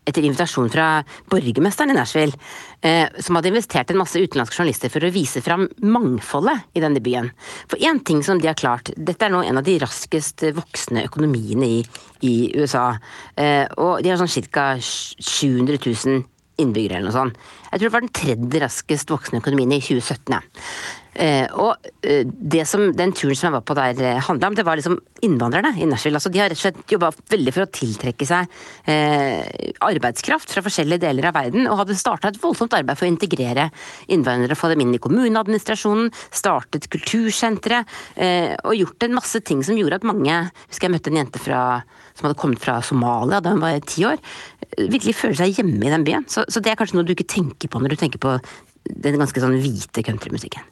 etter 0.07 0.23
invitasjon 0.23 0.69
fra 0.71 0.85
borgermesteren 1.27 1.91
i 1.91 1.97
Nashville, 1.97 2.37
uh, 2.85 3.17
som 3.17 3.39
hadde 3.39 3.51
investert 3.51 3.91
en 3.91 3.99
masse 3.99 4.21
utenlandske 4.21 4.61
journalister 4.61 4.93
for 4.93 5.03
å 5.03 5.11
vise 5.11 5.41
fram 5.43 5.65
mangfoldet 5.81 6.77
i 6.77 6.85
denne 6.85 7.01
byen. 7.03 7.33
For 7.65 7.81
én 7.81 8.03
ting 8.05 8.21
som 8.23 8.39
de 8.39 8.51
har 8.51 8.61
klart, 8.61 8.93
dette 8.95 9.25
er 9.25 9.33
nå 9.33 9.41
en 9.41 9.59
av 9.59 9.65
de 9.67 9.79
raskest 9.81 10.45
voksende 10.61 11.07
økonomiene 11.09 11.73
i, 11.79 11.83
i 12.29 12.37
USA, 12.55 12.91
uh, 12.93 13.65
og 13.73 14.05
de 14.05 14.13
har 14.13 14.21
sånn 14.21 14.49
ca. 14.53 14.75
700 14.77 15.81
000 15.81 16.25
innbyggere 16.61 16.99
eller 16.99 17.11
noe 17.11 17.17
sånt. 17.17 17.41
Jeg 17.67 17.79
tror 17.79 17.89
det 17.89 17.95
var 17.95 18.05
den 18.05 18.15
tredje 18.21 18.63
raskest 18.63 19.11
voksende 19.11 19.43
økonomien 19.43 19.75
i 19.75 19.83
2017. 19.83 20.37
Ja. 20.37 20.41
Uh, 21.17 21.47
og 21.57 21.87
uh, 22.05 22.57
som, 22.69 22.91
Den 22.93 23.09
turen 23.17 23.33
som 23.33 23.47
jeg 23.47 23.55
var 23.55 23.63
på 23.65 23.73
der 23.73 23.97
uh, 24.05 24.19
handla 24.27 24.51
om, 24.51 24.57
det 24.57 24.65
var 24.67 24.77
liksom 24.77 24.99
innvandrerne 25.25 25.71
i 25.81 25.87
Nashville. 25.89 26.19
Altså, 26.19 26.29
de 26.29 26.41
har 26.41 26.51
rett 26.51 26.59
og 26.59 26.61
slett 26.61 26.93
jobba 26.93 27.09
veldig 27.31 27.53
for 27.55 27.65
å 27.65 27.71
tiltrekke 27.73 28.27
seg 28.27 28.51
eh, 28.89 29.73
arbeidskraft 29.87 30.53
fra 30.53 30.63
forskjellige 30.65 31.03
deler 31.07 31.29
av 31.29 31.37
verden, 31.37 31.67
og 31.69 31.81
hadde 31.81 31.97
starta 31.97 32.31
et 32.31 32.39
voldsomt 32.41 32.75
arbeid 32.77 32.99
for 32.99 33.07
å 33.07 33.11
integrere 33.11 33.69
innvandrere, 34.13 34.57
få 34.57 34.71
dem 34.73 34.83
inn 34.85 34.95
i 34.97 35.01
kommuneadministrasjonen, 35.01 36.11
startet 36.29 36.89
kultursentre, 36.93 37.83
eh, 38.15 38.53
og 38.63 38.77
gjort 38.77 39.07
en 39.07 39.17
masse 39.17 39.41
ting 39.47 39.63
som 39.65 39.79
gjorde 39.79 40.01
at 40.01 40.07
mange 40.07 40.37
Husker 40.67 40.87
jeg 40.87 40.93
møtte 40.93 41.11
en 41.11 41.17
jente 41.21 41.39
fra, 41.41 41.59
som 42.17 42.27
hadde 42.27 42.39
kommet 42.39 42.61
fra 42.63 42.79
Somalia 42.85 43.41
da 43.43 43.53
hun 43.53 43.61
var 43.61 43.77
ti 43.85 44.05
år, 44.09 44.17
virkelig 44.77 45.15
føler 45.19 45.37
seg 45.41 45.59
hjemme 45.59 45.85
i 45.85 45.93
den 45.93 46.07
byen. 46.07 46.25
Så, 46.31 46.45
så, 46.49 46.63
det 46.63 46.73
er 46.73 46.79
kanskje 46.79 46.97
noe 46.97 47.07
du 47.07 47.13
ikke 47.13 47.29
tenker 47.29 47.71
på 47.71 47.81
når 47.81 47.93
du 47.93 48.01
tenker 48.01 48.21
på 48.21 48.37
den 48.87 49.19
ganske 49.19 49.43
sånn 49.43 49.59
hvite 49.61 50.03
countrymusikken. 50.07 50.65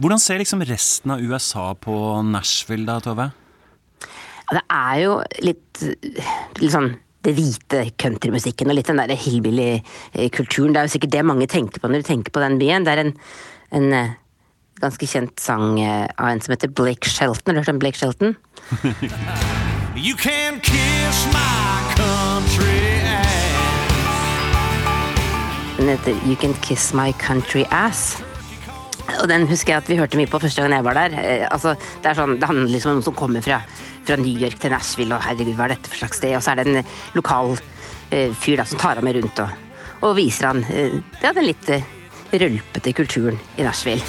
Hvordan 0.00 0.22
ser 0.22 0.40
liksom 0.40 0.64
resten 0.64 1.12
av 1.12 1.20
USA 1.20 1.70
på 1.76 1.94
Nashville 2.24 2.88
da, 2.88 3.00
Tove? 3.04 3.28
Ja, 4.50 4.56
det 4.56 4.64
er 4.72 4.96
jo 5.02 5.20
litt, 5.44 5.82
litt 6.60 6.72
sånn 6.72 6.94
det 7.26 7.34
hvite 7.36 7.82
countrymusikken 8.00 8.70
og 8.72 8.78
litt 8.78 8.88
den 8.88 9.00
der 9.02 9.12
hillbilly-kulturen. 9.12 10.72
Det 10.72 10.80
er 10.80 10.88
jo 10.88 10.94
sikkert 10.94 11.14
det 11.14 11.26
mange 11.28 11.48
tenker 11.52 11.82
på 11.82 11.90
når 11.90 12.00
de 12.00 12.08
tenker 12.08 12.32
på 12.32 12.42
den 12.42 12.56
byen. 12.62 12.86
Det 12.86 12.94
er 12.94 13.04
en, 13.04 13.14
en 13.76 13.88
eh, 13.96 14.14
ganske 14.80 15.08
kjent 15.12 15.36
sang 15.42 15.76
eh, 15.82 16.06
av 16.16 16.32
en 16.32 16.40
som 16.40 16.56
heter 16.56 16.72
Blake 16.72 17.12
Shelton. 17.12 17.52
Har 17.52 17.60
du 17.60 17.64
hørt 17.66 17.74
om 17.74 17.82
Blake 17.82 18.00
Shelton? 18.00 18.38
You 20.00 20.16
can 20.16 20.60
kiss 20.60 21.26
my 21.28 21.94
country 21.94 22.80
ass. 23.04 23.60
Den 25.76 25.88
heter 25.88 26.16
You 26.24 26.36
Can 26.36 26.54
Kiss 26.54 26.94
My 26.94 27.12
Country 27.12 27.66
Ass. 27.70 28.22
Og 29.20 29.28
den 29.28 29.44
husker 29.48 29.74
jeg 29.74 29.82
at 29.82 29.90
vi 29.90 29.98
hørte 30.00 30.16
mye 30.16 30.30
på 30.30 30.40
første 30.40 30.62
gang 30.62 30.72
jeg 30.72 30.86
var 30.86 30.96
der. 30.96 31.16
Eh, 31.20 31.44
altså, 31.50 31.74
det, 32.00 32.08
er 32.08 32.16
sånn, 32.16 32.38
det 32.40 32.48
handler 32.48 32.72
liksom 32.72 32.94
om 32.94 32.96
noen 32.96 33.04
som 33.10 33.16
kommer 33.18 33.44
fra, 33.44 33.60
fra 34.08 34.16
New 34.16 34.40
York 34.40 34.56
til 34.62 34.72
Nashville, 34.72 35.18
og 35.18 35.26
herregud, 35.26 35.52
hva 35.58 35.68
er 35.68 35.74
dette 35.74 35.92
for 35.92 36.00
slags 36.00 36.22
sted? 36.22 36.32
Og 36.38 36.44
så 36.46 36.54
er 36.54 36.62
det 36.62 36.68
en 36.70 36.92
lokal 37.18 37.52
eh, 38.08 38.32
fyr 38.32 38.56
da, 38.62 38.64
som 38.70 38.80
tar 38.80 39.02
ham 39.02 39.04
med 39.04 39.20
rundt 39.20 39.44
og, 39.44 39.52
og 40.08 40.16
viser 40.16 40.48
han 40.48 40.64
eh, 40.72 40.96
ja, 41.20 41.34
den 41.36 41.50
litt 41.50 41.68
eh, 41.76 41.84
rølpete 42.32 42.96
kulturen 42.96 43.36
i 43.60 43.68
Nashville. 43.68 44.00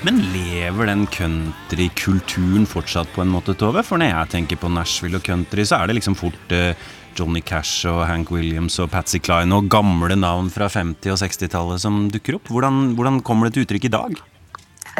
Men 0.00 0.16
lever 0.32 0.88
den 0.88 1.02
countrykulturen 1.12 2.64
fortsatt 2.64 3.10
på 3.12 3.20
en 3.20 3.28
måte, 3.28 3.52
Tove? 3.52 3.82
For 3.84 4.00
når 4.00 4.08
jeg 4.08 4.30
tenker 4.32 4.60
på 4.62 4.70
Nashville 4.72 5.18
og 5.20 5.26
country, 5.26 5.66
så 5.68 5.76
er 5.76 5.90
det 5.90 5.98
liksom 5.98 6.16
fort 6.16 6.54
uh, 6.56 6.72
Johnny 7.18 7.42
Cash 7.44 7.84
og 7.90 8.06
Hank 8.08 8.32
Williams 8.32 8.78
og 8.80 8.88
Patsy 8.94 9.20
Cline 9.20 9.52
og 9.52 9.68
gamle 9.68 10.16
navn 10.16 10.48
fra 10.52 10.70
50- 10.72 11.12
og 11.12 11.20
60-tallet 11.20 11.84
som 11.84 12.06
dukker 12.14 12.38
opp. 12.38 12.48
Hvordan, 12.48 12.94
hvordan 12.96 13.20
kommer 13.26 13.48
det 13.50 13.58
til 13.58 13.68
uttrykk 13.68 13.90
i 13.90 13.92
dag? 13.98 14.16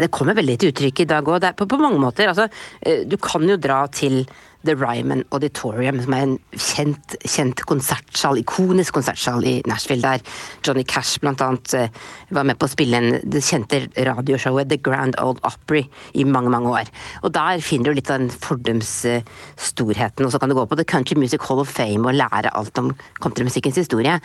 Det 0.05 0.11
kommer 0.13 0.37
veldig 0.37 0.59
til 0.61 0.75
uttrykk 0.75 1.03
i 1.03 1.09
dag 1.15 1.33
òg, 1.33 1.49
på, 1.57 1.69
på 1.71 1.81
mange 1.81 2.01
måter. 2.03 2.29
Altså, 2.29 2.51
eh, 2.85 3.07
du 3.09 3.17
kan 3.25 3.49
jo 3.49 3.57
dra 3.57 3.87
til 3.89 4.27
The 4.67 4.75
Ryman 4.77 5.25
Auditorium, 5.33 6.01
som 6.05 6.15
er 6.15 6.25
en 6.27 6.35
kjent, 6.53 7.15
kjent 7.25 7.63
konsertsal, 7.69 8.41
ikonisk 8.43 8.99
konsertsal 8.99 9.45
i 9.49 9.55
Nashville, 9.69 10.05
der 10.05 10.21
Johnny 10.67 10.85
Cash 10.85 11.23
annet 11.25 11.75
eh, 11.75 11.89
var 12.31 12.45
med 12.45 12.59
på 12.61 12.69
å 12.69 12.73
spille 12.73 12.99
en, 13.01 13.17
det 13.25 13.41
kjente 13.47 13.87
radioshowet 13.97 14.69
The 14.69 14.77
Grand 14.85 15.17
Old 15.23 15.41
Opry 15.49 15.87
i 16.13 16.27
mange, 16.29 16.53
mange 16.53 16.75
år. 16.83 16.91
Og 17.25 17.33
der 17.33 17.65
finner 17.65 17.91
du 17.91 18.01
litt 18.01 18.13
av 18.13 18.21
den 18.21 18.33
fordumsstorheten, 18.35 20.27
og 20.27 20.35
så 20.35 20.43
kan 20.43 20.53
du 20.53 20.59
gå 20.59 20.67
på 20.69 20.77
The 20.77 20.89
Country 20.89 21.17
Music 21.17 21.47
Hall 21.49 21.65
of 21.65 21.73
Fame 21.73 22.05
og 22.05 22.21
lære 22.21 22.53
alt 22.53 22.83
om 22.83 22.93
countrymusikkens 23.23 23.81
historie. 23.81 24.19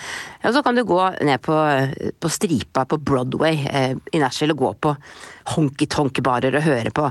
Og 0.43 0.57
så 0.57 0.65
kan 0.65 0.75
du 0.75 0.83
gå 0.83 0.99
ned 1.23 1.39
på, 1.45 1.61
på 2.19 2.33
stripa 2.33 2.83
på 2.89 2.99
Broadway 2.99 3.63
eh, 3.71 3.95
i 4.11 4.23
Nashville 4.23 4.57
og 4.57 4.65
gå 4.65 4.75
på 4.83 4.95
honky-tonk-barer 5.55 6.59
og 6.59 6.67
høre 6.67 6.91
på 6.95 7.07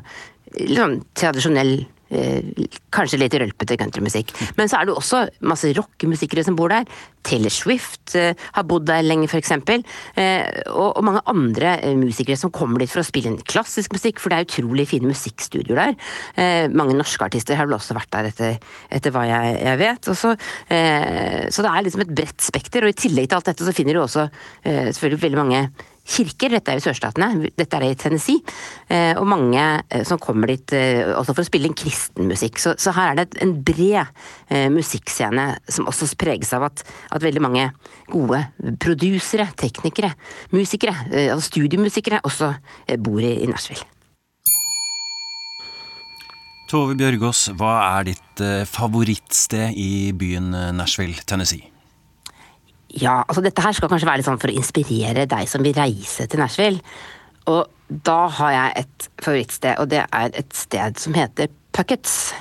sånn 0.55 1.01
tradisjonell 1.17 1.79
kanskje 2.95 3.21
litt 3.21 3.35
rølpete 3.41 3.79
countrymusikk. 3.81 4.33
Men 4.59 4.71
så 4.71 4.79
er 4.79 4.87
det 4.87 4.95
jo 4.95 5.01
også 5.01 5.25
masse 5.47 5.73
rockemusikere 5.77 6.45
som 6.47 6.57
bor 6.59 6.73
der. 6.73 6.89
Taylor 7.25 7.53
Swift 7.53 8.15
eh, 8.21 8.37
har 8.55 8.67
bodd 8.69 8.87
der 8.89 9.05
lenge, 9.05 9.29
f.eks. 9.31 9.55
Eh, 9.57 10.43
og, 10.69 10.91
og 10.99 11.05
mange 11.07 11.23
andre 11.31 11.79
eh, 11.81 11.97
musikere 11.97 12.37
som 12.37 12.53
kommer 12.55 12.83
dit 12.83 12.93
for 12.93 13.01
å 13.01 13.07
spille 13.07 13.33
inn 13.33 13.41
klassisk 13.49 13.97
musikk, 13.97 14.21
for 14.21 14.33
det 14.33 14.41
er 14.41 14.49
utrolig 14.49 14.87
fine 14.91 15.09
musikkstudioer 15.09 15.81
der. 15.81 15.97
Eh, 16.37 16.67
mange 16.73 16.97
norske 16.99 17.25
artister 17.25 17.59
har 17.59 17.71
vel 17.71 17.79
også 17.79 17.97
vært 17.97 18.13
der, 18.13 18.31
etter, 18.33 18.77
etter 18.93 19.15
hva 19.15 19.25
jeg, 19.31 19.57
jeg 19.65 19.81
vet. 19.81 20.13
Også, 20.13 20.35
så, 20.35 20.37
eh, 20.75 21.49
det 21.49 21.73
er 21.73 21.89
liksom 21.89 22.05
et 22.05 22.15
bredt 22.21 22.45
spekter, 22.45 22.85
og 22.85 22.93
i 22.93 23.01
tillegg 23.07 23.31
til 23.31 23.41
alt 23.41 23.51
dette 23.51 23.67
så 23.67 23.75
finner 23.77 23.97
du 23.97 24.05
også 24.05 24.29
eh, 24.29 24.93
selvfølgelig 24.93 25.25
veldig 25.25 25.41
mange 25.41 25.67
kirker. 26.05 26.53
Dette 26.55 26.73
er 26.73 26.79
jo 26.79 26.85
sørstatene, 26.85 27.51
dette 27.57 27.79
er 27.79 27.87
i 27.89 27.97
Tennessee. 27.99 28.43
Eh, 28.89 29.15
og 29.19 29.27
mange 29.31 29.63
eh, 29.63 30.05
som 30.07 30.21
kommer 30.23 30.53
dit 30.53 30.75
eh, 30.77 31.03
også 31.15 31.35
for 31.35 31.45
å 31.45 31.49
spille 31.49 31.71
en 31.71 31.79
kristen 31.79 32.29
musikk. 32.31 32.61
Så, 32.63 32.75
så 32.81 32.95
her 32.97 33.13
er 33.13 33.23
det 33.23 33.41
en 33.45 33.57
bred 33.65 34.13
musikkscene 34.75 35.47
som 35.73 35.89
også 35.89 36.11
preges 36.21 36.53
av 36.55 36.67
at, 36.69 36.85
at 37.15 37.25
veldig 37.25 37.43
mange 37.43 37.65
gode 38.13 38.43
produsere, 38.83 39.49
teknikere, 39.59 40.13
musikere, 40.55 40.95
altså 41.33 41.49
studiomusikere 41.49 42.21
også 42.29 42.53
bor 43.03 43.25
i, 43.25 43.35
i 43.43 43.51
Nashville. 43.51 43.89
Tove 46.71 46.97
Bjørgaas, 46.99 47.49
hva 47.59 47.75
er 47.99 48.11
ditt 48.13 48.45
favorittsted 48.71 49.77
i 49.81 50.13
byen 50.17 50.53
Nashville, 50.77 51.25
Tennessee? 51.27 51.74
Ja, 52.95 53.25
altså 53.27 53.43
dette 53.43 53.63
her 53.65 53.75
skal 53.75 53.91
kanskje 53.91 54.07
være 54.07 54.21
litt 54.21 54.29
sånn 54.29 54.41
for 54.43 54.53
å 54.53 54.55
inspirere 54.55 55.27
deg 55.31 55.49
som 55.51 55.65
vil 55.67 55.75
reise 55.75 56.29
til 56.31 56.43
Nashville. 56.43 56.83
Og 57.51 57.67
da 58.07 58.19
har 58.39 58.53
jeg 58.55 58.85
et 58.85 59.09
favorittsted, 59.25 59.81
og 59.83 59.91
det 59.91 60.05
er 60.05 60.37
et 60.39 60.55
sted 60.57 61.01
som 61.03 61.17
heter 61.17 61.51
Puckets. 61.75 62.33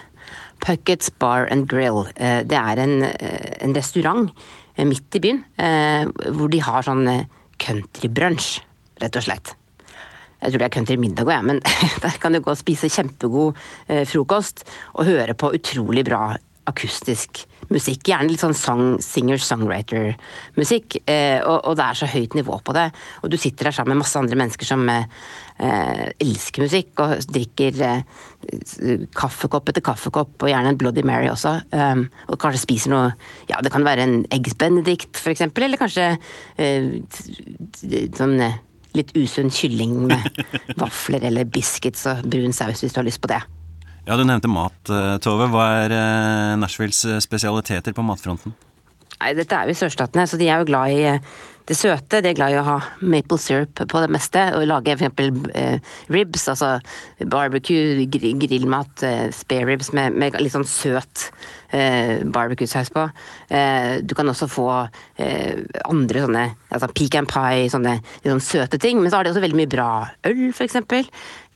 Puckets 0.63 1.09
Bar 1.19 1.49
and 1.51 1.67
Grill. 1.67 2.05
Eh, 2.15 2.43
Det 2.43 2.57
er 2.57 2.79
en, 2.79 3.03
eh, 3.03 3.57
en 3.61 3.73
restaurant 3.73 4.29
eh, 4.77 4.85
midt 4.85 5.15
i 5.15 5.19
byen, 5.19 5.43
hvor 6.33 6.49
de 6.49 6.59
har 6.59 6.81
sånn 6.81 7.27
countrybrunch, 7.59 8.61
rett 9.01 9.15
og 9.15 9.23
slett. 9.23 9.55
Jeg 10.41 10.51
tror 10.51 10.59
det 10.59 10.65
er 10.65 10.77
countrymiddag 10.77 11.25
òg, 11.25 11.33
jeg, 11.33 11.43
men 11.45 11.59
der 12.03 12.17
kan 12.19 12.33
du 12.33 12.39
gå 12.39 12.51
og 12.51 12.57
spise 12.57 12.89
kjempegod 12.91 13.55
frokost 14.09 14.65
og 14.95 15.05
høre 15.05 15.33
på 15.33 15.53
utrolig 15.55 16.03
bra 16.05 16.35
akustisk 16.69 17.43
musikk. 17.71 18.07
Gjerne 18.09 18.31
litt 18.31 18.43
sånn 18.43 18.55
song, 18.57 18.83
singer-songwriter-musikk. 19.03 20.97
Eh, 21.09 21.39
og, 21.41 21.59
og 21.69 21.77
det 21.79 21.85
er 21.85 21.99
så 21.99 22.09
høyt 22.11 22.35
nivå 22.37 22.59
på 22.65 22.75
det. 22.75 22.87
Og 23.23 23.31
du 23.31 23.37
sitter 23.39 23.69
der 23.69 23.75
sammen 23.75 23.95
med 23.95 24.03
masse 24.03 24.19
andre 24.19 24.37
mennesker 24.39 24.67
som 24.67 24.83
eh, 24.91 25.05
eh, 25.63 26.03
elsker 26.23 26.65
musikk 26.65 27.03
og 27.03 27.15
drikker 27.33 27.73
eh, 27.87 28.01
kaffekopp 29.15 29.71
etter 29.71 29.85
kaffekopp, 29.85 30.35
og 30.41 30.51
gjerne 30.51 30.73
en 30.73 30.79
Bloody 30.79 31.03
Mary 31.07 31.29
også. 31.31 31.55
Um, 31.71 32.05
og 32.27 32.39
kanskje 32.41 32.65
spiser 32.65 32.93
noe 32.93 33.07
Ja, 33.49 33.61
det 33.63 33.71
kan 33.73 33.85
være 33.87 34.05
en 34.05 34.19
Eggs 34.33 34.55
Benedict, 34.59 35.17
for 35.19 35.33
eksempel, 35.33 35.67
eller 35.67 35.81
kanskje 35.81 36.13
eh, 36.61 37.01
sånn 38.17 38.37
litt 38.93 39.11
usunn 39.17 39.49
kylling 39.53 40.03
med 40.11 40.43
vafler 40.81 41.25
eller 41.29 41.49
biscuits 41.49 42.05
og 42.11 42.23
brun 42.29 42.53
saus, 42.55 42.83
hvis 42.83 42.93
du 42.93 43.01
har 43.01 43.09
lyst 43.09 43.23
på 43.23 43.31
det. 43.31 43.41
Ja, 44.05 44.17
Du 44.17 44.25
nevnte 44.27 44.51
mat, 44.51 44.75
eh, 44.91 45.15
Tove. 45.23 45.47
Hva 45.47 45.69
er 45.85 45.95
eh, 45.95 46.57
Nashvilles 46.59 47.05
eh, 47.07 47.21
spesialiteter 47.23 47.95
på 47.95 48.03
matfronten? 48.03 48.51
Nei, 49.21 49.31
dette 49.37 49.55
er 49.55 49.69
jo 49.71 49.79
sørstatene, 49.79 50.25
så 50.27 50.35
de 50.35 50.49
er 50.51 50.59
jo 50.59 50.67
glad 50.67 50.91
i 50.91 51.13
det 51.69 51.77
søte. 51.79 52.19
De 52.19 52.27
er 52.27 52.35
glad 52.35 52.51
i 52.51 52.57
å 52.59 52.65
ha 52.67 52.75
maple 52.99 53.37
syrup 53.39 53.79
på 53.87 54.01
det 54.03 54.09
meste, 54.11 54.41
og 54.57 54.65
lage 54.67 54.91
eksempel 54.91 55.31
eh, 55.55 55.77
ribs, 56.11 56.49
altså 56.51 56.73
barbecue, 57.31 58.03
gr 58.11 58.25
grillmat, 58.41 59.05
eh, 59.07 59.29
spare 59.31 59.69
ribs 59.69 59.93
med, 59.95 60.17
med 60.19 60.35
litt 60.41 60.51
sånn 60.51 60.67
søt 60.67 61.29
eh, 61.71 62.19
barbecue-saus 62.27 62.91
på. 62.91 63.05
Eh, 63.47 64.01
du 64.03 64.11
kan 64.19 64.27
også 64.27 64.49
få 64.51 64.67
andre 65.87 66.25
sånne, 66.25 66.43
altså 66.73 66.89
pecan 66.91 67.29
pie, 67.29 67.69
sånne 67.71 67.95
sånn 68.25 68.43
søte 68.43 68.81
ting, 68.83 68.99
men 68.99 69.07
så 69.07 69.21
har 69.21 69.23
de 69.23 69.31
også 69.31 69.45
veldig 69.45 69.61
mye 69.61 69.71
bra 69.71 69.87
øl, 70.27 70.49
eksempel. 70.67 71.07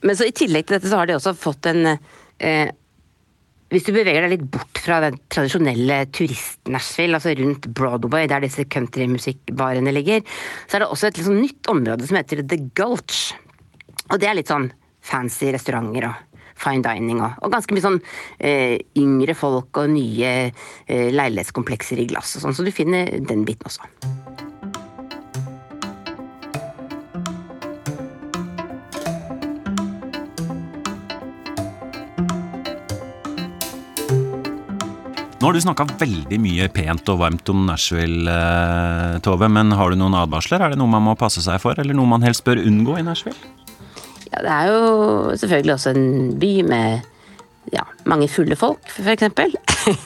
Men 0.07 0.15
så 0.15 0.29
i 0.29 0.35
tillegg 0.35 0.69
til 0.69 0.77
dette 0.77 0.87
så 0.87 1.01
har 1.01 1.11
de 1.11 1.17
også 1.17 1.35
fått 1.35 1.67
en 1.73 1.97
eh, 2.43 2.69
hvis 3.67 3.83
du 3.83 3.91
beveger 3.91 4.23
deg 4.23 4.31
litt 4.31 4.45
bort 4.51 4.79
fra 4.79 5.01
den 5.03 5.17
tradisjonelle 5.33 6.05
turist-Nashville, 6.15 7.17
altså 7.19 7.33
rundt 7.35 7.67
Broadway, 7.75 8.29
der 8.31 8.45
disse 8.45 8.63
countrymusikkbarene 8.71 9.91
ligger, 9.91 10.23
så 10.67 10.77
er 10.77 10.85
det 10.85 10.91
også 10.93 11.09
et 11.09 11.19
litt 11.19 11.27
sånn 11.27 11.41
nytt 11.43 11.71
område 11.73 12.07
som 12.07 12.19
heter 12.19 12.45
The 12.47 12.61
Gulch. 12.77 13.33
Og 14.07 14.21
det 14.21 14.29
er 14.29 14.39
litt 14.39 14.53
sånn 14.53 14.69
fancy 15.03 15.51
restauranter 15.51 16.07
og 16.07 16.23
fine 16.57 16.81
dining 16.85 17.19
og, 17.21 17.35
og 17.43 17.53
ganske 17.53 17.75
mye 17.75 17.85
sånn 17.85 17.99
eh, 18.39 18.79
yngre 18.97 19.35
folk 19.37 19.77
og 19.83 19.91
nye 19.93 20.31
eh, 20.47 21.11
leilighetskomplekser 21.13 22.01
i 22.01 22.07
glass 22.09 22.37
og 22.37 22.47
sånn, 22.47 22.57
så 22.57 22.65
du 22.65 22.73
finner 22.73 23.11
den 23.19 23.45
biten 23.47 23.69
også. 23.69 23.91
Har 35.47 35.53
du 35.55 35.61
snakka 35.63 35.85
veldig 35.95 36.37
mye 36.43 36.65
pent 36.75 37.07
og 37.07 37.21
varmt 37.21 37.47
om 37.53 37.61
Nashville, 37.69 38.27
eh, 38.27 39.13
Tove. 39.23 39.47
Men 39.47 39.71
har 39.71 39.93
du 39.93 39.95
noen 39.95 40.17
advarsler? 40.19 40.59
Er 40.59 40.73
det 40.73 40.77
noe 40.81 40.91
man 40.91 41.05
må 41.05 41.13
passe 41.15 41.39
seg 41.39 41.61
for, 41.63 41.77
eller 41.79 41.95
noe 41.95 42.09
man 42.11 42.25
helst 42.25 42.43
bør 42.43 42.59
unngå 42.59 42.97
i 42.99 43.03
Nashville? 43.07 43.53
Ja, 44.25 44.41
det 44.43 44.51
er 44.51 44.65
jo 44.67 44.81
selvfølgelig 45.39 45.73
også 45.77 45.93
en 45.95 46.33
by 46.41 46.49
med 46.67 47.07
ja, 47.71 47.85
mange 48.03 48.27
fulle 48.27 48.57
folk, 48.59 48.91
for 48.91 49.07
eksempel. 49.13 49.55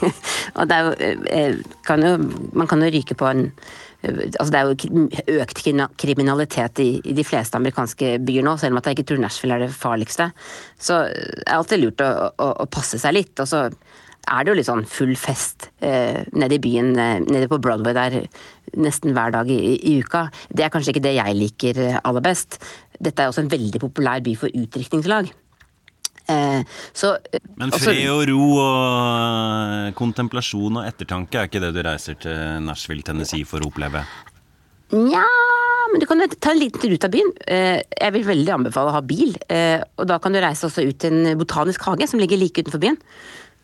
og 0.62 0.70
det 0.70 0.78
er 0.78 0.86
jo, 0.86 1.10
eh, 1.34 1.58
kan 1.90 2.06
jo, 2.06 2.12
man 2.54 2.70
kan 2.70 2.86
jo 2.86 2.92
ryke 2.94 3.18
på 3.18 3.32
en 3.32 3.50
Altså 4.02 4.50
det 4.50 4.60
er 4.60 4.66
jo 4.66 5.42
økt 5.42 5.60
kriminalitet 6.02 6.80
i, 6.82 6.88
i, 7.06 7.14
de 7.14 7.26
fleste 7.26 7.54
amerikanske 7.58 8.16
byer 8.26 8.46
nå, 8.46 8.56
selv 8.58 8.74
om 8.74 8.80
at 8.80 8.88
jeg 8.90 8.98
ikke 8.98 9.12
tror 9.12 9.20
Nashville 9.22 9.58
er 9.58 9.66
det 9.68 9.76
farligste. 9.78 10.32
Så 10.82 11.04
det 11.06 11.44
er 11.46 11.58
alltid 11.60 11.84
lurt 11.84 12.02
å, 12.02 12.10
å, 12.34 12.48
å 12.66 12.66
passe 12.66 12.98
seg 12.98 13.14
litt. 13.14 13.38
Og 13.38 13.50
så 13.50 13.68
er 14.30 14.44
det 14.44 14.52
jo 14.52 14.58
litt 14.58 14.70
sånn 14.70 14.88
full 14.90 15.14
fest 15.20 15.70
eh, 15.84 16.22
nede 16.38 16.58
i 16.58 16.62
byen, 16.62 16.94
eh, 17.00 17.20
nede 17.26 17.50
på 17.52 17.60
Broadway 17.62 17.96
der 17.98 18.18
nesten 18.80 19.16
hver 19.16 19.34
dag 19.34 19.50
i, 19.52 19.60
i, 19.78 19.98
uka. 20.02 20.28
Det 20.50 20.66
er 20.66 20.74
kanskje 20.74 20.96
ikke 20.96 21.06
det 21.08 21.16
jeg 21.18 21.38
liker 21.38 21.82
eh, 21.82 22.00
aller 22.04 22.26
best. 22.26 22.60
Dette 23.02 23.24
er 23.24 23.32
også 23.32 23.46
en 23.46 23.52
veldig 23.52 23.82
populær 23.82 24.24
by 24.24 24.36
for 24.38 24.54
utdrikningslag. 24.54 25.32
Eh, 26.32 26.62
så, 26.94 27.16
Men 27.60 27.74
fred 27.74 28.06
og 28.14 28.24
ro 28.30 28.50
og 28.62 29.98
kontemplasjon 29.98 30.80
og 30.80 30.88
ettertanke 30.88 31.42
er 31.42 31.50
ikke 31.50 31.64
det 31.64 31.74
du 31.76 31.82
reiser 31.86 32.20
til 32.22 32.62
Nashville, 32.68 33.04
Tennessee 33.08 33.48
for 33.48 33.64
å 33.64 33.72
oppleve? 33.74 34.06
Nja, 34.92 35.26
men 35.92 36.04
du 36.04 36.08
kan 36.08 36.22
ta 36.38 36.54
en 36.54 36.62
liten 36.62 36.80
tur 36.80 36.94
ut 36.94 37.08
av 37.08 37.12
byen. 37.12 37.30
Jeg 37.48 38.12
vil 38.16 38.26
veldig 38.28 38.54
anbefale 38.58 38.92
å 38.92 38.96
ha 38.98 39.00
bil. 39.08 39.38
Og 39.40 40.04
da 40.08 40.18
kan 40.20 40.36
du 40.36 40.40
reise 40.44 40.68
også 40.68 40.84
ut 40.84 41.00
til 41.00 41.16
en 41.16 41.40
botanisk 41.40 41.84
hage 41.88 42.10
som 42.12 42.20
ligger 42.20 42.40
like 42.40 42.60
utenfor 42.60 42.84
byen. 42.84 43.00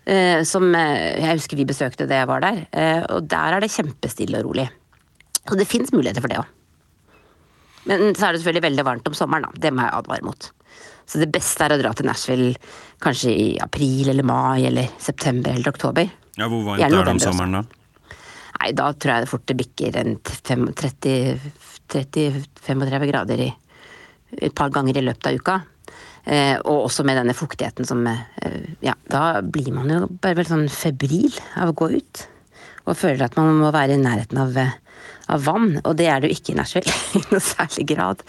Eh, 0.08 0.44
som 0.48 0.70
eh, 0.76 1.20
jeg 1.20 1.36
husker 1.36 1.60
vi 1.60 1.66
besøkte 1.68 2.08
da 2.08 2.22
jeg 2.22 2.30
var 2.30 2.44
der. 2.44 2.62
Eh, 2.72 3.02
og 3.12 3.26
der 3.28 3.58
er 3.58 3.64
det 3.64 3.74
kjempestille 3.74 4.40
og 4.40 4.48
rolig. 4.48 4.68
Og 5.52 5.58
det 5.60 5.68
fins 5.68 5.92
muligheter 5.92 6.24
for 6.24 6.32
det 6.32 6.40
òg. 6.40 6.54
Men 7.88 8.16
så 8.16 8.28
er 8.28 8.36
det 8.36 8.42
selvfølgelig 8.42 8.68
veldig 8.68 8.86
varmt 8.88 9.08
om 9.08 9.16
sommeren, 9.16 9.46
da. 9.48 9.52
Det 9.64 9.72
må 9.76 9.84
jeg 9.84 9.96
advare 9.96 10.28
mot. 10.28 10.42
Så 11.08 11.22
det 11.22 11.30
beste 11.32 11.64
er 11.64 11.72
å 11.76 11.80
dra 11.80 11.92
til 11.96 12.08
Nashville 12.08 12.52
kanskje 13.04 13.30
i 13.32 13.60
april 13.64 14.06
eller 14.12 14.26
mai 14.28 14.66
eller 14.68 14.88
september 15.00 15.52
eller 15.56 15.70
oktober. 15.72 16.06
Ja, 16.38 16.46
Hvor 16.52 16.64
varmt 16.68 16.84
er 16.84 16.90
det 16.92 17.16
om 17.16 17.20
sommeren 17.24 17.54
da? 17.60 17.64
Nei, 18.58 18.70
Da 18.76 18.86
tror 18.94 19.12
jeg 19.14 19.22
det 19.24 19.32
fort 19.32 19.48
det 19.48 19.60
bikker 19.60 19.92
en 20.02 20.12
30-35 20.20 23.12
grader 23.12 23.38
i, 23.44 23.50
et 24.42 24.56
par 24.56 24.70
ganger 24.76 24.98
i 25.00 25.08
løpet 25.08 25.28
av 25.28 25.34
uka. 25.40 25.56
Eh, 26.28 26.58
og 26.68 26.90
også 26.90 27.06
med 27.08 27.16
denne 27.16 27.36
fuktigheten 27.36 27.88
som 27.88 28.02
eh, 28.12 28.58
Ja, 28.84 28.98
da 29.08 29.40
blir 29.40 29.72
man 29.72 29.88
jo 29.92 30.10
bare 30.12 30.36
veldig 30.36 30.52
sånn 30.52 30.66
febril 30.72 31.32
av 31.56 31.72
å 31.72 31.78
gå 31.84 31.88
ut. 31.96 32.24
Og 32.88 33.00
føler 33.00 33.28
at 33.28 33.38
man 33.40 33.56
må 33.62 33.72
være 33.72 33.96
i 33.96 34.02
nærheten 34.02 34.42
av, 34.44 34.58
eh, 34.60 34.76
av 35.32 35.46
vann. 35.48 35.78
Og 35.86 35.96
det 36.00 36.10
er 36.12 36.20
det 36.20 36.32
jo 36.32 36.40
ikke 36.40 36.56
i 36.56 36.60
Nashville 36.60 36.98
i 37.20 37.24
noe 37.32 37.44
særlig 37.44 37.88
grad. 37.94 38.28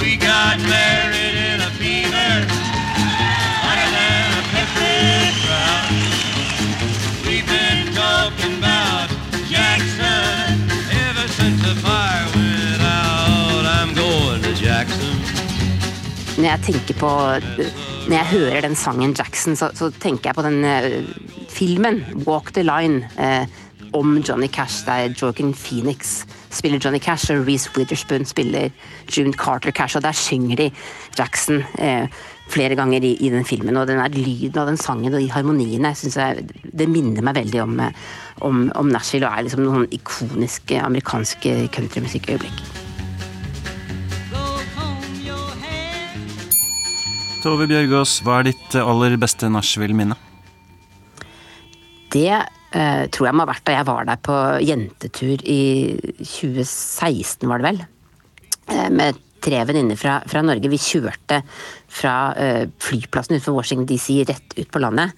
We 0.00 0.16
got 0.16 0.60
married 0.68 1.19
Når 16.40 16.46
jeg 16.48 16.60
tenker 16.64 16.96
på 16.96 17.08
Når 18.08 18.14
jeg 18.14 18.26
hører 18.30 18.62
den 18.64 18.76
sangen 18.78 19.12
Jackson, 19.12 19.56
så, 19.56 19.68
så 19.76 19.90
tenker 19.92 20.30
jeg 20.30 20.38
på 20.38 20.44
den 20.46 20.64
uh, 20.64 21.04
filmen 21.52 22.00
Walk 22.24 22.54
the 22.56 22.64
Line 22.64 23.04
uh, 23.20 23.44
om 23.92 24.16
Johnny 24.22 24.46
Cash, 24.48 24.86
der 24.86 25.12
Jorgan 25.22 25.52
Phoenix 25.52 26.24
spiller 26.50 26.78
Johnny 26.78 26.98
Cash, 26.98 27.32
og 27.32 27.46
Reece 27.46 27.70
Witherspoon 27.76 28.24
spiller 28.24 28.70
June 29.16 29.32
Carter 29.32 29.70
Cash, 29.70 29.96
og 29.96 30.02
der 30.02 30.12
synger 30.12 30.56
de 30.56 30.70
Jackson 31.18 31.64
uh, 31.78 32.06
flere 32.48 32.74
ganger 32.74 33.04
i, 33.04 33.14
i, 33.20 33.30
den 33.30 33.44
filmen. 33.44 33.76
Og 33.76 33.88
den 33.88 34.00
lyden 34.14 34.58
av 34.58 34.70
den 34.70 34.80
sangen 34.80 35.12
og 35.12 35.20
de 35.20 35.30
harmoniene 35.30 35.94
synes 35.94 36.16
jeg, 36.16 36.46
det 36.64 36.88
minner 36.88 37.22
meg 37.26 37.36
veldig 37.42 37.62
om, 37.62 37.80
om, 38.40 38.68
om 38.74 38.94
Nashville 38.94 39.28
og 39.28 39.36
er 39.36 39.50
liksom 39.50 39.66
noen 39.66 39.90
ikoniske 39.92 40.80
amerikanske 40.80 41.66
countrymusikkøyeblikk. 41.76 42.89
Tove 47.40 47.64
Bjørgaas, 47.70 48.18
hva 48.20 48.40
er 48.40 48.50
ditt 48.50 48.74
aller 48.76 49.14
beste 49.20 49.48
Nashville-minne? 49.48 50.16
Det 52.12 52.28
eh, 52.36 53.04
tror 53.08 53.28
jeg 53.28 53.36
må 53.36 53.46
ha 53.46 53.48
vært 53.48 53.64
da 53.64 53.76
jeg 53.78 53.86
var 53.88 54.08
der 54.10 54.20
på 54.20 54.36
jentetur 54.66 55.40
i 55.48 55.62
2016, 56.18 57.48
var 57.48 57.62
det 57.62 57.68
vel. 57.70 57.80
Eh, 58.74 58.90
med 58.92 59.22
tre 59.40 59.62
venninner 59.64 59.96
fra, 59.96 60.18
fra, 60.28 60.42
Norge. 60.44 60.68
Vi 60.68 60.82
kjørte 60.84 61.40
fra 61.88 62.14
eh, 62.36 62.66
flyplassen 62.84 63.38
utenfor 63.38 63.56
Washington 63.56 63.88
DC 63.88 64.20
rett 64.28 64.58
ut 64.58 64.68
på 64.68 64.84
landet. 64.84 65.16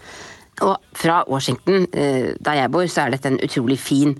Og 0.63 0.77
fra 0.95 1.25
Washington, 1.27 1.89
eh, 1.91 2.33
der 2.39 2.61
jeg 2.61 2.71
bor, 2.71 2.87
så 2.87 3.09
er 3.09 3.17
dette 3.17 3.33
en 3.33 3.43
utrolig 3.43 3.81
fin 3.83 4.15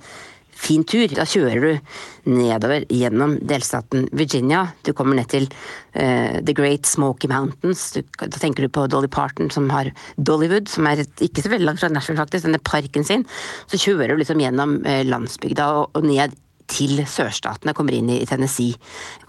fin 0.63 0.85
tur. 0.89 1.11
Da 1.17 1.27
kjører 1.29 1.65
du 1.65 2.31
nedover 2.33 2.87
gjennom 2.93 3.37
delstaten 3.49 4.07
Virginia. 4.15 4.67
Du 4.87 4.93
kommer 4.97 5.19
ned 5.19 5.31
til 5.33 5.49
uh, 5.49 6.39
The 6.39 6.55
Great 6.57 6.89
Smoky 6.89 7.31
Mountains. 7.33 7.89
Du, 7.97 8.03
da 8.23 8.31
tenker 8.37 8.67
du 8.67 8.73
på 8.73 8.87
Dolly 8.91 9.11
Parton 9.13 9.51
som 9.55 9.69
har 9.75 9.93
Dollywood, 10.17 10.71
som 10.73 10.89
er 10.91 11.05
et, 11.05 11.27
ikke 11.27 11.45
så 11.45 11.53
veldig 11.53 11.69
langt 11.69 11.83
fra 11.83 11.91
Nashville, 11.93 12.21
faktisk, 12.23 12.47
denne 12.49 12.63
parken 12.63 13.07
sin. 13.09 13.27
Så 13.71 13.81
kjører 13.83 14.15
du 14.15 14.23
liksom 14.23 14.43
gjennom 14.43 14.79
uh, 14.87 15.03
landsbygda 15.09 15.69
og, 15.81 15.93
og, 15.99 16.09
ned 16.09 16.39
til 16.73 17.03
sørstatene, 17.11 17.75
kommer 17.77 17.97
inn 17.97 18.09
i, 18.13 18.23
i 18.23 18.29
Tennessee. 18.29 18.79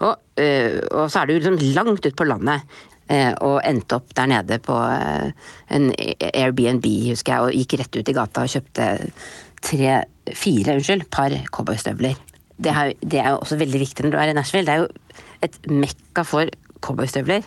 Og, 0.00 0.14
uh, 0.14 0.80
og, 0.94 1.06
så 1.10 1.22
er 1.22 1.30
du 1.30 1.38
liksom 1.38 1.60
langt 1.76 2.06
ut 2.06 2.18
på 2.18 2.30
landet. 2.30 2.66
Og 3.44 3.58
endte 3.68 3.98
opp 3.98 4.14
der 4.16 4.30
nede 4.30 4.56
på 4.64 4.72
en 4.80 5.90
Airbnb, 6.24 6.86
husker 7.10 7.34
jeg, 7.34 7.42
og 7.44 7.58
gikk 7.58 7.74
rett 7.76 7.98
ut 7.98 8.08
i 8.08 8.14
gata 8.16 8.46
og 8.46 8.54
kjøpte 8.54 8.86
tre, 9.64 9.96
fire 10.36 10.76
unnskyld, 10.78 11.08
par 11.12 11.34
cowboystøvler. 11.54 12.20
Det, 12.54 12.74
det, 13.02 13.18
er 13.18 13.32
jo 13.32 13.40
også 13.40 13.58
veldig 13.58 13.80
viktig 13.82 14.04
når 14.04 14.14
du 14.14 14.20
er 14.20 14.30
i 14.30 14.36
Nashville. 14.36 14.66
Det 14.68 14.74
er 14.74 14.84
jo 14.84 15.24
et 15.42 15.58
mekka 15.70 16.24
for 16.28 16.52
cowboystøvler. 16.84 17.46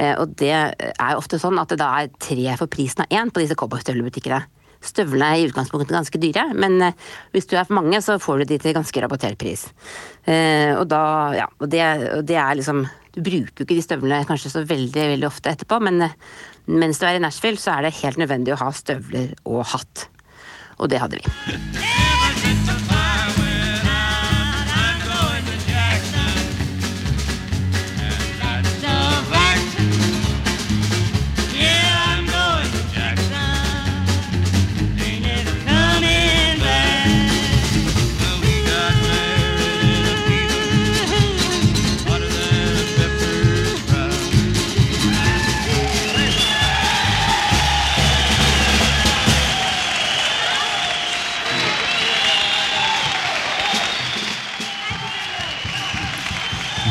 Eh, 0.00 0.14
og 0.14 0.36
det 0.40 0.52
er 0.54 1.10
jo 1.10 1.20
ofte 1.20 1.40
sånn 1.40 1.58
at 1.60 1.72
det 1.72 1.80
da 1.82 1.90
er 1.98 2.14
tre 2.22 2.56
for 2.58 2.70
prisen 2.70 3.04
av 3.04 3.12
én 3.12 3.32
på 3.32 3.42
disse 3.42 3.58
cowboystøvlebutikkene. 3.58 4.40
Støvlene 4.80 5.26
er 5.34 5.42
i 5.42 5.48
utgangspunktet 5.50 5.92
ganske 5.92 6.20
dyre, 6.22 6.46
men 6.56 6.78
eh, 6.86 7.08
hvis 7.34 7.50
du 7.50 7.56
er 7.58 7.66
for 7.68 7.76
mange, 7.76 8.00
så 8.00 8.16
får 8.22 8.40
du 8.40 8.52
de 8.54 8.60
til 8.62 8.76
ganske 8.76 9.02
rabattert 9.04 9.36
pris. 9.40 9.66
Eh, 10.24 10.72
og 10.72 10.86
da, 10.88 11.02
ja, 11.36 11.50
og 11.60 11.68
det, 11.72 11.82
og 12.16 12.24
det 12.28 12.40
er 12.40 12.56
liksom 12.60 12.86
Du 13.10 13.24
bruker 13.26 13.58
jo 13.58 13.64
ikke 13.66 13.74
de 13.74 13.82
støvlene 13.82 14.26
kanskje 14.28 14.52
så 14.52 14.60
veldig, 14.62 15.04
veldig 15.16 15.26
ofte 15.26 15.50
etterpå, 15.50 15.80
men 15.82 15.98
mens 16.70 17.00
du 17.00 17.08
er 17.08 17.18
i 17.18 17.22
Nashville, 17.22 17.58
så 17.58 17.74
er 17.74 17.88
det 17.88 17.96
helt 17.98 18.20
nødvendig 18.22 18.54
å 18.54 18.60
ha 18.60 18.68
støvler 18.70 19.32
og 19.50 19.64
hatt 19.72 20.04
og 20.80 20.90
det 20.90 20.98
hadde 20.98 21.20
vi. 21.20 22.09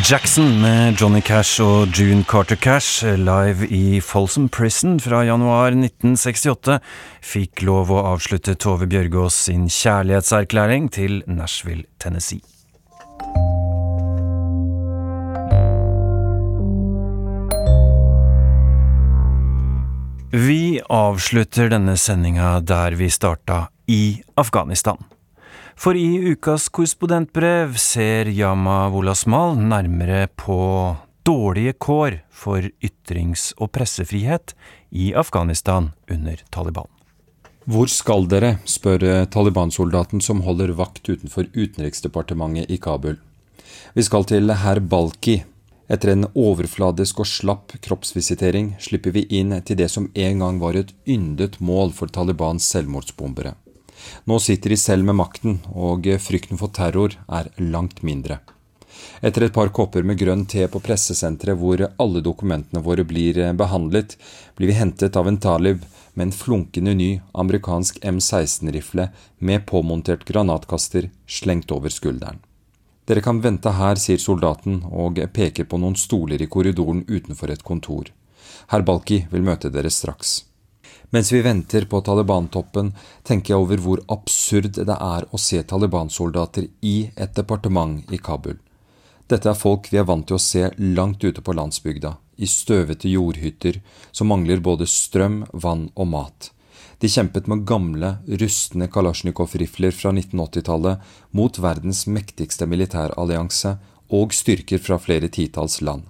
Jackson 0.09 0.61
med 0.61 0.95
Johnny 0.97 1.21
Cash 1.21 1.61
og 1.61 1.87
June 1.93 2.23
Carter 2.23 2.55
Cash 2.57 3.05
live 3.05 3.67
i 3.69 3.99
Folsom 4.01 4.47
Prison 4.49 4.95
fra 4.97 5.19
januar 5.21 5.75
1968 5.75 6.79
fikk 7.21 7.61
lov 7.67 7.91
å 7.93 7.99
avslutte 8.15 8.55
Tove 8.57 8.87
Bjørgaas 8.89 9.37
sin 9.45 9.67
kjærlighetserklæring 9.69 10.87
til 10.89 11.19
Nashville, 11.29 11.85
Tennessee. 12.01 12.41
Vi 20.33 20.81
avslutter 20.89 21.69
denne 21.69 21.99
sendinga 22.01 22.57
der 22.65 22.97
vi 22.97 23.13
starta, 23.13 23.67
i 23.85 24.23
Afghanistan. 24.41 24.97
For 25.79 25.95
i 25.95 26.33
ukas 26.33 26.65
korrespondentbrev 26.75 27.77
ser 27.79 28.27
Yama 28.27 28.89
Wolasmal 28.91 29.53
nærmere 29.55 30.25
på 30.35 30.57
dårlige 31.23 31.71
kår 31.79 32.17
for 32.35 32.65
ytrings- 32.83 33.53
og 33.55 33.71
pressefrihet 33.77 34.51
i 34.91 35.13
Afghanistan 35.15 35.93
under 36.11 36.41
Taliban. 36.51 36.89
Hvor 37.63 37.87
skal 37.87 38.27
dere, 38.27 38.57
spør 38.67 39.05
Taliban-soldaten 39.31 40.19
som 40.19 40.41
holder 40.43 40.75
vakt 40.75 41.07
utenfor 41.07 41.47
Utenriksdepartementet 41.55 42.67
i 42.67 42.75
Kabul. 42.75 43.15
Vi 43.95 44.03
skal 44.03 44.27
til 44.27 44.51
herr 44.51 44.83
Balki, 44.83 45.37
Etter 45.89 46.11
en 46.11 46.27
overfladisk 46.35 47.23
og 47.23 47.31
slapp 47.31 47.71
kroppsvisitering 47.81 48.75
slipper 48.83 49.15
vi 49.15 49.23
inn 49.39 49.55
til 49.63 49.79
det 49.79 49.87
som 49.89 50.11
en 50.13 50.43
gang 50.43 50.59
var 50.61 50.75
et 50.75 50.91
yndet 51.07 51.57
mål 51.63 51.95
for 51.95 52.11
Talibans 52.11 52.67
selvmordsbombere. 52.67 53.55
Nå 54.25 54.39
sitter 54.39 54.73
de 54.73 54.77
selv 54.77 55.05
med 55.07 55.17
makten, 55.19 55.59
og 55.73 56.07
frykten 56.21 56.59
for 56.59 56.73
terror 56.75 57.17
er 57.27 57.51
langt 57.57 58.03
mindre. 58.03 58.39
Etter 59.21 59.45
et 59.45 59.53
par 59.55 59.71
kopper 59.75 60.03
med 60.03 60.19
grønn 60.19 60.45
te 60.49 60.65
på 60.71 60.81
pressesenteret 60.83 61.59
hvor 61.59 61.81
alle 61.87 62.21
dokumentene 62.23 62.83
våre 62.83 63.05
blir 63.07 63.39
behandlet, 63.59 64.15
blir 64.55 64.71
vi 64.71 64.77
hentet 64.79 65.17
av 65.19 65.27
en 65.27 65.39
talib 65.39 65.83
med 66.13 66.27
en 66.27 66.35
flunkende 66.35 66.93
ny 66.95 67.09
amerikansk 67.31 67.99
M16-rifle 68.03 69.09
med 69.39 69.65
påmontert 69.69 70.25
granatkaster 70.27 71.09
slengt 71.27 71.71
over 71.71 71.93
skulderen. 71.93 72.41
Dere 73.09 73.23
kan 73.25 73.39
vente 73.41 73.71
her, 73.73 73.97
sier 73.97 74.21
soldaten 74.21 74.83
og 74.91 75.17
peker 75.33 75.65
på 75.65 75.79
noen 75.81 75.97
stoler 75.97 76.41
i 76.41 76.49
korridoren 76.51 77.05
utenfor 77.07 77.49
et 77.49 77.63
kontor. 77.65 78.11
Herr 78.69 78.85
Balki 78.85 79.23
vil 79.31 79.45
møte 79.47 79.71
dere 79.73 79.89
straks. 79.89 80.48
Mens 81.09 81.31
vi 81.33 81.41
venter 81.41 81.85
på 81.89 82.01
Taliban-toppen, 82.05 82.91
tenker 83.25 83.55
jeg 83.55 83.63
over 83.63 83.81
hvor 83.81 84.01
absurd 84.13 84.75
det 84.77 84.93
er 84.93 85.25
å 85.33 85.39
se 85.41 85.61
Taliban-soldater 85.65 86.67
i 86.85 87.09
et 87.15 87.33
departement 87.33 88.11
i 88.13 88.19
Kabul. 88.21 88.59
Dette 89.29 89.49
er 89.49 89.57
folk 89.57 89.89
vi 89.89 89.97
er 90.01 90.05
vant 90.09 90.27
til 90.29 90.37
å 90.37 90.41
se 90.41 90.69
langt 90.77 91.23
ute 91.25 91.41
på 91.41 91.53
landsbygda, 91.57 92.15
i 92.37 92.45
støvete 92.49 93.09
jordhytter 93.09 93.81
som 94.11 94.29
mangler 94.29 94.61
både 94.61 94.85
strøm, 94.89 95.43
vann 95.53 95.89
og 95.95 96.09
mat. 96.13 96.51
De 97.01 97.09
kjempet 97.09 97.49
med 97.49 97.65
gamle, 97.65 98.15
rustne 98.41 98.89
Kalasjnikov-rifler 98.91 99.93
fra 99.95 100.11
1980-tallet 100.13 101.11
mot 101.37 101.59
verdens 101.61 102.05
mektigste 102.11 102.67
militærallianse 102.69 103.77
og 104.13 104.33
styrker 104.35 104.81
fra 104.83 104.97
flere 105.01 105.29
titalls 105.31 105.79
land. 105.81 106.03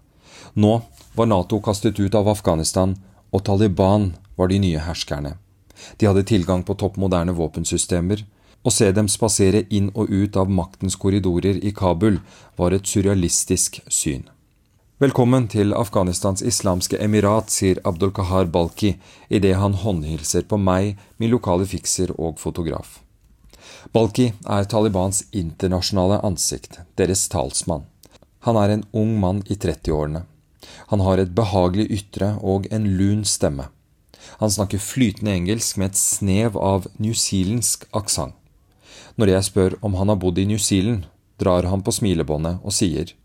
Nå 0.59 0.79
var 1.15 1.29
Nato 1.29 1.59
kastet 1.63 1.99
ut 1.99 2.15
av 2.15 2.27
Afghanistan, 2.31 2.95
og 3.29 3.43
Taliban 3.45 4.13
var 4.39 4.47
de 4.47 4.59
nye 4.63 4.79
herskerne. 4.79 5.35
De 5.99 6.07
hadde 6.07 6.23
tilgang 6.23 6.63
på 6.63 6.75
topp 6.79 6.97
moderne 6.97 7.35
våpensystemer. 7.35 8.23
Å 8.63 8.71
se 8.71 8.89
dem 8.95 9.07
spasere 9.11 9.65
inn 9.69 9.91
og 9.93 10.11
ut 10.11 10.35
av 10.39 10.51
maktens 10.51 10.97
korridorer 10.99 11.59
i 11.63 11.71
Kabul 11.75 12.19
var 12.59 12.75
et 12.75 12.87
surrealistisk 12.87 13.81
syn. 13.87 14.25
Velkommen 14.99 15.45
til 15.47 15.71
Afghanistans 15.71 16.43
islamske 16.43 16.97
emirat, 16.99 17.53
sier 17.55 17.79
Abdul 17.87 18.11
Kahar 18.11 18.49
Balki 18.51 18.97
idet 19.29 19.53
han 19.55 19.77
håndhilser 19.79 20.43
på 20.43 20.59
meg, 20.59 20.97
min 21.15 21.31
lokale 21.31 21.63
fikser 21.63 22.11
og 22.17 22.35
fotograf. 22.41 22.97
Balki 23.95 24.33
er 24.43 24.67
Talibans 24.67 25.21
internasjonale 25.31 26.19
ansikt, 26.27 26.81
deres 26.99 27.29
talsmann. 27.31 27.87
Han 28.43 28.59
er 28.59 28.75
en 28.75 28.85
ung 28.91 29.15
mann 29.19 29.39
i 29.47 29.55
30-årene. 29.55 30.25
Han 30.91 31.03
har 31.07 31.23
et 31.23 31.31
behagelig 31.35 31.87
ytre 31.95 32.33
og 32.43 32.67
en 32.71 32.91
lun 32.99 33.23
stemme. 33.23 33.69
Han 34.39 34.51
snakker 34.51 34.81
flytende 34.81 35.33
engelsk 35.33 35.77
med 35.77 35.91
et 35.91 35.99
snev 35.99 36.57
av 36.57 36.87
newzealandsk 36.97 37.87
aksent. 37.91 38.35
Når 39.19 39.33
jeg 39.33 39.47
spør 39.49 39.73
om 39.83 39.97
han 39.99 40.11
har 40.11 40.19
bodd 40.19 40.37
i 40.39 40.47
New 40.47 40.59
Zealand, 40.61 41.07
drar 41.39 41.67
han 41.67 41.83
på 41.83 41.91
smilebåndet 41.91 42.61
og 42.63 42.75
sier 42.75 43.15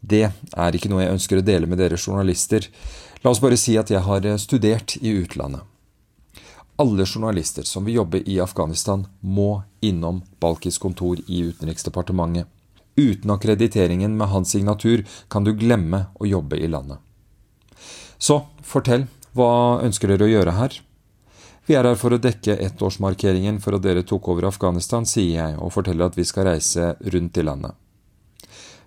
det 0.00 0.30
er 0.56 0.76
ikke 0.76 0.88
noe 0.88 1.02
jeg 1.04 1.12
ønsker 1.12 1.40
å 1.40 1.44
dele 1.44 1.68
med 1.68 1.78
dere 1.80 1.98
journalister. 2.00 2.64
La 3.20 3.32
oss 3.32 3.40
bare 3.42 3.58
si 3.60 3.76
at 3.76 3.90
jeg 3.92 4.00
har 4.00 4.24
eh, 4.24 4.38
studert 4.40 4.96
i 5.00 5.12
utlandet. 5.20 5.60
Alle 6.80 7.04
journalister 7.04 7.66
som 7.68 7.84
vil 7.84 7.98
jobbe 7.98 8.22
i 8.24 8.38
Afghanistan, 8.40 9.04
må 9.20 9.62
innom 9.84 10.22
Balkis 10.40 10.80
kontor 10.80 11.20
i 11.28 11.42
Utenriksdepartementet. 11.50 12.48
Uten 12.96 13.30
akkrediteringen 13.30 14.16
med 14.16 14.32
hans 14.32 14.54
signatur 14.54 15.04
kan 15.28 15.44
du 15.44 15.52
glemme 15.52 16.06
å 16.16 16.28
jobbe 16.28 16.56
i 16.56 16.68
landet. 16.68 16.98
Så 18.16 18.40
fortell, 18.64 19.06
hva 19.36 19.80
ønsker 19.86 20.12
dere 20.12 20.26
å 20.26 20.32
gjøre 20.32 20.56
her? 20.58 20.80
Vi 21.68 21.76
er 21.78 21.86
her 21.86 21.98
for 21.98 22.16
å 22.16 22.18
dekke 22.18 22.56
ettårsmarkeringen 22.64 23.60
for 23.62 23.76
at 23.76 23.84
dere 23.84 24.02
tok 24.02 24.32
over 24.32 24.48
Afghanistan, 24.48 25.06
sier 25.06 25.36
jeg 25.36 25.60
og 25.60 25.70
forteller 25.74 26.10
at 26.10 26.18
vi 26.18 26.26
skal 26.26 26.48
reise 26.48 26.94
rundt 27.14 27.38
i 27.38 27.46
landet. 27.46 27.76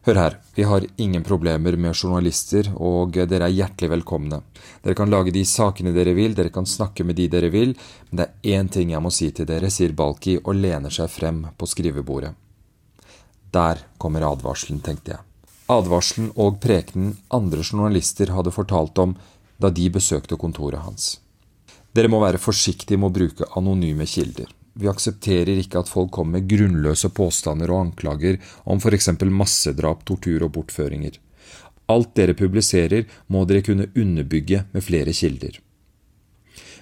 Hør 0.04 0.18
her, 0.20 0.34
vi 0.56 0.66
har 0.68 0.84
ingen 1.00 1.24
problemer 1.24 1.78
med 1.80 1.96
journalister, 1.96 2.68
og 2.76 3.16
dere 3.16 3.48
er 3.48 3.56
hjertelig 3.56 3.88
velkomne. 3.94 4.42
Dere 4.84 4.98
kan 5.00 5.08
lage 5.08 5.32
de 5.32 5.46
sakene 5.48 5.94
dere 5.96 6.12
vil, 6.18 6.36
dere 6.36 6.52
kan 6.52 6.68
snakke 6.68 7.06
med 7.08 7.16
de 7.16 7.30
dere 7.32 7.48
vil, 7.54 7.72
men 8.10 8.20
det 8.20 8.26
er 8.28 8.58
én 8.60 8.68
ting 8.68 8.92
jeg 8.92 9.00
må 9.00 9.14
si 9.16 9.30
til 9.32 9.48
dere, 9.48 9.72
sier 9.72 9.96
Balki 9.96 10.36
og 10.42 10.58
lener 10.60 10.92
seg 10.92 11.08
frem 11.08 11.46
på 11.56 11.70
skrivebordet. 11.72 12.34
Der 13.56 13.86
kommer 13.98 14.28
advarselen, 14.28 14.84
tenkte 14.84 15.16
jeg. 15.16 15.24
Advarselen 15.72 16.34
og 16.36 16.60
prekenen 16.60 17.16
andre 17.32 17.64
journalister 17.64 18.34
hadde 18.36 18.52
fortalt 18.52 19.00
om 19.00 19.16
da 19.64 19.72
de 19.72 19.88
besøkte 19.94 20.38
kontoret 20.40 20.84
hans. 20.84 21.14
Dere 21.94 22.10
må 22.10 22.20
være 22.24 22.42
forsiktige 22.42 23.00
med 23.00 23.12
å 23.12 23.16
bruke 23.18 23.50
anonyme 23.60 24.06
kilder. 24.10 24.50
Vi 24.74 24.90
aksepterer 24.90 25.60
ikke 25.62 25.84
at 25.84 25.92
folk 25.92 26.12
kommer 26.16 26.40
med 26.40 26.48
grunnløse 26.50 27.12
påstander 27.14 27.70
og 27.70 27.88
anklager 27.88 28.40
om 28.66 28.82
f.eks. 28.82 29.12
massedrap, 29.30 30.02
tortur 30.08 30.48
og 30.48 30.56
bortføringer. 30.56 31.20
Alt 31.94 32.16
dere 32.18 32.34
publiserer, 32.34 33.06
må 33.28 33.44
dere 33.46 33.62
kunne 33.66 33.92
underbygge 33.94 34.64
med 34.74 34.86
flere 34.86 35.14
kilder. 35.14 35.60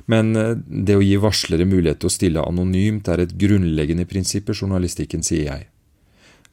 Men 0.09 0.35
eh, 0.35 0.55
det 0.55 0.95
å 0.97 1.03
gi 1.03 1.17
varslere 1.21 1.67
mulighet 1.67 2.01
til 2.01 2.09
å 2.09 2.15
stille 2.15 2.45
anonymt 2.47 3.09
er 3.11 3.25
et 3.25 3.35
grunnleggende 3.37 4.07
prinsipp 4.09 4.49
i 4.49 4.55
journalistikken, 4.55 5.25
sier 5.25 5.49
jeg. 5.49 5.67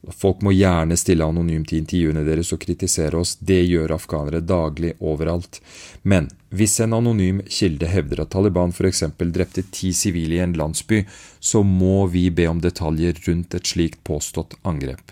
Folk 0.07 0.39
må 0.45 0.53
gjerne 0.55 0.95
stille 0.95 1.25
anonymt 1.27 1.73
i 1.73 1.79
intervjuene 1.81 2.23
deres 2.23 2.53
og 2.55 2.61
kritisere 2.63 3.19
oss, 3.19 3.35
det 3.43 3.59
gjør 3.67 3.97
afghanere 3.97 4.39
daglig 4.39 4.93
overalt. 5.03 5.59
Men 6.07 6.29
hvis 6.55 6.77
en 6.79 6.95
anonym 6.95 7.41
kilde 7.51 7.89
hevder 7.91 8.23
at 8.23 8.31
Taliban 8.31 8.71
f.eks. 8.71 9.03
drepte 9.19 9.65
ti 9.75 9.91
sivile 9.93 10.39
i 10.39 10.43
en 10.45 10.55
landsby, 10.55 11.03
så 11.39 11.65
må 11.67 12.07
vi 12.07 12.29
be 12.31 12.47
om 12.47 12.63
detaljer 12.63 13.19
rundt 13.27 13.59
et 13.59 13.75
slikt 13.75 14.03
påstått 14.07 14.55
angrep. 14.63 15.11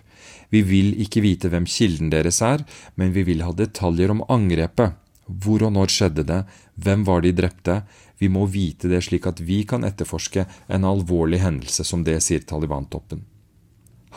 Vi 0.55 0.63
vil 0.63 0.95
ikke 1.03 1.21
vite 1.21 1.51
hvem 1.51 1.67
kilden 1.67 2.09
deres 2.13 2.39
er, 2.41 2.63
men 2.95 3.11
vi 3.11 3.27
vil 3.27 3.43
ha 3.43 3.51
detaljer 3.51 4.15
om 4.15 4.23
angrepet. 4.31 4.95
Hvor 5.27 5.67
og 5.67 5.73
når 5.75 5.91
skjedde 5.91 6.23
det? 6.23 6.43
Hvem 6.79 7.03
var 7.03 7.25
de 7.25 7.35
drepte? 7.35 7.81
Vi 8.17 8.31
må 8.31 8.47
vite 8.47 8.87
det 8.87 9.03
slik 9.03 9.27
at 9.27 9.43
vi 9.43 9.65
kan 9.67 9.83
etterforske 9.83 10.47
en 10.71 10.87
alvorlig 10.87 11.43
hendelse 11.43 11.83
som 11.83 12.07
det, 12.07 12.21
sier 12.23 12.47
Taliban-toppen. 12.47 13.25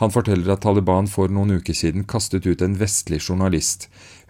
Han 0.01 0.09
forteller 0.09 0.49
at 0.49 0.63
Taliban 0.65 1.05
for 1.05 1.29
noen 1.29 1.59
uker 1.59 1.75
siden 1.77 2.07
kastet 2.09 2.47
ut 2.49 2.61
en 2.65 2.73
vestlig 2.79 3.19
journalist. 3.21 3.83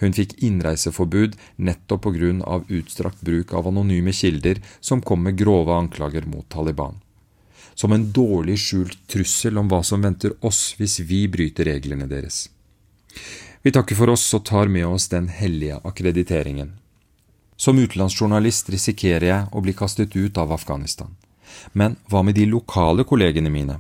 Hun 0.03 0.11
fikk 0.11 0.33
innreiseforbud 0.43 1.37
nettopp 1.55 2.03
pga. 2.03 2.57
utstrakt 2.67 3.21
bruk 3.21 3.53
av 3.53 3.67
anonyme 3.67 4.11
kilder 4.11 4.59
som 4.81 5.01
kom 5.01 5.23
med 5.23 5.37
grove 5.37 5.71
anklager 5.71 6.25
mot 6.27 6.49
Taliban. 6.49 6.99
Som 7.73 7.93
en 7.93 8.11
dårlig 8.11 8.57
skjult 8.59 8.97
trussel 9.07 9.57
om 9.57 9.69
hva 9.69 9.81
som 9.83 10.01
venter 10.01 10.33
oss 10.41 10.75
hvis 10.77 10.99
vi 10.99 11.27
bryter 11.27 11.63
reglene 11.63 12.07
deres. 12.07 12.49
Vi 13.61 13.71
takker 13.71 13.95
for 13.95 14.09
oss 14.09 14.33
og 14.33 14.43
tar 14.43 14.67
med 14.67 14.85
oss 14.85 15.07
den 15.07 15.29
hellige 15.29 15.79
akkrediteringen. 15.87 16.73
Som 17.55 17.79
utenlandsjournalist 17.79 18.69
risikerer 18.69 19.27
jeg 19.27 19.47
å 19.51 19.61
bli 19.61 19.71
kastet 19.73 20.15
ut 20.15 20.37
av 20.37 20.51
Afghanistan. 20.51 21.15
Men 21.71 21.95
hva 22.09 22.23
med 22.23 22.35
de 22.35 22.45
lokale 22.45 23.07
kollegene 23.07 23.49
mine? 23.49 23.79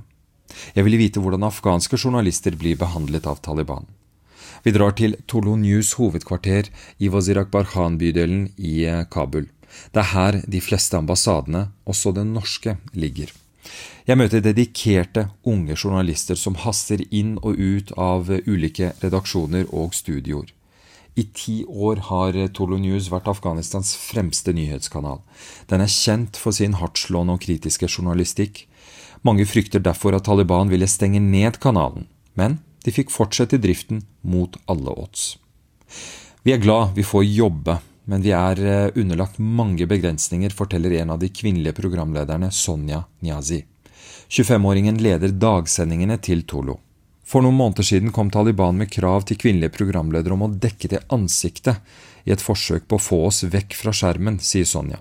Jeg 0.75 0.85
ville 0.87 1.01
vite 1.01 1.23
hvordan 1.23 1.47
afghanske 1.47 1.99
journalister 1.99 2.55
blir 2.59 2.79
behandlet 2.79 3.27
av 3.27 3.41
Taliban. 3.45 3.87
Vi 4.63 4.73
drar 4.75 4.93
til 4.93 5.15
Tolo 5.27 5.55
News 5.57 5.95
hovedkvarter 5.97 6.69
i 7.01 7.09
Wazir 7.09 7.39
Akbar 7.41 7.65
Khan-bydelen 7.71 8.51
i 8.57 8.83
eh, 8.85 9.05
Kabul. 9.09 9.47
Det 9.93 10.03
er 10.03 10.11
her 10.13 10.39
de 10.45 10.61
fleste 10.61 10.97
ambassadene, 10.99 11.69
også 11.85 12.13
den 12.13 12.33
norske, 12.35 12.77
ligger. 12.93 13.31
Jeg 14.05 14.17
møter 14.17 14.41
dedikerte, 14.43 15.27
unge 15.47 15.77
journalister 15.77 16.37
som 16.37 16.57
haster 16.61 17.03
inn 17.09 17.37
og 17.41 17.57
ut 17.57 17.93
av 17.97 18.31
ulike 18.45 18.93
redaksjoner 19.01 19.69
og 19.69 19.95
studioer. 19.95 20.49
I 21.19 21.25
ti 21.35 21.57
år 21.67 22.05
har 22.07 22.37
Tolo 22.55 22.77
News 22.79 23.09
vært 23.11 23.27
Afghanistans 23.27 23.91
fremste 23.99 24.53
nyhetskanal. 24.55 25.19
Den 25.67 25.83
er 25.83 25.91
kjent 25.91 26.39
for 26.39 26.55
sin 26.55 26.77
hardtslående 26.79 27.35
og 27.35 27.43
kritiske 27.43 27.89
journalistikk, 27.89 28.65
mange 29.27 29.45
frykter 29.45 29.83
derfor 29.83 30.15
at 30.17 30.25
Taliban 30.25 30.71
ville 30.71 30.89
stenge 30.89 31.21
ned 31.21 31.59
kanalen, 31.61 32.07
men 32.33 32.59
de 32.85 32.93
fikk 32.93 33.11
fortsette 33.13 33.59
driften 33.61 34.01
mot 34.21 34.57
alle 34.71 34.93
odds. 34.97 35.35
Vi 36.41 36.53
er 36.55 36.61
glad 36.61 36.95
vi 36.95 37.05
får 37.05 37.27
jobbe, 37.27 37.77
men 38.09 38.23
vi 38.25 38.31
er 38.33 38.61
eh, 38.65 38.91
underlagt 38.97 39.37
mange 39.37 39.85
begrensninger, 39.85 40.49
forteller 40.49 40.95
en 41.01 41.13
av 41.13 41.19
de 41.21 41.29
kvinnelige 41.29 41.77
programlederne, 41.77 42.49
Sonja 42.51 43.03
Nyazi. 43.21 43.61
25-åringen 44.31 44.97
leder 45.03 45.35
dagsendingene 45.35 46.17
til 46.23 46.41
Tolo. 46.49 46.79
For 47.27 47.43
noen 47.43 47.55
måneder 47.55 47.85
siden 47.85 48.11
kom 48.15 48.31
Taliban 48.33 48.79
med 48.79 48.89
krav 48.91 49.27
til 49.27 49.37
kvinnelige 49.39 49.75
programledere 49.75 50.33
om 50.35 50.47
å 50.47 50.51
dekke 50.51 50.89
til 50.91 51.05
ansiktet 51.13 51.79
i 52.25 52.33
et 52.33 52.43
forsøk 52.43 52.89
på 52.89 52.97
å 52.97 53.03
få 53.05 53.21
oss 53.29 53.43
vekk 53.45 53.77
fra 53.77 53.93
skjermen, 53.95 54.39
sier 54.43 54.67
Sonja. 54.67 54.99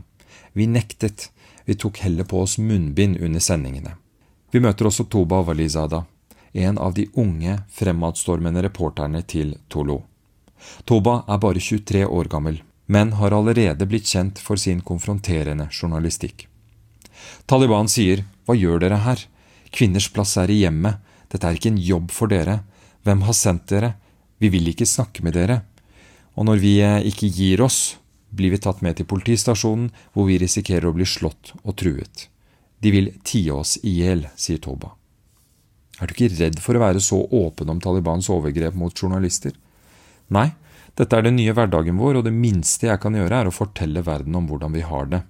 Vi 0.53 0.68
nektet, 0.71 1.31
vi 1.64 1.79
tok 1.79 2.03
heller 2.05 2.29
på 2.29 2.45
oss 2.45 2.59
munnbind 2.59 3.18
under 3.23 3.43
sendingene. 3.43 3.97
Vi 4.51 4.61
møter 4.61 4.88
også 4.88 5.07
Toba 5.07 5.42
Walizada, 5.46 6.05
en 6.53 6.78
av 6.78 6.94
de 6.94 7.07
unge, 7.14 7.61
fremadstormende 7.70 8.64
reporterne 8.66 9.22
til 9.22 9.55
Tolo. 9.70 10.01
Toba 10.84 11.20
er 11.28 11.38
bare 11.38 11.62
23 11.62 12.03
år 12.07 12.30
gammel, 12.32 12.59
men 12.86 13.14
har 13.20 13.34
allerede 13.36 13.86
blitt 13.86 14.11
kjent 14.11 14.40
for 14.42 14.59
sin 14.59 14.80
konfronterende 14.82 15.68
journalistikk. 15.70 16.48
Taliban 17.46 17.88
sier 17.88 18.24
hva 18.46 18.57
gjør 18.59 18.82
dere 18.82 18.98
her? 19.05 19.22
Kvinners 19.70 20.09
plass 20.11 20.34
er 20.40 20.51
i 20.51 20.64
hjemmet, 20.64 20.98
dette 21.30 21.46
er 21.46 21.55
ikke 21.55 21.70
en 21.70 21.78
jobb 21.78 22.11
for 22.11 22.30
dere. 22.32 22.64
Hvem 23.07 23.22
har 23.28 23.36
sendt 23.38 23.68
dere? 23.70 23.94
Vi 24.42 24.51
vil 24.51 24.72
ikke 24.72 24.88
snakke 24.88 25.22
med 25.22 25.36
dere. 25.38 25.61
Og 26.34 26.48
når 26.48 26.59
vi 26.62 26.74
eh, 26.82 27.07
ikke 27.07 27.30
gir 27.30 27.62
oss, 27.62 28.01
blir 28.34 28.51
vi 28.51 28.59
tatt 28.62 28.82
med 28.82 28.98
til 28.98 29.07
politistasjonen, 29.11 29.90
hvor 30.14 30.26
vi 30.26 30.40
risikerer 30.42 30.90
å 30.90 30.96
bli 30.96 31.07
slått 31.07 31.55
og 31.62 31.76
truet. 31.78 32.30
De 32.81 32.93
vil 32.95 33.12
tie 33.24 33.53
oss 33.53 33.76
i 33.85 33.99
hjel, 34.01 34.26
sier 34.41 34.61
Toba. 34.62 34.95
Er 36.01 36.09
du 36.09 36.14
ikke 36.14 36.33
redd 36.39 36.61
for 36.64 36.76
å 36.76 36.83
være 36.83 37.03
så 37.05 37.18
åpen 37.20 37.68
om 37.68 37.81
Talibans 37.83 38.31
overgrep 38.33 38.76
mot 38.78 38.95
journalister? 38.97 39.53
Nei, 40.33 40.49
dette 40.97 41.16
er 41.16 41.26
den 41.26 41.37
nye 41.37 41.53
hverdagen 41.57 42.01
vår, 42.01 42.20
og 42.20 42.24
det 42.26 42.33
minste 42.33 42.89
jeg 42.89 43.03
kan 43.03 43.16
gjøre, 43.16 43.43
er 43.43 43.51
å 43.51 43.55
fortelle 43.55 44.05
verden 44.07 44.39
om 44.39 44.49
hvordan 44.49 44.72
vi 44.76 44.87
har 44.87 45.12
det. 45.12 45.20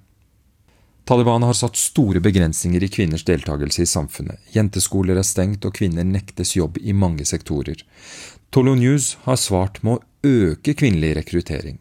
Taliban 1.11 1.43
har 1.43 1.57
satt 1.59 1.79
store 1.81 2.21
begrensninger 2.23 2.85
i 2.87 2.89
kvinners 2.93 3.25
deltakelse 3.27 3.83
i 3.83 3.89
samfunnet. 3.89 4.39
Jenteskoler 4.55 5.19
er 5.19 5.27
stengt, 5.27 5.65
og 5.67 5.75
kvinner 5.75 6.07
nektes 6.07 6.55
jobb 6.55 6.79
i 6.79 6.95
mange 6.95 7.27
sektorer. 7.27 7.83
Tolo 8.55 8.77
News 8.79 9.17
har 9.25 9.41
svart 9.41 9.81
med 9.83 9.99
å 9.99 10.29
øke 10.31 10.77
kvinnelig 10.79 11.17
rekruttering. 11.19 11.81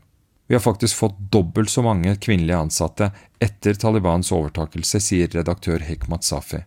Vi 0.50 0.58
har 0.58 0.64
faktisk 0.66 0.98
fått 0.98 1.20
dobbelt 1.30 1.70
så 1.70 1.84
mange 1.86 2.16
kvinnelige 2.18 2.58
ansatte 2.58 3.12
etter 3.40 3.74
Talibans 3.80 4.32
overtakelse, 4.36 5.00
sier 5.00 5.32
redaktør 5.32 5.80
Hekmat 5.84 6.28
Safi. 6.28 6.64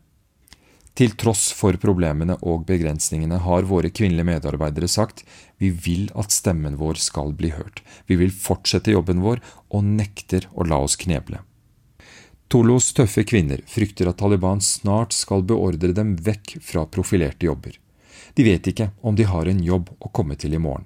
Til 0.92 1.14
tross 1.16 1.46
for 1.56 1.76
problemene 1.80 2.34
og 2.44 2.66
begrensningene 2.68 3.38
har 3.46 3.64
våre 3.68 3.88
kvinnelige 3.88 4.28
medarbeidere 4.28 4.88
sagt 4.92 5.22
vi 5.60 5.70
vil 5.72 6.10
at 6.18 6.34
stemmen 6.34 6.76
vår 6.80 7.00
skal 7.00 7.32
bli 7.36 7.52
hørt. 7.54 7.80
Vi 8.04 8.18
vil 8.20 8.32
fortsette 8.32 8.92
jobben 8.92 9.22
vår 9.24 9.40
og 9.72 9.86
nekter 9.88 10.48
å 10.52 10.68
la 10.68 10.82
oss 10.84 10.98
kneble. 11.00 11.40
Tolos 12.52 12.90
tøffe 12.92 13.24
kvinner 13.24 13.62
frykter 13.64 14.10
at 14.10 14.18
Taliban 14.20 14.60
snart 14.60 15.16
skal 15.16 15.46
beordre 15.48 15.94
dem 15.96 16.18
vekk 16.20 16.58
fra 16.60 16.84
profilerte 16.84 17.48
jobber. 17.48 17.78
De 18.36 18.44
vet 18.44 18.68
ikke 18.68 18.90
om 19.00 19.16
de 19.16 19.24
har 19.24 19.48
en 19.48 19.64
jobb 19.64 19.88
å 19.96 20.12
komme 20.12 20.36
til 20.36 20.52
i 20.52 20.60
morgen. 20.60 20.84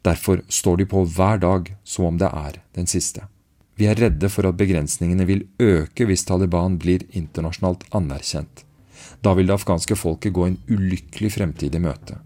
Derfor 0.00 0.40
står 0.48 0.80
de 0.80 0.88
på 0.88 1.04
hver 1.04 1.44
dag 1.44 1.74
som 1.84 2.08
om 2.08 2.20
det 2.20 2.32
er 2.32 2.62
den 2.78 2.88
siste. 2.88 3.26
Vi 3.76 3.84
er 3.90 3.98
redde 4.00 4.28
for 4.32 4.48
at 4.48 4.56
begrensningene 4.56 5.26
vil 5.28 5.42
øke 5.60 6.06
hvis 6.08 6.24
Taliban 6.24 6.78
blir 6.80 7.02
internasjonalt 7.12 7.84
anerkjent. 7.96 8.64
Da 9.20 9.34
vil 9.36 9.50
det 9.50 9.58
afghanske 9.58 9.98
folket 10.00 10.32
gå 10.32 10.46
en 10.46 10.56
ulykkelig 10.72 11.34
fremtid 11.34 11.76
i 11.76 11.82
møte. 11.84 12.16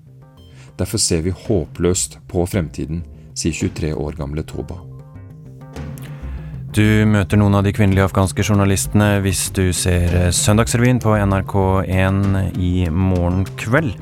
Derfor 0.78 1.02
ser 1.02 1.24
vi 1.26 1.34
håpløst 1.34 2.20
på 2.30 2.46
fremtiden, 2.46 3.02
sier 3.34 3.52
23 3.52 3.90
år 3.98 4.14
gamle 4.20 4.46
Toba. 4.46 4.78
Du 6.70 6.86
møter 7.10 7.40
noen 7.40 7.58
av 7.58 7.64
de 7.66 7.74
kvinnelige 7.74 8.06
afghanske 8.06 8.44
journalistene 8.46 9.16
hvis 9.24 9.48
du 9.50 9.72
ser 9.74 10.30
Søndagsrevyen 10.30 11.02
på 11.02 11.16
NRK1 11.18 12.60
i 12.62 12.86
morgen 12.94 13.42
kveld. 13.58 13.96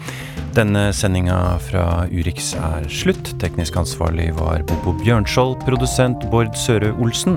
Denne 0.59 0.89
sendinga 0.91 1.37
fra 1.63 1.83
Urix 2.11 2.49
er 2.59 2.87
slutt. 2.91 3.29
Teknisk 3.39 3.77
ansvarlig 3.79 4.33
var 4.41 4.65
Bobo 4.67 4.91
Bjørnskjold, 5.05 5.61
produsent 5.63 6.25
Bård 6.33 6.51
Søre 6.59 6.89
Olsen, 6.99 7.37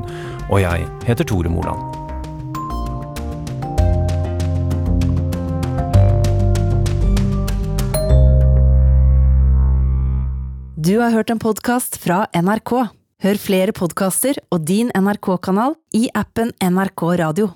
og 0.50 0.64
jeg 0.64 0.88
heter 1.06 1.28
Tore 1.30 1.52
Moland. 1.54 1.78
Du 10.82 10.96
har 10.98 11.14
hørt 11.14 11.30
en 11.30 11.38
podkast 11.38 12.02
fra 12.02 12.24
NRK. 12.34 12.74
Hør 13.22 13.46
flere 13.46 13.78
podkaster 13.78 14.42
og 14.50 14.66
din 14.66 14.90
NRK-kanal 14.98 15.78
i 15.94 16.08
appen 16.18 16.56
NRK 16.58 17.12
Radio. 17.22 17.54